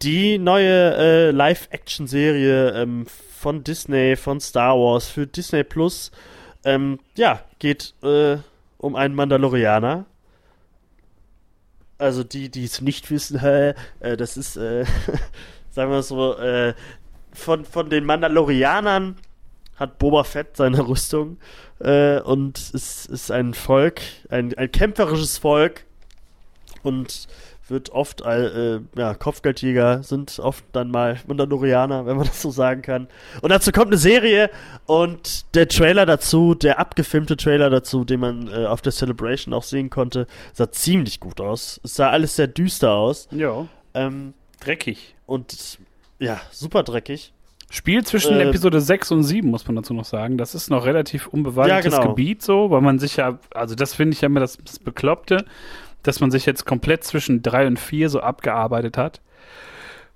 Die 0.00 0.38
neue 0.38 0.94
äh, 0.96 1.30
Live-Action-Serie 1.30 2.70
ähm, 2.70 3.04
von 3.38 3.64
Disney, 3.64 4.16
von 4.16 4.40
Star 4.40 4.74
Wars 4.78 5.08
für 5.08 5.26
Disney 5.26 5.62
Plus 5.62 6.10
ähm, 6.64 6.98
ja, 7.16 7.40
geht 7.58 7.94
äh, 8.02 8.38
um 8.78 8.96
einen 8.96 9.14
Mandalorianer. 9.14 10.06
Also 11.98 12.24
die, 12.24 12.50
die 12.50 12.64
es 12.64 12.80
nicht 12.80 13.10
wissen, 13.10 13.38
äh, 13.44 13.74
das 14.16 14.36
ist, 14.36 14.56
äh, 14.56 14.84
sagen 15.70 15.90
wir 15.90 16.02
so, 16.02 16.36
äh, 16.36 16.74
von, 17.32 17.64
von 17.64 17.90
den 17.90 18.04
Mandalorianern 18.04 19.16
hat 19.76 19.98
Boba 19.98 20.24
Fett 20.24 20.56
seine 20.56 20.80
Rüstung 20.88 21.38
äh, 21.80 22.20
und 22.20 22.58
es 22.58 23.06
ist 23.06 23.30
ein 23.30 23.54
Volk, 23.54 24.00
ein, 24.30 24.54
ein 24.56 24.70
kämpferisches 24.70 25.38
Volk 25.38 25.84
und 26.82 27.26
wird 27.68 27.90
oft, 27.90 28.20
äh, 28.22 28.80
ja, 28.96 29.14
Kopfgeldjäger 29.14 30.02
sind 30.02 30.38
oft 30.38 30.64
dann 30.72 30.90
mal 30.90 31.18
Mandalorianer, 31.26 32.06
wenn 32.06 32.16
man 32.16 32.26
das 32.26 32.42
so 32.42 32.50
sagen 32.50 32.82
kann. 32.82 33.08
Und 33.40 33.50
dazu 33.50 33.72
kommt 33.72 33.88
eine 33.88 33.96
Serie 33.96 34.50
und 34.86 35.54
der 35.54 35.68
Trailer 35.68 36.06
dazu, 36.06 36.54
der 36.54 36.78
abgefilmte 36.78 37.36
Trailer 37.36 37.70
dazu, 37.70 38.04
den 38.04 38.20
man 38.20 38.48
äh, 38.48 38.66
auf 38.66 38.82
der 38.82 38.92
Celebration 38.92 39.54
auch 39.54 39.62
sehen 39.62 39.90
konnte, 39.90 40.26
sah 40.52 40.70
ziemlich 40.70 41.20
gut 41.20 41.40
aus. 41.40 41.80
Es 41.82 41.94
sah 41.94 42.10
alles 42.10 42.36
sehr 42.36 42.48
düster 42.48 42.92
aus. 42.92 43.28
Ja. 43.30 43.66
Ähm, 43.94 44.34
dreckig. 44.60 45.14
Und 45.26 45.78
ja, 46.18 46.40
super 46.50 46.82
dreckig. 46.82 47.32
Spiel 47.70 48.04
zwischen 48.04 48.38
äh, 48.38 48.44
Episode 48.44 48.80
6 48.80 49.10
und 49.12 49.24
7, 49.24 49.50
muss 49.50 49.66
man 49.66 49.76
dazu 49.76 49.94
noch 49.94 50.04
sagen. 50.04 50.38
Das 50.38 50.54
ist 50.54 50.70
noch 50.70 50.84
relativ 50.84 51.26
unbewaldetes 51.26 51.92
ja, 51.92 51.98
genau. 51.98 52.10
Gebiet 52.10 52.42
so, 52.42 52.70
weil 52.70 52.82
man 52.82 52.98
sich 52.98 53.16
ja, 53.16 53.38
also 53.52 53.74
das 53.74 53.94
finde 53.94 54.14
ich 54.14 54.20
ja 54.20 54.26
immer 54.26 54.40
das, 54.40 54.58
das 54.62 54.78
Bekloppte 54.78 55.44
dass 56.04 56.20
man 56.20 56.30
sich 56.30 56.46
jetzt 56.46 56.64
komplett 56.64 57.02
zwischen 57.02 57.42
drei 57.42 57.66
und 57.66 57.80
vier 57.80 58.08
so 58.08 58.20
abgearbeitet 58.20 58.96
hat, 58.96 59.20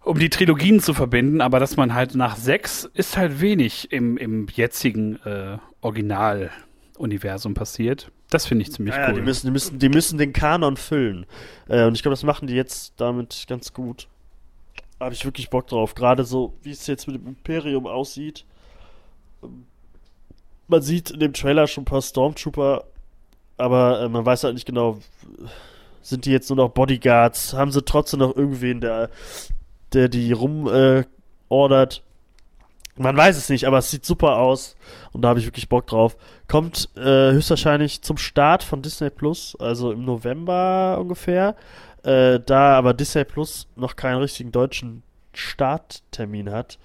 um 0.05 0.19
die 0.19 0.31
Trilogien 0.31 0.81
zu 0.81 0.95
verbinden, 0.95 1.41
aber 1.41 1.59
dass 1.59 1.77
man 1.77 1.95
halt 1.95 2.15
nach 2.15 2.37
sechs 2.37 2.89
ist 2.95 3.17
halt 3.17 3.41
wenig 3.41 3.91
im, 3.91 4.17
im 4.17 4.47
jetzigen 4.55 5.17
äh, 5.25 5.59
Original-Universum 5.81 7.55
passiert. 7.55 8.13
Das 8.31 8.47
finde 8.47 8.63
ich 8.63 8.73
ziemlich 8.73 8.95
ja, 8.95 9.09
cool. 9.09 9.15
die, 9.15 9.23
müssen, 9.23 9.47
die, 9.47 9.53
müssen, 9.53 9.79
die 9.79 9.89
müssen 9.89 10.19
den 10.19 10.33
Kanon 10.33 10.77
füllen. 10.77 11.27
Äh, 11.69 11.85
und 11.85 11.95
ich 11.95 12.03
glaube, 12.03 12.13
das 12.13 12.23
machen 12.23 12.47
die 12.47 12.55
jetzt 12.55 12.95
damit 12.99 13.47
ganz 13.49 13.73
gut. 13.73 14.07
Habe 15.01 15.15
ich 15.15 15.25
wirklich 15.25 15.49
Bock 15.49 15.67
drauf. 15.67 15.95
Gerade 15.95 16.25
so, 16.25 16.55
wie 16.63 16.71
es 16.71 16.87
jetzt 16.87 17.07
mit 17.07 17.17
dem 17.17 17.27
Imperium 17.27 17.87
aussieht. 17.87 18.45
Man 20.67 20.83
sieht 20.83 21.11
in 21.11 21.21
dem 21.21 21.33
Trailer 21.33 21.67
schon 21.67 21.83
ein 21.83 21.87
paar 21.87 22.03
Stormtrooper, 22.03 22.85
aber 23.57 24.03
äh, 24.03 24.09
man 24.09 24.27
weiß 24.27 24.45
halt 24.45 24.55
nicht 24.55 24.67
genau, 24.67 24.99
sind 26.09 26.25
die 26.25 26.33
jetzt 26.33 26.49
nur 26.51 26.57
noch 26.57 26.71
Bodyguards? 26.71 27.55
Haben 27.55 27.71
sie 27.71 27.83
trotzdem 27.83 28.21
noch 28.21 28.37
irgendwen, 28.37 28.81
der, 28.81 29.11
der 29.93 30.09
die 30.09 30.33
rumordert? 30.33 31.07
Äh, 32.97 33.03
Man 33.03 33.17
weiß 33.17 33.37
es 33.37 33.49
nicht, 33.49 33.67
aber 33.67 33.79
es 33.79 33.91
sieht 33.91 34.05
super 34.05 34.39
aus 34.39 34.77
und 35.13 35.23
da 35.23 35.29
habe 35.29 35.39
ich 35.39 35.47
wirklich 35.47 35.69
Bock 35.69 35.87
drauf. 35.87 36.17
Kommt 36.49 36.89
äh, 36.97 37.33
höchstwahrscheinlich 37.33 38.03
zum 38.03 38.17
Start 38.17 38.63
von 38.63 38.83
Disney 38.83 39.11
Plus, 39.11 39.57
also 39.61 39.93
im 39.93 40.05
November 40.05 40.99
ungefähr. 41.01 41.55
Äh, 42.03 42.41
da 42.41 42.77
aber 42.79 42.95
Disney 42.95 43.25
Plus 43.25 43.67
noch 43.77 43.97
keinen 43.97 44.19
richtigen 44.21 44.53
deutschen 44.53 45.03
Starttermin 45.33 46.51
hat, 46.51 46.79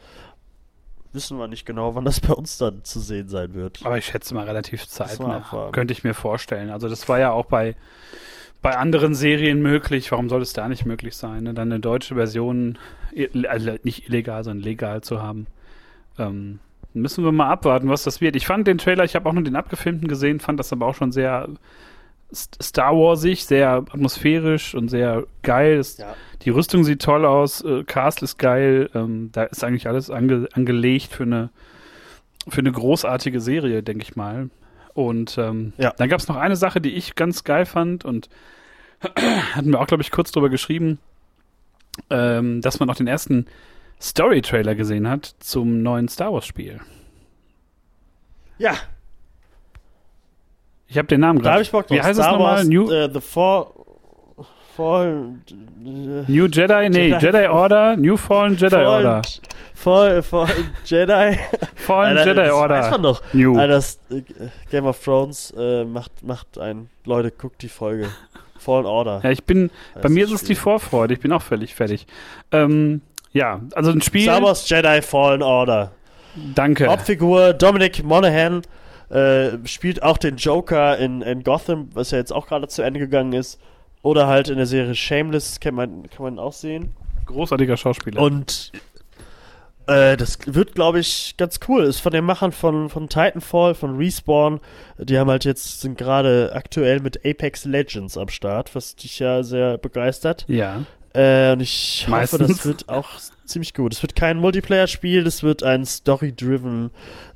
wissen 1.14 1.38
wir 1.38 1.48
nicht 1.48 1.66
genau, 1.66 1.96
wann 1.96 2.06
das 2.06 2.20
bei 2.20 2.34
uns 2.34 2.58
dann 2.58 2.84
zu 2.84 3.00
sehen 3.00 3.30
sein 3.30 3.54
wird. 3.54 3.80
Aber 3.84 3.98
ich 3.98 4.06
schätze 4.06 4.34
mal 4.34 4.46
relativ 4.46 4.88
zeitnah. 4.88 5.70
Könnte 5.72 5.94
ich 5.94 6.04
mir 6.04 6.14
vorstellen. 6.14 6.70
Also 6.70 6.90
das 6.90 7.08
war 7.08 7.20
ja 7.20 7.32
auch 7.32 7.46
bei, 7.46 7.76
bei 8.64 8.76
anderen 8.78 9.14
Serien 9.14 9.62
möglich. 9.62 10.12
Warum 10.12 10.30
soll 10.30 10.42
es 10.42 10.54
da 10.54 10.68
nicht 10.68 10.86
möglich 10.86 11.16
sein? 11.16 11.44
Ne? 11.44 11.54
Dann 11.54 11.72
eine 11.72 11.80
deutsche 11.80 12.16
Version, 12.16 12.80
also 13.48 13.72
nicht 13.84 14.08
illegal, 14.08 14.44
sondern 14.44 14.64
legal 14.64 15.02
zu 15.02 15.22
haben. 15.22 15.46
Ähm, 16.18 16.60
müssen 16.96 17.24
wir 17.24 17.32
mal 17.32 17.50
abwarten, 17.50 17.90
was 17.90 18.04
das 18.04 18.22
wird. 18.22 18.36
Ich 18.36 18.48
fand 18.48 18.66
den 18.66 18.80
Trailer, 18.80 19.04
ich 19.04 19.16
habe 19.16 19.30
auch 19.30 19.34
nur 19.34 19.44
den 19.44 19.56
abgefilmten 19.56 20.08
gesehen, 20.08 20.40
fand 20.40 20.60
das 20.60 20.74
aber 20.74 20.88
auch 20.88 20.96
schon 20.96 21.12
sehr 21.12 21.50
St- 22.32 22.64
Star 22.64 22.94
Warsig, 22.96 23.46
sehr 23.46 23.70
atmosphärisch 23.70 24.74
und 24.74 24.90
sehr 24.90 25.26
geil. 25.44 25.82
Ja. 25.98 26.16
Die 26.44 26.50
Rüstung 26.50 26.84
sieht 26.84 27.02
toll 27.02 27.26
aus, 27.26 27.62
äh, 27.62 27.84
Cast 27.84 28.24
ist 28.24 28.38
geil, 28.38 28.90
ähm, 28.96 29.30
da 29.34 29.44
ist 29.44 29.64
eigentlich 29.64 29.88
alles 29.88 30.10
ange 30.10 30.48
angelegt 30.54 31.12
für 31.12 31.24
eine, 31.24 31.50
für 32.48 32.62
eine 32.62 32.72
großartige 32.72 33.40
Serie, 33.40 33.84
denke 33.84 34.04
ich 34.04 34.16
mal. 34.16 34.50
Und 34.94 35.38
ähm, 35.38 35.74
Ja. 35.78 35.94
dann 35.98 36.10
gab 36.10 36.20
es 36.20 36.28
noch 36.28 36.36
eine 36.36 36.56
Sache, 36.56 36.80
die 36.82 36.92
ich 36.94 37.16
ganz 37.16 37.44
geil 37.44 37.66
fand 37.66 38.06
und 38.06 38.30
hatten 39.56 39.72
wir 39.72 39.80
auch, 39.82 39.88
glaube 39.88 40.04
ich, 40.04 40.12
kurz 40.12 40.32
drüber 40.32 40.50
geschrieben, 40.50 41.00
ähm, 42.10 42.62
dass 42.62 42.80
man 42.80 42.90
auch 42.90 42.96
den 42.96 43.08
ersten 43.08 43.48
Story-Trailer 44.02 44.76
gesehen 44.76 45.10
hat 45.10 45.36
zum 45.40 45.82
neuen 45.82 46.08
Star 46.10 46.32
Wars-Spiel. 46.34 46.80
Ja, 48.58 48.76
Ich 50.88 50.98
habe 50.98 51.08
den 51.08 51.22
Namen 51.22 51.40
da 51.42 51.46
habe 51.52 51.54
gerade. 51.56 51.62
ich 51.64 51.72
Bock 51.72 51.90
Wie 51.90 51.96
drauf. 51.98 52.06
heißt 52.06 52.20
es 52.20 52.26
Star 52.26 52.38
nochmal? 52.38 52.58
Wars, 52.58 52.68
New, 52.68 52.90
äh, 52.92 53.10
The 53.12 53.22
Fall. 53.22 53.66
Fall. 54.76 55.26
äh, 55.50 56.32
New 56.32 56.46
Jedi? 56.48 56.90
Nee, 56.90 57.14
Jedi- 57.14 57.20
Jedi, 57.22 57.48
Order? 57.48 57.96
New 57.98 58.18
Fallen 58.18 58.56
Jedi 58.56 58.70
Fallen- 58.70 58.88
Order. 58.88 59.22
Fall, 59.76 60.24
Fall 60.24 60.48
Jedi. 60.86 61.38
Fallen 61.76 62.18
Alter, 62.18 62.32
Jedi 62.32 62.42
das 62.48 62.52
Order. 62.54 62.76
Weiß 62.76 62.92
man 62.92 63.04
doch. 63.04 63.22
New. 63.34 63.58
Alter, 63.58 63.74
das 63.74 64.00
äh, 64.10 64.22
Game 64.72 64.86
of 64.86 65.04
Thrones 65.04 65.54
äh, 65.58 65.84
macht, 65.86 66.24
macht 66.24 66.58
ein. 66.58 66.90
Leute, 67.06 67.32
guckt 67.32 67.62
die 67.62 67.70
Folge. 67.70 68.08
Fallen 68.58 68.86
Order. 68.86 69.20
Ja, 69.24 69.30
ich 69.32 69.44
bin, 69.44 69.72
bei 70.02 70.08
mir 70.10 70.24
ist 70.24 70.32
es 70.32 70.44
die. 70.44 70.56
Vorfreude. 70.56 71.14
Ich 71.14 71.20
bin 71.20 71.34
auch 71.34 71.42
völlig 71.42 71.76
fertig. 71.76 72.08
Ähm, 72.54 73.02
ja, 73.34 73.60
also 73.76 73.92
ein 73.92 74.02
Spiel. 74.02 74.22
Star 74.24 74.42
Wars 74.42 74.70
Jedi 74.70 75.02
Fallen 75.02 75.42
Order. 75.44 75.92
Danke. 76.56 76.88
Hauptfigur 76.88 77.54
Dominic 77.54 78.04
Monaghan 78.04 78.62
äh, 79.10 79.58
spielt 79.66 80.02
auch 80.02 80.18
den 80.18 80.38
Joker 80.38 80.98
in, 80.98 81.22
in 81.22 81.44
Gotham, 81.44 81.90
was 81.94 82.12
ja 82.12 82.18
jetzt 82.20 82.32
auch 82.32 82.48
gerade 82.48 82.68
zu 82.70 82.82
Ende 82.84 83.00
gegangen 83.02 83.34
ist. 83.34 83.60
Oder 84.04 84.28
halt 84.28 84.50
in 84.50 84.58
der 84.58 84.68
Serie 84.68 84.94
Shameless, 84.94 85.60
kann 85.60 85.74
man, 85.74 86.10
kann 86.10 86.24
man 86.24 86.40
auch 86.40 86.54
sehen. 86.54 86.92
Großartiger 87.26 87.78
Schauspieler. 87.78 88.22
Und 88.22 88.72
äh, 89.88 90.16
das 90.18 90.38
wird, 90.46 90.76
glaube 90.76 91.00
ich, 91.00 91.36
ganz 91.38 91.60
cool. 91.68 91.84
Ist 91.84 92.00
von 92.02 92.12
den 92.12 92.26
Machern 92.26 92.52
von, 92.52 92.90
von 92.90 93.10
Titanfall, 93.10 93.76
von 93.76 93.96
Respawn. 93.98 94.60
Die 94.98 95.18
haben 95.18 95.30
halt 95.30 95.46
jetzt, 95.46 95.82
sind 95.82 95.98
gerade 95.98 96.52
aktuell 96.54 97.00
mit 97.00 97.26
Apex 97.26 97.66
Legends 97.66 98.18
am 98.18 98.30
Start, 98.30 98.76
was 98.76 98.96
dich 98.96 99.20
ja 99.20 99.42
sehr 99.42 99.78
begeistert. 99.78 100.46
ja. 100.48 100.84
Äh, 101.16 101.54
und 101.54 101.60
ich 101.60 102.08
Meistens. 102.10 102.42
hoffe, 102.42 102.52
das 102.52 102.66
wird 102.66 102.90
auch 102.90 103.08
ziemlich 103.46 103.76
gut. 103.76 103.94
Es 103.94 104.02
wird 104.02 104.16
kein 104.16 104.38
Multiplayer-Spiel, 104.38 105.24
das 105.24 105.44
wird 105.44 105.62
ein 105.62 105.86
Story-driven 105.86 106.90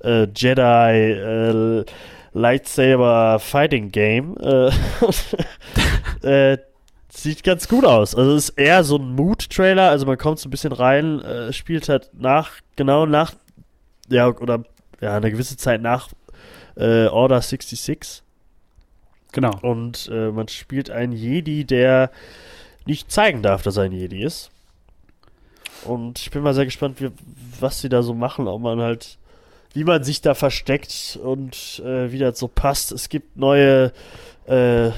äh, 0.03 0.25
Jedi 0.35 1.11
äh, 1.11 1.85
Lightsaber 2.37 3.39
Fighting 3.39 3.91
Game. 3.91 4.37
Äh, 4.37 4.71
äh, 6.53 6.57
sieht 7.09 7.43
ganz 7.43 7.67
gut 7.67 7.85
aus. 7.85 8.15
Also 8.15 8.35
es 8.35 8.49
ist 8.49 8.57
eher 8.57 8.83
so 8.83 8.97
ein 8.97 9.15
Mood-Trailer, 9.15 9.89
also 9.89 10.05
man 10.05 10.17
kommt 10.17 10.39
so 10.39 10.47
ein 10.47 10.51
bisschen 10.51 10.71
rein, 10.71 11.21
äh, 11.21 11.51
spielt 11.51 11.89
halt 11.89 12.11
nach, 12.13 12.51
genau 12.75 13.05
nach, 13.05 13.33
ja, 14.09 14.27
oder 14.27 14.63
ja, 15.01 15.17
eine 15.17 15.31
gewisse 15.31 15.57
Zeit 15.57 15.81
nach 15.81 16.09
äh, 16.75 17.07
Order 17.07 17.41
66. 17.41 18.23
Genau. 19.31 19.51
Und 19.61 20.09
äh, 20.11 20.31
man 20.31 20.47
spielt 20.47 20.89
einen 20.89 21.11
Jedi, 21.11 21.65
der 21.65 22.11
nicht 22.85 23.11
zeigen 23.11 23.41
darf, 23.41 23.63
dass 23.63 23.77
er 23.77 23.83
ein 23.83 23.91
Jedi 23.91 24.23
ist. 24.23 24.51
Und 25.83 26.19
ich 26.19 26.31
bin 26.31 26.41
mal 26.41 26.53
sehr 26.53 26.65
gespannt, 26.65 27.01
wie, 27.01 27.11
was 27.59 27.81
sie 27.81 27.89
da 27.89 28.01
so 28.01 28.13
machen, 28.13 28.47
ob 28.47 28.61
man 28.61 28.79
halt, 28.81 29.17
wie 29.73 29.83
man 29.83 30.03
sich 30.03 30.21
da 30.21 30.33
versteckt 30.33 31.19
und 31.21 31.81
äh, 31.85 32.11
wie 32.11 32.19
das 32.19 32.39
so 32.39 32.47
passt. 32.47 32.91
Es 32.91 33.09
gibt 33.09 33.37
neue 33.37 33.91
äh, 34.45 34.91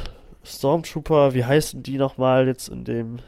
Stormtrooper, 0.45 1.33
wie 1.33 1.45
heißen 1.45 1.83
die 1.83 1.97
nochmal 1.97 2.47
jetzt 2.47 2.69
in 2.69 2.83
dem? 2.83 3.19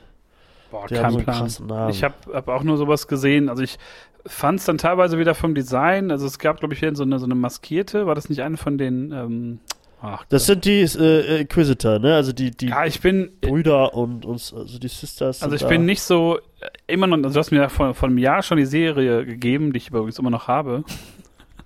Boah, 0.71 0.87
Die 0.87 0.95
kein 0.95 1.11
so 1.11 1.19
Plan. 1.19 1.37
krassen 1.37 1.67
Namen. 1.67 1.89
Ich 1.91 2.03
habe 2.03 2.15
hab 2.33 2.47
auch 2.47 2.63
nur 2.63 2.77
sowas 2.77 3.07
gesehen. 3.07 3.49
Also 3.49 3.63
ich 3.63 3.77
fand 4.25 4.59
es 4.59 4.65
dann 4.65 4.77
teilweise 4.77 5.17
wieder 5.17 5.35
vom 5.35 5.53
Design. 5.53 6.11
Also 6.11 6.25
es 6.25 6.39
gab, 6.39 6.59
glaube 6.59 6.73
ich, 6.73 6.79
hier 6.79 6.95
so 6.95 7.03
eine, 7.03 7.19
so 7.19 7.25
eine 7.25 7.35
maskierte. 7.35 8.07
War 8.07 8.15
das 8.15 8.29
nicht 8.29 8.41
eine 8.41 8.57
von 8.57 8.77
den? 8.77 9.11
Ähm, 9.11 9.59
ach, 10.01 10.23
das 10.29 10.45
sind 10.45 10.63
die 10.65 10.81
äh, 10.81 11.41
Inquisitor, 11.41 11.99
ne? 11.99 12.15
Also 12.15 12.31
die, 12.31 12.51
die 12.51 12.67
ja, 12.67 12.85
ich 12.85 13.01
bin, 13.01 13.31
Brüder 13.41 13.93
und 13.93 14.25
uns, 14.25 14.53
also 14.53 14.79
die 14.79 14.87
Sisters. 14.87 15.43
also 15.43 15.55
ich 15.55 15.63
da. 15.63 15.67
bin 15.67 15.85
nicht 15.85 16.01
so 16.01 16.37
äh, 16.37 16.67
immer 16.87 17.07
noch. 17.07 17.17
Also 17.17 17.33
du 17.33 17.39
hast 17.39 17.51
mir 17.51 17.69
vor, 17.69 17.93
vor 17.93 18.07
einem 18.07 18.17
Jahr 18.17 18.41
schon 18.41 18.57
die 18.57 18.65
Serie 18.65 19.25
gegeben, 19.25 19.73
die 19.73 19.77
ich 19.77 19.89
übrigens 19.89 20.19
immer 20.19 20.29
noch 20.29 20.47
habe. 20.47 20.83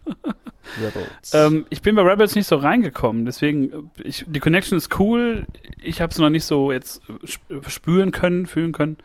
Rebels. 0.81 1.33
Ähm, 1.33 1.65
ich 1.69 1.81
bin 1.81 1.95
bei 1.95 2.01
Rebels 2.01 2.35
nicht 2.35 2.47
so 2.47 2.55
reingekommen, 2.57 3.25
deswegen, 3.25 3.71
äh, 3.71 4.03
ich, 4.03 4.25
die 4.27 4.39
Connection 4.39 4.77
ist 4.77 4.99
cool. 4.99 5.45
Ich 5.81 6.01
habe 6.01 6.11
es 6.11 6.17
noch 6.17 6.29
nicht 6.29 6.45
so 6.45 6.71
jetzt 6.71 7.01
äh, 7.09 7.25
sp- 7.29 7.69
spüren 7.69 8.11
können, 8.11 8.45
fühlen 8.45 8.71
können. 8.71 8.97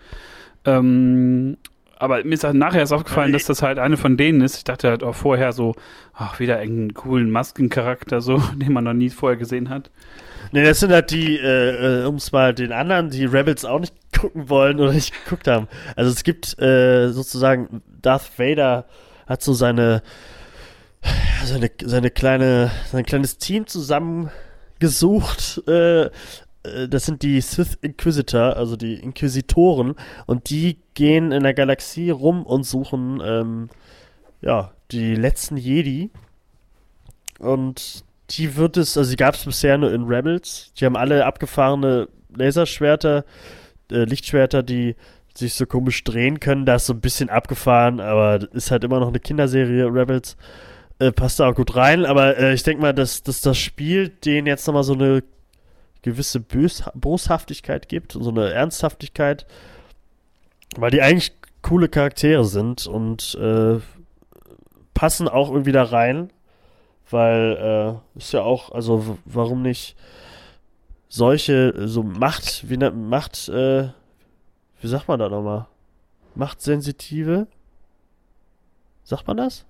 Ähm, 0.65 1.57
aber 1.99 2.25
mir 2.25 2.33
ist 2.35 2.45
halt 2.45 2.55
nachher 2.55 2.81
erst 2.81 2.95
aufgefallen, 2.95 3.33
dass 3.33 3.45
das 3.45 3.61
halt 3.63 3.79
eine 3.79 3.99
von 3.99 4.17
denen 4.17 4.41
ist. 4.41 4.57
Ich 4.57 4.65
dachte 4.65 4.89
halt 4.89 5.03
auch 5.03 5.15
vorher 5.15 5.53
so, 5.53 5.75
ach, 6.15 6.41
wieder 6.41 6.59
irgendeinen 6.61 6.95
coolen 6.95 7.31
Maskencharakter, 7.31 8.23
so, 8.23 8.39
den 8.57 8.73
man 8.73 8.85
noch 8.85 8.95
nie 8.95 9.11
vorher 9.11 9.37
gesehen 9.37 9.69
hat. 9.69 9.91
Ne, 10.53 10.65
das 10.65 10.81
sind 10.81 10.91
halt 10.93 11.11
die, 11.11 11.37
äh, 11.37 12.03
äh, 12.03 12.07
um 12.07 12.15
es 12.17 12.33
mal 12.33 12.55
den 12.55 12.73
anderen, 12.73 13.11
die 13.11 13.27
Rebels 13.27 13.67
auch 13.67 13.81
nicht 13.81 13.95
gucken 14.19 14.49
wollen 14.49 14.81
oder 14.81 14.93
nicht 14.93 15.13
geguckt 15.25 15.47
haben. 15.47 15.69
Also 15.95 16.11
es 16.11 16.25
gibt 16.25 16.59
äh, 16.59 17.11
sozusagen, 17.11 17.83
Darth 18.01 18.39
Vader 18.39 18.87
hat 19.27 19.43
so 19.43 19.53
seine, 19.53 20.03
seine, 21.45 21.71
seine 21.83 22.11
kleine, 22.11 22.71
sein 22.91 23.05
kleines 23.05 23.39
Team 23.39 23.67
zusammengesucht. 23.67 25.63
Äh, 25.67 26.11
äh, 26.63 26.89
das 26.89 27.07
sind 27.07 27.23
die 27.23 27.41
Sith 27.41 27.79
Inquisitor, 27.81 28.57
also 28.57 28.77
die 28.77 28.95
Inquisitoren, 28.95 29.95
und 30.27 30.51
die 30.51 30.79
gehen 30.95 31.33
in 31.33 31.43
der 31.43 31.55
Galaxie 31.55 32.11
rum 32.11 32.45
und 32.45 32.65
suchen, 32.65 33.21
ähm, 33.25 33.69
ja, 34.41 34.73
die 34.91 35.15
letzten 35.15 35.57
Jedi. 35.57 36.11
Und 37.39 38.05
die 38.31 38.57
wird 38.57 38.77
es, 38.77 38.97
also 38.97 39.11
die 39.11 39.17
gab 39.17 39.35
es 39.35 39.45
bisher 39.45 39.79
nur 39.79 39.93
in 39.93 40.05
Rebels. 40.05 40.73
Die 40.79 40.85
haben 40.85 40.97
alle 40.97 41.25
abgefahrene 41.27 42.09
Laserschwerter, 42.35 43.25
äh, 43.91 44.05
Lichtschwerter, 44.05 44.63
die 44.63 44.95
sich 45.35 45.55
so 45.55 45.67
komisch 45.67 46.05
drehen 46.05 46.41
können. 46.41 46.67
Da 46.67 46.77
ist 46.77 46.87
so 46.87 46.93
ein 46.93 47.01
bisschen 47.01 47.31
abgefahren, 47.31 48.01
aber 48.01 48.41
ist 48.53 48.71
halt 48.71 48.85
immer 48.85 49.01
noch 49.01 49.09
eine 49.09 49.21
Kinderserie, 49.21 49.87
Rebels. 49.87 50.37
Äh, 51.01 51.13
passt 51.13 51.41
da 51.41 51.49
auch 51.49 51.55
gut 51.55 51.77
rein, 51.77 52.05
aber 52.05 52.37
äh, 52.37 52.53
ich 52.53 52.63
denke 52.63 52.83
mal, 52.83 52.93
dass, 52.93 53.23
dass 53.23 53.41
das 53.41 53.57
Spiel 53.57 54.11
denen 54.11 54.47
jetzt 54.47 54.67
nochmal 54.67 54.85
so 54.85 54.93
eine 54.93 55.23
gewisse 56.03 56.41
Bös 56.41 56.85
Boshaftigkeit 56.95 57.89
gibt 57.89 58.17
und 58.17 58.23
so 58.23 58.31
eine 58.31 58.53
Ernsthaftigkeit, 58.53 59.47
weil 60.77 60.91
die 60.91 61.01
eigentlich 61.01 61.33
coole 61.63 61.89
Charaktere 61.89 62.45
sind 62.45 62.87
und 62.87 63.35
äh, 63.37 63.79
passen 64.93 65.27
auch 65.27 65.51
irgendwie 65.51 65.73
da 65.73 65.85
rein. 65.85 66.31
Weil, 67.09 68.01
äh, 68.15 68.19
ist 68.19 68.33
ja 68.33 68.43
auch, 68.43 68.71
also 68.71 69.19
warum 69.25 69.63
nicht 69.63 69.97
solche, 71.09 71.89
so 71.89 72.03
Macht, 72.03 72.69
wie 72.69 72.77
nennt 72.77 72.97
Macht, 73.09 73.49
äh, 73.49 73.89
wie 74.81 74.87
sagt 74.87 75.09
man 75.09 75.19
da 75.19 75.31
nochmal? 75.31 75.67
Machtsensitive? 76.35 77.47
Sagt 79.03 79.27
man 79.27 79.39
das? 79.39 79.65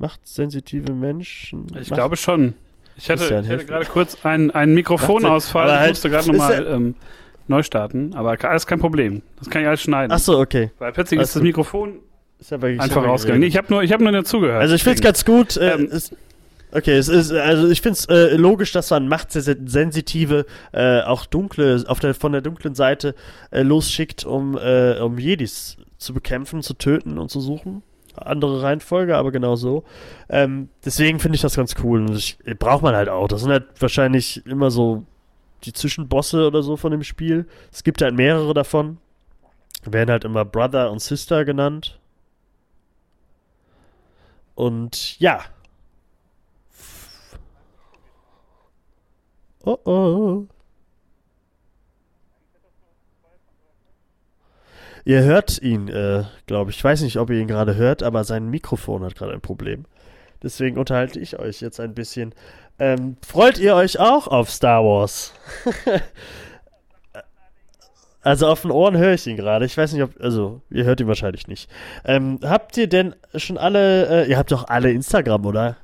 Machtsensitive 0.00 0.92
Menschen? 0.92 1.66
Ich 1.80 1.90
Macht- 1.90 1.98
glaube 1.98 2.16
schon. 2.16 2.54
Ich 2.96 3.08
hatte, 3.08 3.20
Christian, 3.20 3.44
ich 3.44 3.50
hatte 3.50 3.64
gerade 3.66 3.86
kurz 3.86 4.24
einen, 4.24 4.50
einen 4.50 4.74
Mikrofonausfall. 4.74 5.68
Ich 5.68 5.74
halt- 5.74 5.88
musste 5.90 6.10
gerade 6.10 6.22
ist 6.22 6.26
nochmal 6.32 6.64
ja- 6.64 6.74
ähm, 6.74 6.94
neu 7.48 7.62
starten. 7.62 8.14
Aber 8.14 8.36
alles 8.42 8.66
kein 8.66 8.78
Problem. 8.80 9.22
Das 9.38 9.48
kann 9.48 9.62
ich 9.62 9.68
alles 9.68 9.82
schneiden. 9.82 10.12
Ach 10.12 10.18
so, 10.18 10.38
okay. 10.38 10.70
Weil 10.78 10.92
plötzlich 10.92 11.18
Alles 11.18 11.30
ist 11.30 11.36
das. 11.36 11.42
Mikrofon 11.42 12.00
Ist 12.38 12.50
ja 12.50 12.58
einfach 12.58 13.04
rausgegangen. 13.04 13.40
Nee, 13.40 13.46
ich 13.46 13.56
habe 13.56 13.66
nur, 13.70 13.82
ich 13.82 13.92
hab 13.92 14.00
nur 14.00 14.12
dazugehört. 14.12 14.60
Also 14.60 14.74
ich 14.74 14.82
finde 14.82 14.96
es 14.96 15.02
ganz 15.02 15.24
gut. 15.24 15.56
Äh, 15.56 15.74
Ähm, 15.74 15.88
es, 15.92 16.14
okay, 16.72 16.96
es 16.96 17.08
ist 17.08 17.32
also 17.32 17.68
ich 17.68 17.80
finde 17.82 17.98
es 17.98 18.06
äh, 18.06 18.36
logisch, 18.36 18.72
dass 18.72 18.90
man 18.90 19.08
machtsensitive, 19.08 20.46
äh, 20.72 21.00
auch 21.02 21.26
dunkle 21.26 21.84
auf 21.86 22.00
der 22.00 22.14
von 22.14 22.32
der 22.32 22.40
dunklen 22.40 22.74
Seite 22.74 23.14
äh, 23.50 23.62
losschickt, 23.62 24.24
um 24.24 24.56
äh, 24.58 24.98
um 25.00 25.18
Jedis 25.18 25.76
zu 25.98 26.14
bekämpfen, 26.14 26.62
zu 26.62 26.74
töten 26.74 27.18
und 27.18 27.30
zu 27.30 27.40
suchen. 27.40 27.82
Andere 28.26 28.62
Reihenfolge, 28.62 29.16
aber 29.16 29.32
genau 29.32 29.56
so. 29.56 29.84
Ähm, 30.28 30.68
deswegen 30.84 31.20
finde 31.20 31.36
ich 31.36 31.42
das 31.42 31.56
ganz 31.56 31.74
cool. 31.82 32.00
Und 32.00 32.16
ich, 32.16 32.38
braucht 32.58 32.82
man 32.82 32.94
halt 32.94 33.08
auch. 33.08 33.28
Das 33.28 33.42
sind 33.42 33.50
halt 33.50 33.66
wahrscheinlich 33.80 34.44
immer 34.46 34.70
so 34.70 35.04
die 35.64 35.72
Zwischenbosse 35.72 36.46
oder 36.46 36.62
so 36.62 36.76
von 36.76 36.90
dem 36.92 37.02
Spiel. 37.02 37.46
Es 37.72 37.84
gibt 37.84 38.02
halt 38.02 38.14
mehrere 38.14 38.54
davon. 38.54 38.98
Werden 39.84 40.10
halt 40.10 40.24
immer 40.24 40.44
Brother 40.44 40.90
und 40.90 41.00
Sister 41.00 41.44
genannt. 41.44 41.98
und 44.60 45.18
ja. 45.18 45.40
Oh 49.64 49.78
oh. 49.84 50.46
Ihr 55.04 55.22
hört 55.22 55.60
ihn, 55.62 55.88
äh, 55.88 56.24
glaube 56.46 56.70
ich. 56.70 56.78
Ich 56.78 56.84
weiß 56.84 57.02
nicht, 57.02 57.18
ob 57.18 57.30
ihr 57.30 57.38
ihn 57.38 57.48
gerade 57.48 57.76
hört, 57.76 58.02
aber 58.02 58.24
sein 58.24 58.48
Mikrofon 58.48 59.04
hat 59.04 59.16
gerade 59.16 59.32
ein 59.32 59.40
Problem. 59.40 59.84
Deswegen 60.42 60.78
unterhalte 60.78 61.20
ich 61.20 61.38
euch 61.38 61.60
jetzt 61.60 61.80
ein 61.80 61.94
bisschen. 61.94 62.34
Ähm, 62.78 63.16
freut 63.26 63.58
ihr 63.58 63.74
euch 63.74 63.98
auch 63.98 64.26
auf 64.26 64.50
Star 64.50 64.82
Wars? 64.82 65.34
also 68.22 68.46
auf 68.46 68.62
den 68.62 68.70
Ohren 68.70 68.96
höre 68.96 69.14
ich 69.14 69.26
ihn 69.26 69.36
gerade. 69.36 69.66
Ich 69.66 69.76
weiß 69.76 69.92
nicht, 69.92 70.02
ob. 70.02 70.18
Also, 70.20 70.62
ihr 70.70 70.84
hört 70.84 71.00
ihn 71.00 71.08
wahrscheinlich 71.08 71.46
nicht. 71.46 71.70
Ähm, 72.04 72.38
habt 72.42 72.76
ihr 72.78 72.88
denn 72.88 73.14
schon 73.34 73.58
alle. 73.58 74.24
Äh, 74.24 74.30
ihr 74.30 74.38
habt 74.38 74.50
doch 74.50 74.68
alle 74.68 74.90
Instagram, 74.90 75.44
oder? 75.44 75.76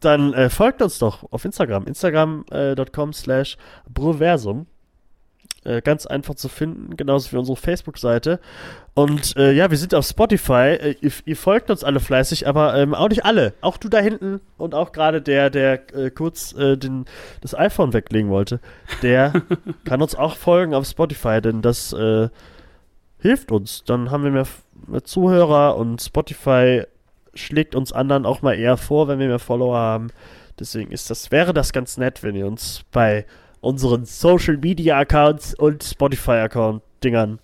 Dann 0.00 0.32
äh, 0.32 0.48
folgt 0.48 0.80
uns 0.80 0.98
doch 0.98 1.30
auf 1.30 1.44
Instagram. 1.44 1.86
Instagram.com 1.86 3.10
äh, 3.10 3.12
slash 3.12 3.58
Broversum. 3.86 4.66
Äh, 5.62 5.82
ganz 5.82 6.06
einfach 6.06 6.36
zu 6.36 6.48
finden, 6.48 6.96
genauso 6.96 7.32
wie 7.32 7.36
unsere 7.36 7.54
Facebook-Seite. 7.54 8.40
Und 8.94 9.36
äh, 9.36 9.52
ja, 9.52 9.70
wir 9.70 9.76
sind 9.76 9.94
auf 9.94 10.06
Spotify. 10.06 10.78
Äh, 10.80 10.96
ihr, 11.02 11.12
ihr, 11.26 11.36
folgt 11.36 11.70
uns 11.70 11.84
alle 11.84 12.00
fleißig, 12.00 12.48
aber 12.48 12.76
ähm, 12.76 12.94
auch 12.94 13.10
nicht 13.10 13.26
alle. 13.26 13.52
Auch 13.60 13.76
du 13.76 13.90
da 13.90 13.98
hinten 13.98 14.40
und 14.56 14.74
auch 14.74 14.92
gerade 14.92 15.20
der, 15.20 15.50
der 15.50 15.94
äh, 15.94 16.10
kurz 16.10 16.54
äh, 16.54 16.78
den, 16.78 17.04
das 17.42 17.54
iPhone 17.54 17.92
weglegen 17.92 18.30
wollte, 18.30 18.60
der 19.02 19.34
kann 19.84 20.00
uns 20.00 20.14
auch 20.14 20.36
folgen 20.36 20.72
auf 20.72 20.86
Spotify, 20.86 21.42
denn 21.42 21.60
das 21.60 21.92
äh, 21.92 22.30
hilft 23.18 23.52
uns. 23.52 23.84
Dann 23.84 24.10
haben 24.10 24.24
wir 24.24 24.30
mehr, 24.30 24.46
mehr 24.86 25.04
Zuhörer 25.04 25.76
und 25.76 26.00
Spotify 26.00 26.84
schlägt 27.34 27.74
uns 27.74 27.92
anderen 27.92 28.24
auch 28.24 28.40
mal 28.40 28.54
eher 28.54 28.78
vor, 28.78 29.08
wenn 29.08 29.18
wir 29.18 29.28
mehr 29.28 29.38
Follower 29.38 29.76
haben. 29.76 30.08
Deswegen 30.58 30.90
ist 30.90 31.10
das, 31.10 31.30
wäre 31.30 31.52
das 31.52 31.74
ganz 31.74 31.98
nett, 31.98 32.22
wenn 32.22 32.34
ihr 32.34 32.46
uns 32.46 32.82
bei 32.92 33.26
unseren 33.60 34.04
Social 34.04 34.56
Media 34.56 34.98
Accounts 34.98 35.54
und 35.54 35.84
Spotify 35.84 36.32
Account 36.32 36.82
Dingern 37.04 37.38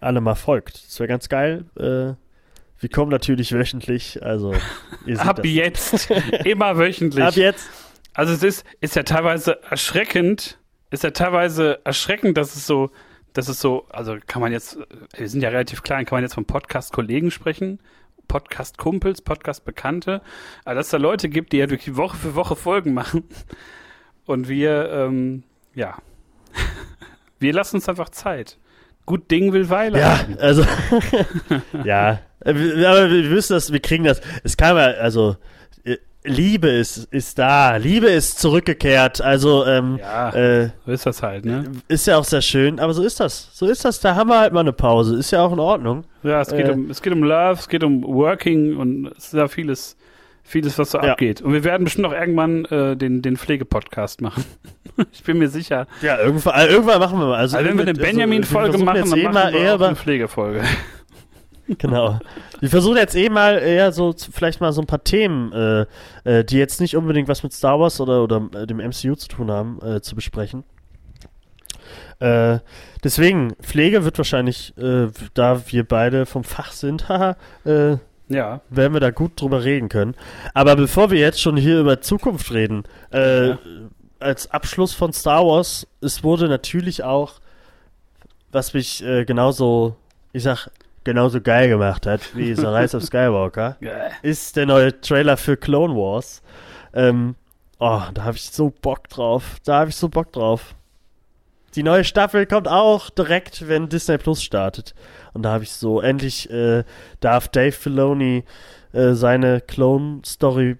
alle 0.00 0.20
mal 0.20 0.34
folgt. 0.34 0.84
Das 0.86 0.98
wäre 0.98 1.08
ganz 1.08 1.28
geil. 1.28 1.64
Äh, 1.76 2.14
wir 2.80 2.88
kommen 2.90 3.10
natürlich 3.10 3.52
wöchentlich, 3.52 4.22
also 4.22 4.52
ab 5.18 5.36
das. 5.36 5.46
jetzt 5.46 6.10
immer 6.44 6.76
wöchentlich. 6.76 7.24
Ab 7.24 7.36
jetzt. 7.36 7.68
Also 8.14 8.32
es 8.32 8.42
ist 8.42 8.66
ist 8.80 8.96
ja 8.96 9.04
teilweise 9.04 9.62
erschreckend, 9.62 10.58
ist 10.90 11.04
ja 11.04 11.12
teilweise 11.12 11.80
erschreckend, 11.84 12.36
dass 12.36 12.56
es 12.56 12.66
so 12.66 12.90
dass 13.32 13.48
es 13.48 13.60
so, 13.60 13.86
also 13.88 14.16
kann 14.26 14.42
man 14.42 14.52
jetzt, 14.52 14.78
wir 15.16 15.28
sind 15.28 15.42
ja 15.42 15.48
relativ 15.48 15.82
klein, 15.82 16.04
kann 16.04 16.16
man 16.16 16.22
jetzt 16.22 16.34
von 16.34 16.44
Podcast-Kollegen 16.44 17.30
sprechen, 17.30 17.78
Podcast-Kumpels, 18.28 19.22
Podcast-Bekannte, 19.22 20.20
aber 20.64 20.74
dass 20.74 20.86
es 20.86 20.90
da 20.90 20.98
Leute 20.98 21.28
gibt, 21.28 21.52
die 21.52 21.58
ja 21.58 21.66
durch 21.66 21.96
Woche 21.96 22.16
für 22.16 22.34
Woche 22.34 22.56
Folgen 22.56 22.92
machen 22.92 23.24
und 24.26 24.48
wir, 24.48 24.90
ähm, 24.90 25.42
ja, 25.74 25.96
wir 27.38 27.52
lassen 27.52 27.76
uns 27.76 27.88
einfach 27.88 28.10
Zeit. 28.10 28.58
Gut 29.04 29.30
Ding 29.30 29.52
will 29.52 29.68
Weile. 29.68 29.98
Ja, 29.98 30.20
also, 30.38 30.64
ja, 31.84 32.20
aber 32.44 33.10
wir 33.10 33.30
wissen 33.30 33.54
das, 33.54 33.72
wir 33.72 33.80
kriegen 33.80 34.04
das. 34.04 34.20
Es 34.44 34.56
kam 34.56 34.76
ja, 34.76 34.84
also, 34.84 35.36
äh, 35.82 35.96
Liebe 36.24 36.68
ist, 36.68 37.08
ist 37.12 37.36
da, 37.36 37.76
Liebe 37.76 38.08
ist 38.08 38.38
zurückgekehrt. 38.38 39.20
Also, 39.20 39.66
ähm, 39.66 39.98
ja, 39.98 40.30
äh, 40.30 40.70
so 40.86 40.92
ist 40.92 41.06
das 41.06 41.22
halt, 41.22 41.44
ne? 41.44 41.64
Ist 41.88 42.06
ja 42.06 42.16
auch 42.16 42.24
sehr 42.24 42.42
schön, 42.42 42.78
aber 42.78 42.94
so 42.94 43.02
ist 43.02 43.18
das. 43.18 43.48
So 43.52 43.66
ist 43.66 43.84
das. 43.84 43.98
Da 43.98 44.14
haben 44.14 44.30
wir 44.30 44.38
halt 44.38 44.52
mal 44.52 44.60
eine 44.60 44.72
Pause. 44.72 45.16
Ist 45.16 45.32
ja 45.32 45.42
auch 45.42 45.52
in 45.52 45.58
Ordnung. 45.58 46.04
Ja, 46.22 46.40
es 46.40 46.50
geht, 46.50 46.68
äh, 46.68 46.72
um, 46.72 46.90
es 46.90 47.02
geht 47.02 47.12
um 47.12 47.24
Love, 47.24 47.58
es 47.58 47.68
geht 47.68 47.82
um 47.82 48.04
Working 48.04 48.76
und 48.76 49.06
es 49.18 49.26
ist 49.26 49.34
ja 49.34 49.48
vieles, 49.48 49.96
vieles, 50.42 50.78
was 50.78 50.90
so 50.90 50.98
ja. 50.98 51.12
abgeht. 51.12 51.40
Und 51.40 51.52
wir 51.52 51.64
werden 51.64 51.84
bestimmt 51.84 52.06
auch 52.06 52.12
irgendwann 52.12 52.64
äh, 52.66 52.96
den, 52.96 53.22
den 53.22 53.36
Pflegepodcast 53.36 54.20
machen. 54.20 54.44
ich 55.12 55.22
bin 55.22 55.38
mir 55.38 55.48
sicher. 55.48 55.86
Ja, 56.02 56.18
irgendwann, 56.18 56.54
also 56.54 56.72
irgendwann 56.72 56.98
machen 56.98 57.18
wir 57.18 57.26
mal. 57.26 57.38
Also, 57.38 57.56
also 57.56 57.68
wenn 57.68 57.76
wir 57.76 57.82
eine 57.82 57.90
also, 57.92 58.02
Benjamin-Folge 58.02 58.72
also, 58.72 58.84
machen, 58.84 59.10
dann 59.10 59.18
eh 59.18 59.28
machen 59.28 59.54
wir 59.54 59.74
auch 59.74 59.80
eine 59.80 59.96
Pflegefolge. 59.96 60.62
genau. 61.78 62.18
Wir 62.60 62.70
versuchen 62.70 62.96
jetzt 62.96 63.14
eh 63.14 63.28
mal 63.28 63.58
eher 63.58 63.92
so 63.92 64.14
vielleicht 64.32 64.60
mal 64.60 64.72
so 64.72 64.80
ein 64.80 64.86
paar 64.86 65.04
Themen, 65.04 65.52
äh, 65.52 65.86
äh, 66.24 66.44
die 66.44 66.58
jetzt 66.58 66.80
nicht 66.80 66.96
unbedingt 66.96 67.28
was 67.28 67.42
mit 67.42 67.52
Star 67.52 67.78
Wars 67.78 68.00
oder, 68.00 68.22
oder 68.22 68.48
äh, 68.54 68.66
dem 68.66 68.78
MCU 68.78 69.14
zu 69.14 69.28
tun 69.28 69.50
haben, 69.50 69.80
äh, 69.82 70.00
zu 70.00 70.14
besprechen. 70.14 70.64
Äh, 72.20 72.60
deswegen, 73.02 73.54
Pflege 73.60 74.04
wird 74.04 74.18
wahrscheinlich, 74.18 74.76
äh, 74.78 75.08
da 75.34 75.62
wir 75.66 75.84
beide 75.84 76.26
vom 76.26 76.44
Fach 76.44 76.72
sind, 76.72 77.08
haha, 77.08 77.36
ja. 78.32 78.60
werden 78.70 78.92
wir 78.92 79.00
da 79.00 79.10
gut 79.10 79.40
drüber 79.40 79.64
reden 79.64 79.88
können. 79.88 80.14
Aber 80.54 80.76
bevor 80.76 81.10
wir 81.10 81.18
jetzt 81.18 81.40
schon 81.40 81.56
hier 81.56 81.80
über 81.80 82.00
Zukunft 82.00 82.52
reden, 82.52 82.84
äh, 83.12 83.50
ja. 83.50 83.58
als 84.20 84.50
Abschluss 84.50 84.92
von 84.92 85.12
Star 85.12 85.44
Wars, 85.46 85.86
es 86.00 86.22
wurde 86.24 86.48
natürlich 86.48 87.02
auch, 87.04 87.34
was 88.50 88.74
mich 88.74 89.04
äh, 89.04 89.24
genauso, 89.24 89.96
ich 90.32 90.42
sag, 90.42 90.68
genauso 91.04 91.40
geil 91.40 91.68
gemacht 91.68 92.06
hat 92.06 92.34
wie 92.34 92.54
The 92.54 92.66
Rise 92.66 92.96
of 92.96 93.04
Skywalker, 93.04 93.76
ist 94.22 94.56
der 94.56 94.66
neue 94.66 95.00
Trailer 95.00 95.36
für 95.36 95.56
Clone 95.56 95.94
Wars. 95.94 96.42
Ähm, 96.94 97.34
oh, 97.78 98.02
da 98.14 98.24
habe 98.24 98.36
ich 98.36 98.50
so 98.50 98.72
Bock 98.82 99.08
drauf. 99.08 99.56
Da 99.64 99.80
habe 99.80 99.90
ich 99.90 99.96
so 99.96 100.08
Bock 100.08 100.32
drauf. 100.32 100.74
Die 101.74 101.82
neue 101.82 102.04
Staffel 102.04 102.46
kommt 102.46 102.68
auch 102.68 103.08
direkt, 103.08 103.66
wenn 103.66 103.88
Disney 103.88 104.18
Plus 104.18 104.42
startet. 104.42 104.94
Und 105.32 105.42
da 105.42 105.52
habe 105.52 105.64
ich 105.64 105.72
so, 105.72 106.00
endlich 106.00 106.50
äh, 106.50 106.84
darf 107.20 107.48
Dave 107.48 107.72
Filoni 107.72 108.44
äh, 108.92 109.14
seine 109.14 109.60
Clone-Story 109.62 110.76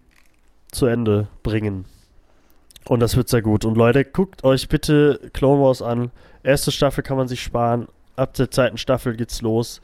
zu 0.70 0.86
Ende 0.86 1.28
bringen. 1.43 1.86
Und 2.86 3.01
das 3.01 3.16
wird 3.16 3.28
sehr 3.28 3.43
gut. 3.43 3.64
Und 3.64 3.76
Leute, 3.76 4.05
guckt 4.05 4.45
euch 4.45 4.68
bitte 4.68 5.30
Clone 5.32 5.62
Wars 5.62 5.80
an. 5.80 6.11
Erste 6.43 6.72
Staffel 6.72 7.03
kann 7.03 7.16
man 7.16 7.28
sich 7.28 7.43
sparen. 7.43 7.88
Ab 8.16 8.34
der 8.34 8.51
zweiten 8.51 8.76
Staffel 8.76 9.16
geht's 9.16 9.40
los. 9.40 9.80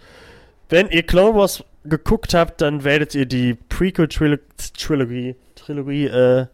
Wenn 0.69 0.91
ihr 0.91 1.05
Clone 1.05 1.39
Wars 1.39 1.65
geguckt 1.85 2.35
habt, 2.35 2.61
dann 2.61 2.85
werdet 2.85 3.15
ihr 3.15 3.25
die 3.25 3.55
Prequel-Trilogie 3.55 5.37
Trilogie, 5.55 6.07
äh, 6.07 6.47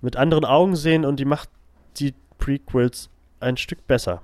mit 0.00 0.16
anderen 0.16 0.44
Augen 0.44 0.76
sehen 0.76 1.04
und 1.04 1.18
die 1.18 1.24
macht 1.24 1.48
die 1.96 2.14
Prequels 2.38 3.08
ein 3.44 3.56
Stück 3.56 3.86
besser. 3.86 4.22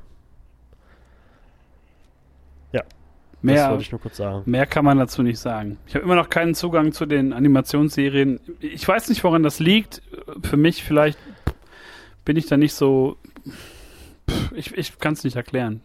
Mehr, 3.42 3.56
das 3.56 3.70
wollte 3.70 3.82
ich 3.82 3.92
nur 3.92 4.00
kurz 4.00 4.16
sagen. 4.18 4.42
Mehr 4.46 4.66
kann 4.66 4.84
man 4.84 4.98
dazu 4.98 5.22
nicht 5.22 5.38
sagen. 5.38 5.78
Ich 5.86 5.94
habe 5.94 6.04
immer 6.04 6.14
noch 6.14 6.28
keinen 6.28 6.54
Zugang 6.54 6.92
zu 6.92 7.06
den 7.06 7.32
Animationsserien. 7.32 8.40
Ich 8.60 8.86
weiß 8.86 9.08
nicht, 9.08 9.24
woran 9.24 9.42
das 9.42 9.60
liegt. 9.60 10.02
Für 10.42 10.56
mich 10.56 10.84
vielleicht 10.84 11.18
bin 12.24 12.36
ich 12.36 12.46
da 12.46 12.56
nicht 12.56 12.74
so. 12.74 13.16
Ich, 14.54 14.76
ich 14.76 14.98
kann 14.98 15.14
es 15.14 15.24
nicht 15.24 15.36
erklären. 15.36 15.80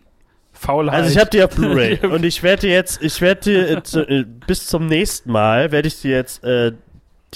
Faulheit. 0.51 0.95
Also 0.95 1.11
ich 1.11 1.17
habe 1.17 1.29
die 1.29 1.43
auf 1.43 1.55
Blu-ray 1.55 2.05
und 2.11 2.23
ich 2.23 2.43
werde 2.43 2.67
jetzt, 2.67 3.01
ich 3.01 3.19
werde 3.21 3.41
dir 3.41 4.09
äh, 4.09 4.25
bis 4.47 4.67
zum 4.67 4.88
nächsten 4.88 5.31
Mal 5.31 5.71
werde 5.71 5.88
ich 5.88 6.01
dir 6.01 6.11
jetzt 6.11 6.43
äh, 6.43 6.73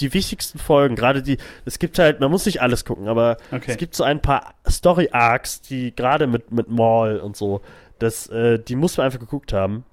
die 0.00 0.14
wichtigsten 0.14 0.58
Folgen, 0.58 0.96
gerade 0.96 1.22
die, 1.22 1.38
es 1.64 1.78
gibt 1.78 1.98
halt, 1.98 2.20
man 2.20 2.30
muss 2.30 2.46
nicht 2.46 2.62
alles 2.62 2.84
gucken, 2.84 3.08
aber 3.08 3.36
okay. 3.52 3.72
es 3.72 3.76
gibt 3.76 3.94
so 3.94 4.04
ein 4.04 4.20
paar 4.20 4.54
Story 4.68 5.08
Arcs, 5.12 5.60
die 5.60 5.94
gerade 5.94 6.26
mit 6.26 6.50
mit 6.52 6.68
Maul 6.68 7.18
und 7.18 7.36
so, 7.36 7.60
das, 7.98 8.28
äh, 8.28 8.58
die 8.58 8.76
muss 8.76 8.96
man 8.96 9.06
einfach 9.06 9.20
geguckt 9.20 9.52
haben. 9.52 9.84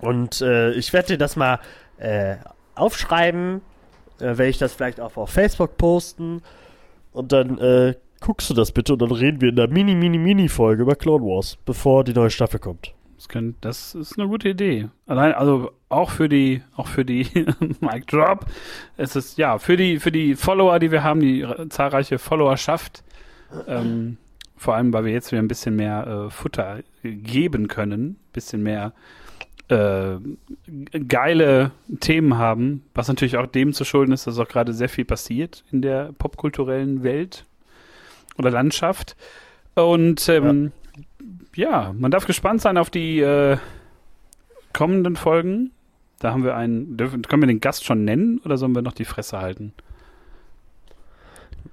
Und 0.00 0.40
äh, 0.40 0.72
ich 0.72 0.92
werde 0.92 1.08
dir 1.08 1.18
das 1.18 1.36
mal 1.36 1.60
äh, 1.98 2.36
aufschreiben, 2.74 3.62
äh, 4.18 4.24
werde 4.24 4.48
ich 4.48 4.58
das 4.58 4.74
vielleicht 4.74 5.00
auch 5.00 5.16
auf 5.16 5.30
Facebook 5.30 5.76
posten 5.76 6.42
und 7.12 7.32
dann 7.32 7.58
äh, 7.58 7.94
guckst 8.20 8.50
du 8.50 8.54
das 8.54 8.72
bitte 8.72 8.94
und 8.94 9.02
dann 9.02 9.12
reden 9.12 9.40
wir 9.40 9.50
in 9.50 9.56
der 9.56 9.68
Mini, 9.68 9.94
Mini, 9.94 10.18
Mini-Folge 10.18 10.82
über 10.82 10.96
Clone 10.96 11.24
Wars, 11.24 11.58
bevor 11.64 12.04
die 12.04 12.12
neue 12.12 12.30
Staffel 12.30 12.58
kommt. 12.58 12.94
Das, 13.24 13.28
können, 13.30 13.56
das 13.62 13.94
ist 13.94 14.18
eine 14.18 14.28
gute 14.28 14.50
Idee. 14.50 14.90
Allein, 15.06 15.32
also 15.32 15.72
auch 15.88 16.10
für 16.10 16.28
die, 16.28 16.62
auch 16.76 16.88
für 16.88 17.06
die 17.06 17.26
Mic 17.80 18.04
Drop. 18.06 18.44
Es 18.98 19.16
ist 19.16 19.38
ja 19.38 19.56
für 19.56 19.78
die, 19.78 19.98
für 19.98 20.12
die 20.12 20.34
Follower, 20.34 20.78
die 20.78 20.90
wir 20.90 21.02
haben, 21.02 21.20
die 21.20 21.46
zahlreiche 21.70 22.18
Followerschaft. 22.18 23.02
Ähm, 23.66 24.18
vor 24.56 24.74
allem, 24.74 24.92
weil 24.92 25.06
wir 25.06 25.12
jetzt 25.12 25.32
wieder 25.32 25.40
ein 25.40 25.48
bisschen 25.48 25.74
mehr 25.74 26.26
äh, 26.26 26.30
Futter 26.30 26.80
geben 27.02 27.68
können, 27.68 28.08
ein 28.10 28.32
bisschen 28.34 28.62
mehr 28.62 28.92
äh, 29.68 30.16
geile 31.08 31.70
Themen 32.00 32.36
haben, 32.36 32.82
was 32.92 33.08
natürlich 33.08 33.38
auch 33.38 33.46
dem 33.46 33.72
zu 33.72 33.86
schulden 33.86 34.12
ist, 34.12 34.26
dass 34.26 34.38
auch 34.38 34.48
gerade 34.48 34.74
sehr 34.74 34.90
viel 34.90 35.06
passiert 35.06 35.64
in 35.72 35.80
der 35.80 36.12
popkulturellen 36.12 37.02
Welt 37.02 37.46
oder 38.36 38.50
Landschaft. 38.50 39.16
Und 39.76 40.28
ähm, 40.28 40.64
ja. 40.64 40.83
Ja. 41.56 41.94
man 41.96 42.10
darf 42.10 42.26
gespannt 42.26 42.60
sein 42.60 42.76
auf 42.76 42.90
die 42.90 43.20
äh, 43.20 43.56
kommenden 44.72 45.16
Folgen. 45.16 45.70
Da 46.20 46.32
haben 46.32 46.44
wir 46.44 46.56
einen, 46.56 46.96
dürfen, 46.96 47.22
können 47.22 47.42
wir 47.42 47.46
den 47.46 47.60
Gast 47.60 47.84
schon 47.84 48.04
nennen 48.04 48.40
oder 48.44 48.56
sollen 48.56 48.74
wir 48.74 48.82
noch 48.82 48.92
die 48.92 49.04
Fresse 49.04 49.40
halten? 49.40 49.72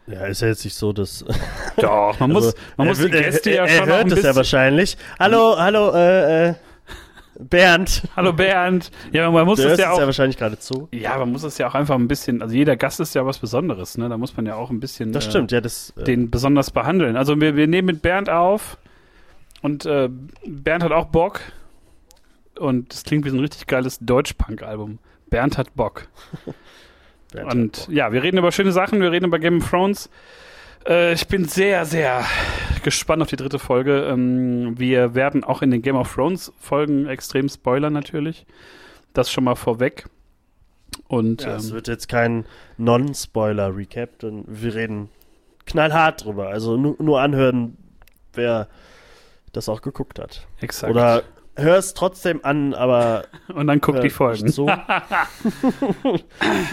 Ja, 0.08 0.26
ist 0.26 0.42
ja 0.42 0.50
jetzt 0.50 0.64
nicht 0.64 0.76
so, 0.76 0.94
dass. 0.94 1.24
Doch, 1.78 2.20
man 2.20 2.32
muss, 2.32 2.46
also, 2.48 2.58
man 2.78 2.88
muss 2.88 3.00
die 3.00 3.10
Gäste 3.10 3.52
er, 3.52 3.66
ja 3.66 3.68
schon. 3.68 3.90
Er 3.90 3.98
hört 3.98 4.12
es 4.12 4.24
ja 4.24 4.36
wahrscheinlich. 4.36 4.98
Hallo, 5.20 5.56
hallo, 5.58 5.92
äh, 5.94 6.50
äh 6.50 6.56
Bernd. 7.40 8.04
Hallo 8.16 8.34
Bernd. 8.34 8.92
Ja, 9.12 9.32
man 9.32 9.46
muss 9.46 9.60
es 9.60 9.66
ja 9.66 9.72
uns 9.72 9.80
ja 9.80 9.92
auch. 9.92 10.00
wahrscheinlich 10.00 10.38
gerade 10.38 10.60
zu. 10.60 10.90
Ja, 10.92 11.18
man 11.18 11.32
muss 11.32 11.44
es 11.44 11.58
ja 11.58 11.68
auch 11.68 11.76
einfach 11.76 11.96
ein 11.96 12.08
bisschen. 12.08 12.42
Also 12.42 12.56
jeder 12.56 12.76
Gast 12.76 13.00
ist 13.00 13.16
ja 13.16 13.26
was 13.26 13.40
Besonderes, 13.40 13.98
ne? 13.98 14.10
Da 14.10 14.18
muss 14.18 14.36
man 14.36 14.46
ja 14.46 14.56
auch 14.56 14.70
ein 14.70 14.80
bisschen. 14.80 15.12
Das 15.12 15.28
äh, 15.28 15.30
stimmt, 15.30 15.52
ja, 15.52 15.62
das. 15.62 15.94
Äh, 15.98 16.04
den 16.04 16.30
besonders 16.30 16.72
behandeln. 16.72 17.16
Also 17.16 17.40
wir, 17.40 17.56
wir 17.56 17.68
nehmen 17.68 17.88
mit 17.88 18.02
Bernd 18.02 18.30
auf 18.30 18.78
und 19.62 19.86
äh, 19.86 20.10
Bernd 20.46 20.84
hat 20.84 20.92
auch 20.92 21.06
Bock 21.06 21.42
und 22.60 22.92
das 22.94 23.04
klingt 23.04 23.26
wie 23.26 23.30
so 23.30 23.38
ein 23.38 23.42
richtig 23.42 23.68
geiles 23.68 24.00
Deutsch-Punk-Album. 24.00 25.00
Bernd 25.30 25.58
hat 25.58 25.74
Bock. 25.76 26.08
Bernd 27.32 27.48
hat 27.48 27.56
Und 27.56 27.72
Bock. 27.86 27.96
ja, 27.96 28.12
wir 28.12 28.24
reden 28.24 28.38
über 28.38 28.52
schöne 28.52 28.72
Sachen, 28.72 29.02
wir 29.02 29.12
reden 29.12 29.26
über 29.26 29.40
Game 29.40 29.58
of 29.58 29.70
Thrones. 29.70 30.10
Äh, 30.88 31.14
ich 31.14 31.28
bin 31.28 31.46
sehr, 31.46 31.86
sehr 31.86 32.26
gespannt 32.84 33.22
auf 33.22 33.30
die 33.30 33.36
dritte 33.36 33.60
Folge. 33.60 34.04
Ähm, 34.04 34.78
wir 34.78 35.16
werden 35.16 35.44
auch 35.44 35.62
in 35.62 35.72
den 35.72 35.82
Game 35.82 35.96
of 35.96 36.14
Thrones 36.14 36.52
Folgen 36.60 37.08
extrem 37.08 37.48
spoilern 37.50 37.94
natürlich. 37.94 38.46
Das 39.14 39.32
schon 39.32 39.44
mal 39.44 39.56
vorweg. 39.56 40.06
Und 41.08 41.44
Ja, 41.44 41.56
es 41.56 41.70
ähm, 41.70 41.76
wird 41.76 41.88
jetzt 41.88 42.10
kein 42.10 42.46
Non-Spoiler-Recap, 42.78 44.20
denn 44.20 44.44
wir 44.48 44.76
reden 44.76 45.10
knallhart 45.66 46.26
drüber. 46.26 46.50
Also 46.50 46.78
nur, 46.78 46.96
nur 47.00 47.22
anhören, 47.22 47.78
wer 48.34 48.68
das 49.52 49.70
auch 49.70 49.82
geguckt 49.82 50.20
hat. 50.20 50.48
exakt. 50.60 50.92
Oder 50.92 51.24
hör 51.56 51.78
es 51.78 51.94
trotzdem 51.94 52.40
an, 52.44 52.74
aber 52.74 53.26
und 53.54 53.68
dann 53.68 53.82
guck 53.82 53.96
hör 53.96 54.02
die 54.02 54.10
Folgen. 54.10 54.50
So. 54.50 54.66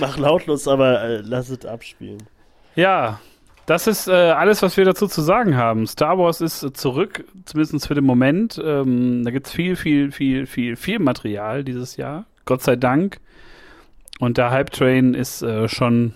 Mach 0.01 0.17
lautlos, 0.19 0.69
aber 0.69 1.03
äh, 1.03 1.21
lass 1.25 1.51
es 1.51 1.67
abspielen. 1.67 2.23
Ja, 2.75 3.21
das 3.69 3.87
ist 3.87 4.09
äh, 4.09 4.13
alles, 4.13 4.63
was 4.63 4.79
wir 4.79 4.87
dazu 4.87 5.07
zu 5.09 5.21
sagen 5.21 5.57
haben. 5.57 5.87
Star 5.87 6.17
Wars 6.19 6.41
ist 6.41 6.63
äh, 6.63 6.73
zurück, 6.73 7.25
zumindest 7.45 7.87
für 7.87 7.95
den 7.95 8.05
Moment. 8.05 8.59
Ähm, 8.65 9.25
da 9.25 9.31
gibt's 9.31 9.53
viel, 9.53 9.77
viel, 9.77 10.11
viel, 10.11 10.47
viel, 10.47 10.77
viel 10.77 10.99
Material 10.99 11.65
dieses 11.65 11.99
Jahr. 11.99 12.25
Gott 12.47 12.63
sei 12.63 12.77
Dank. 12.77 13.19
Und 14.21 14.39
der 14.39 14.51
Hype 14.51 14.71
Train 14.71 15.13
ist 15.13 15.43
äh, 15.43 15.69
schon, 15.69 16.15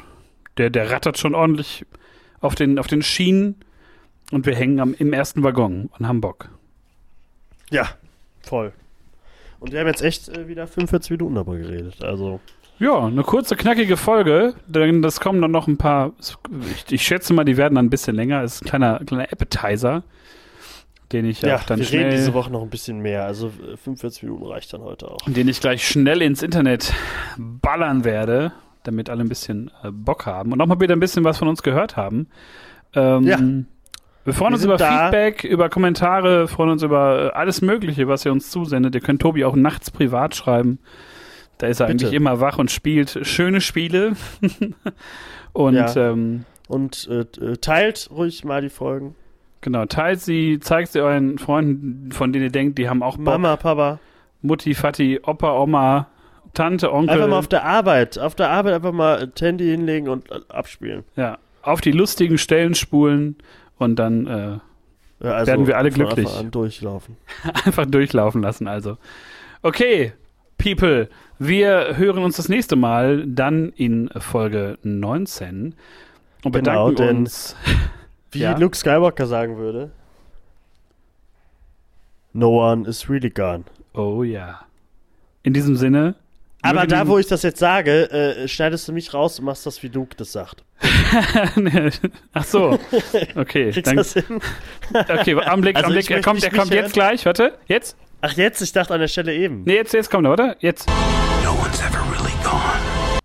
der, 0.56 0.70
der 0.70 0.90
rattert 0.90 1.18
schon 1.18 1.34
ordentlich 1.34 1.84
auf 2.40 2.54
den, 2.54 2.78
auf 2.78 2.86
den 2.86 3.02
Schienen. 3.02 3.56
Und 4.33 4.47
wir 4.47 4.57
hängen 4.57 4.80
am, 4.80 4.95
im 4.95 5.12
ersten 5.12 5.43
Waggon 5.45 5.89
und 5.99 6.09
haben 6.09 6.20
Bock. 6.20 6.49
Ja, 7.70 7.87
voll. 8.43 8.72
Und 9.61 9.72
wir 9.72 9.80
haben 9.80 9.87
jetzt 9.87 10.03
echt 10.03 10.28
äh, 10.28 10.49
wieder 10.49 10.66
45 10.66 11.11
Minuten 11.12 11.35
darüber 11.37 11.57
geredet. 11.57 12.03
Also, 12.03 12.41
Ja, 12.78 13.07
eine 13.07 13.22
kurze, 13.22 13.55
knackige 13.57 13.97
Folge. 13.97 14.55
Denn 14.66 15.03
das 15.03 15.20
kommen 15.20 15.41
dann 15.41 15.53
noch 15.53 15.68
ein 15.68 15.76
paar. 15.76 16.12
Ich, 16.18 16.93
ich 16.93 17.03
schätze 17.03 17.33
mal, 17.33 17.45
die 17.45 17.57
werden 17.57 17.76
dann 17.76 17.87
ein 17.87 17.91
bisschen 17.91 18.16
länger. 18.16 18.43
Das 18.43 18.57
ist 18.57 18.62
ein 18.62 18.68
kleiner, 18.68 18.99
kleiner 19.05 19.30
Appetizer, 19.33 20.03
den 21.12 21.26
ich 21.26 21.43
ja, 21.43 21.57
auch 21.57 21.62
dann 21.64 21.78
wir 21.78 21.87
schnell. 21.87 22.05
reden 22.07 22.16
diese 22.16 22.35
Woche 22.35 22.51
noch 22.51 22.62
ein 22.62 22.70
bisschen 22.70 22.99
mehr. 23.01 23.24
Also 23.26 23.49
äh, 23.49 23.76
45 23.76 24.24
Minuten 24.24 24.47
reicht 24.47 24.72
dann 24.72 24.80
heute 24.83 25.11
auch. 25.11 25.18
den 25.26 25.47
ich 25.47 25.61
gleich 25.61 25.87
schnell 25.87 26.22
ins 26.22 26.43
Internet 26.43 26.93
ballern 27.39 28.05
werde, 28.05 28.53
damit 28.83 29.09
alle 29.11 29.22
ein 29.22 29.28
bisschen 29.28 29.70
äh, 29.85 29.91
Bock 29.93 30.26
haben 30.26 30.53
und 30.53 30.61
auch 30.61 30.66
mal 30.66 30.80
wieder 30.80 30.97
ein 30.97 31.01
bisschen 31.01 31.22
was 31.22 31.39
von 31.39 31.49
uns 31.49 31.62
gehört 31.62 31.97
haben. 31.97 32.26
Ähm, 32.95 33.22
Ja. 33.24 33.39
Wir 34.24 34.32
freuen 34.34 34.52
Wir 34.52 34.56
uns 34.56 34.64
über 34.64 34.76
da. 34.76 35.04
Feedback, 35.10 35.44
über 35.44 35.68
Kommentare, 35.68 36.46
freuen 36.48 36.70
uns 36.70 36.82
über 36.82 37.26
äh, 37.32 37.36
alles 37.36 37.60
Mögliche, 37.62 38.06
was 38.08 38.24
ihr 38.24 38.32
uns 38.32 38.50
zusendet. 38.50 38.94
Ihr 38.94 39.00
könnt 39.00 39.20
Tobi 39.20 39.44
auch 39.44 39.56
nachts 39.56 39.90
privat 39.90 40.34
schreiben. 40.36 40.78
Da 41.58 41.66
ist 41.66 41.80
er 41.80 41.86
Bitte. 41.88 42.06
eigentlich 42.06 42.14
immer 42.16 42.40
wach 42.40 42.58
und 42.58 42.70
spielt 42.70 43.18
schöne 43.26 43.60
Spiele. 43.60 44.12
und 45.52 45.74
Ja. 45.74 45.94
ähm, 45.96 46.44
Und 46.68 47.08
äh, 47.10 47.20
äh, 47.44 47.56
teilt 47.56 48.08
ruhig 48.12 48.44
mal 48.44 48.62
die 48.62 48.70
Folgen. 48.70 49.14
genau, 49.60 49.86
teilt 49.86 50.20
sie, 50.20 50.58
zeigt 50.60 50.92
sie 50.92 51.00
euren 51.00 51.38
Freunden, 51.38 52.12
von 52.12 52.32
denen 52.32 52.44
ihr 52.46 52.52
denkt, 52.52 52.78
die 52.78 52.88
haben 52.88 53.02
auch 53.02 53.16
Bock. 53.16 53.24
Mama, 53.26 53.56
Papa. 53.56 53.98
Mutti, 54.40 54.74
Vati, 54.74 55.20
Opa, 55.22 55.56
Oma, 55.60 56.08
Tante, 56.54 56.92
Onkel. 56.92 57.14
Einfach 57.14 57.28
mal 57.28 57.38
auf 57.38 57.48
der 57.48 57.64
Arbeit. 57.64 58.18
Auf 58.18 58.34
der 58.34 58.50
Arbeit 58.50 58.74
einfach 58.74 58.92
mal 58.92 59.30
Handy 59.38 59.66
hinlegen 59.66 60.08
und 60.08 60.30
äh, 60.30 60.40
abspielen. 60.48 61.04
Ja, 61.16 61.38
auf 61.62 61.80
die 61.80 61.92
lustigen 61.92 62.38
Stellen 62.38 62.74
spulen 62.74 63.36
und 63.83 63.97
dann 63.97 64.26
äh, 64.26 64.59
Ja, 65.24 65.33
also 65.33 65.47
Werden 65.47 65.66
wir 65.66 65.76
alle 65.76 65.91
glücklich. 65.91 66.28
An 66.37 66.51
durchlaufen. 66.51 67.16
einfach 67.64 67.87
durchlaufen 67.87 68.43
lassen. 68.43 68.66
Also, 68.68 68.97
okay, 69.62 70.12
People, 70.59 71.09
wir 71.39 71.97
hören 71.97 72.22
uns 72.24 72.37
das 72.37 72.49
nächste 72.49 72.76
Mal 72.76 73.24
dann 73.26 73.70
in 73.76 74.09
Folge 74.18 74.78
19 74.83 75.57
und 75.66 75.74
Genau, 76.43 76.51
bedanken 76.53 76.97
denn- 76.97 77.16
uns. 77.18 77.57
Wie 78.33 78.39
Ja. 78.41 78.57
Luke 78.57 78.76
Skywalker 78.76 79.26
sagen 79.26 79.59
würde. 79.59 79.91
No 82.33 82.49
one 82.70 82.89
is 82.89 83.11
really 83.11 83.28
gone. 83.30 83.64
Oh 83.95 84.22
ja. 84.22 84.61
In 85.43 85.53
diesem 85.53 85.76
Sinne. 85.76 86.14
Aber 86.62 86.86
da, 86.86 87.06
wo 87.08 87.18
ich 87.18 87.26
das 87.26 87.42
jetzt 87.42 87.58
sage, 87.58 88.10
äh, 88.10 88.48
schneidest 88.48 88.86
du 88.88 88.92
mich 88.92 89.12
raus 89.12 89.38
und 89.38 89.44
machst 89.44 89.66
das, 89.66 89.82
wie 89.82 89.88
Luke 89.88 90.14
das 90.16 90.32
sagt. 90.32 90.64
Ach 92.32 92.44
so. 92.44 92.78
Okay, 93.36 93.70
Kriegst 93.70 93.86
dann, 93.88 93.96
das 93.96 94.14
hin? 94.14 94.40
okay, 94.94 95.34
Augenblick, 95.36 95.76
Also 95.76 95.86
Augenblick, 95.86 96.04
ich 96.04 96.10
er 96.10 96.22
kommt, 96.22 96.42
er 96.42 96.50
kommt 96.50 96.72
jetzt 96.72 96.92
gleich, 96.92 97.26
warte, 97.26 97.58
jetzt? 97.66 97.96
Ach, 98.20 98.32
jetzt? 98.34 98.62
Ich 98.62 98.72
dachte 98.72 98.94
an 98.94 99.00
der 99.00 99.08
Stelle 99.08 99.34
eben. 99.34 99.64
Nee, 99.64 99.74
jetzt, 99.74 99.92
jetzt 99.92 100.10
kommt 100.10 100.26
er, 100.26 100.32
oder? 100.32 100.56
Jetzt. 100.60 100.88
No 101.44 101.52
one's 101.52 101.80
ever 101.80 102.00
really 102.12 102.32
gone. 102.44 103.18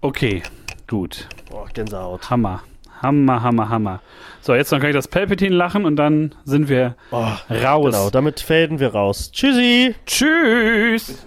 Okay, 0.00 0.42
gut. 0.86 1.28
Boah, 1.50 1.68
Gänsehaut. 1.72 2.30
Hammer. 2.30 2.62
Hammer, 3.02 3.42
Hammer, 3.42 3.68
Hammer. 3.68 4.00
So, 4.42 4.54
jetzt 4.54 4.72
noch 4.72 4.80
kann 4.80 4.88
ich 4.90 4.96
das 4.96 5.08
Palpatine 5.08 5.54
lachen 5.54 5.84
und 5.84 5.96
dann 5.96 6.34
sind 6.44 6.68
wir 6.68 6.94
Oh, 7.10 7.26
raus. 7.50 7.84
genau, 7.86 8.10
damit 8.10 8.40
faden 8.40 8.78
wir 8.80 8.92
raus. 8.94 9.30
Tschüssi! 9.32 9.94
Tschüss. 10.06 11.24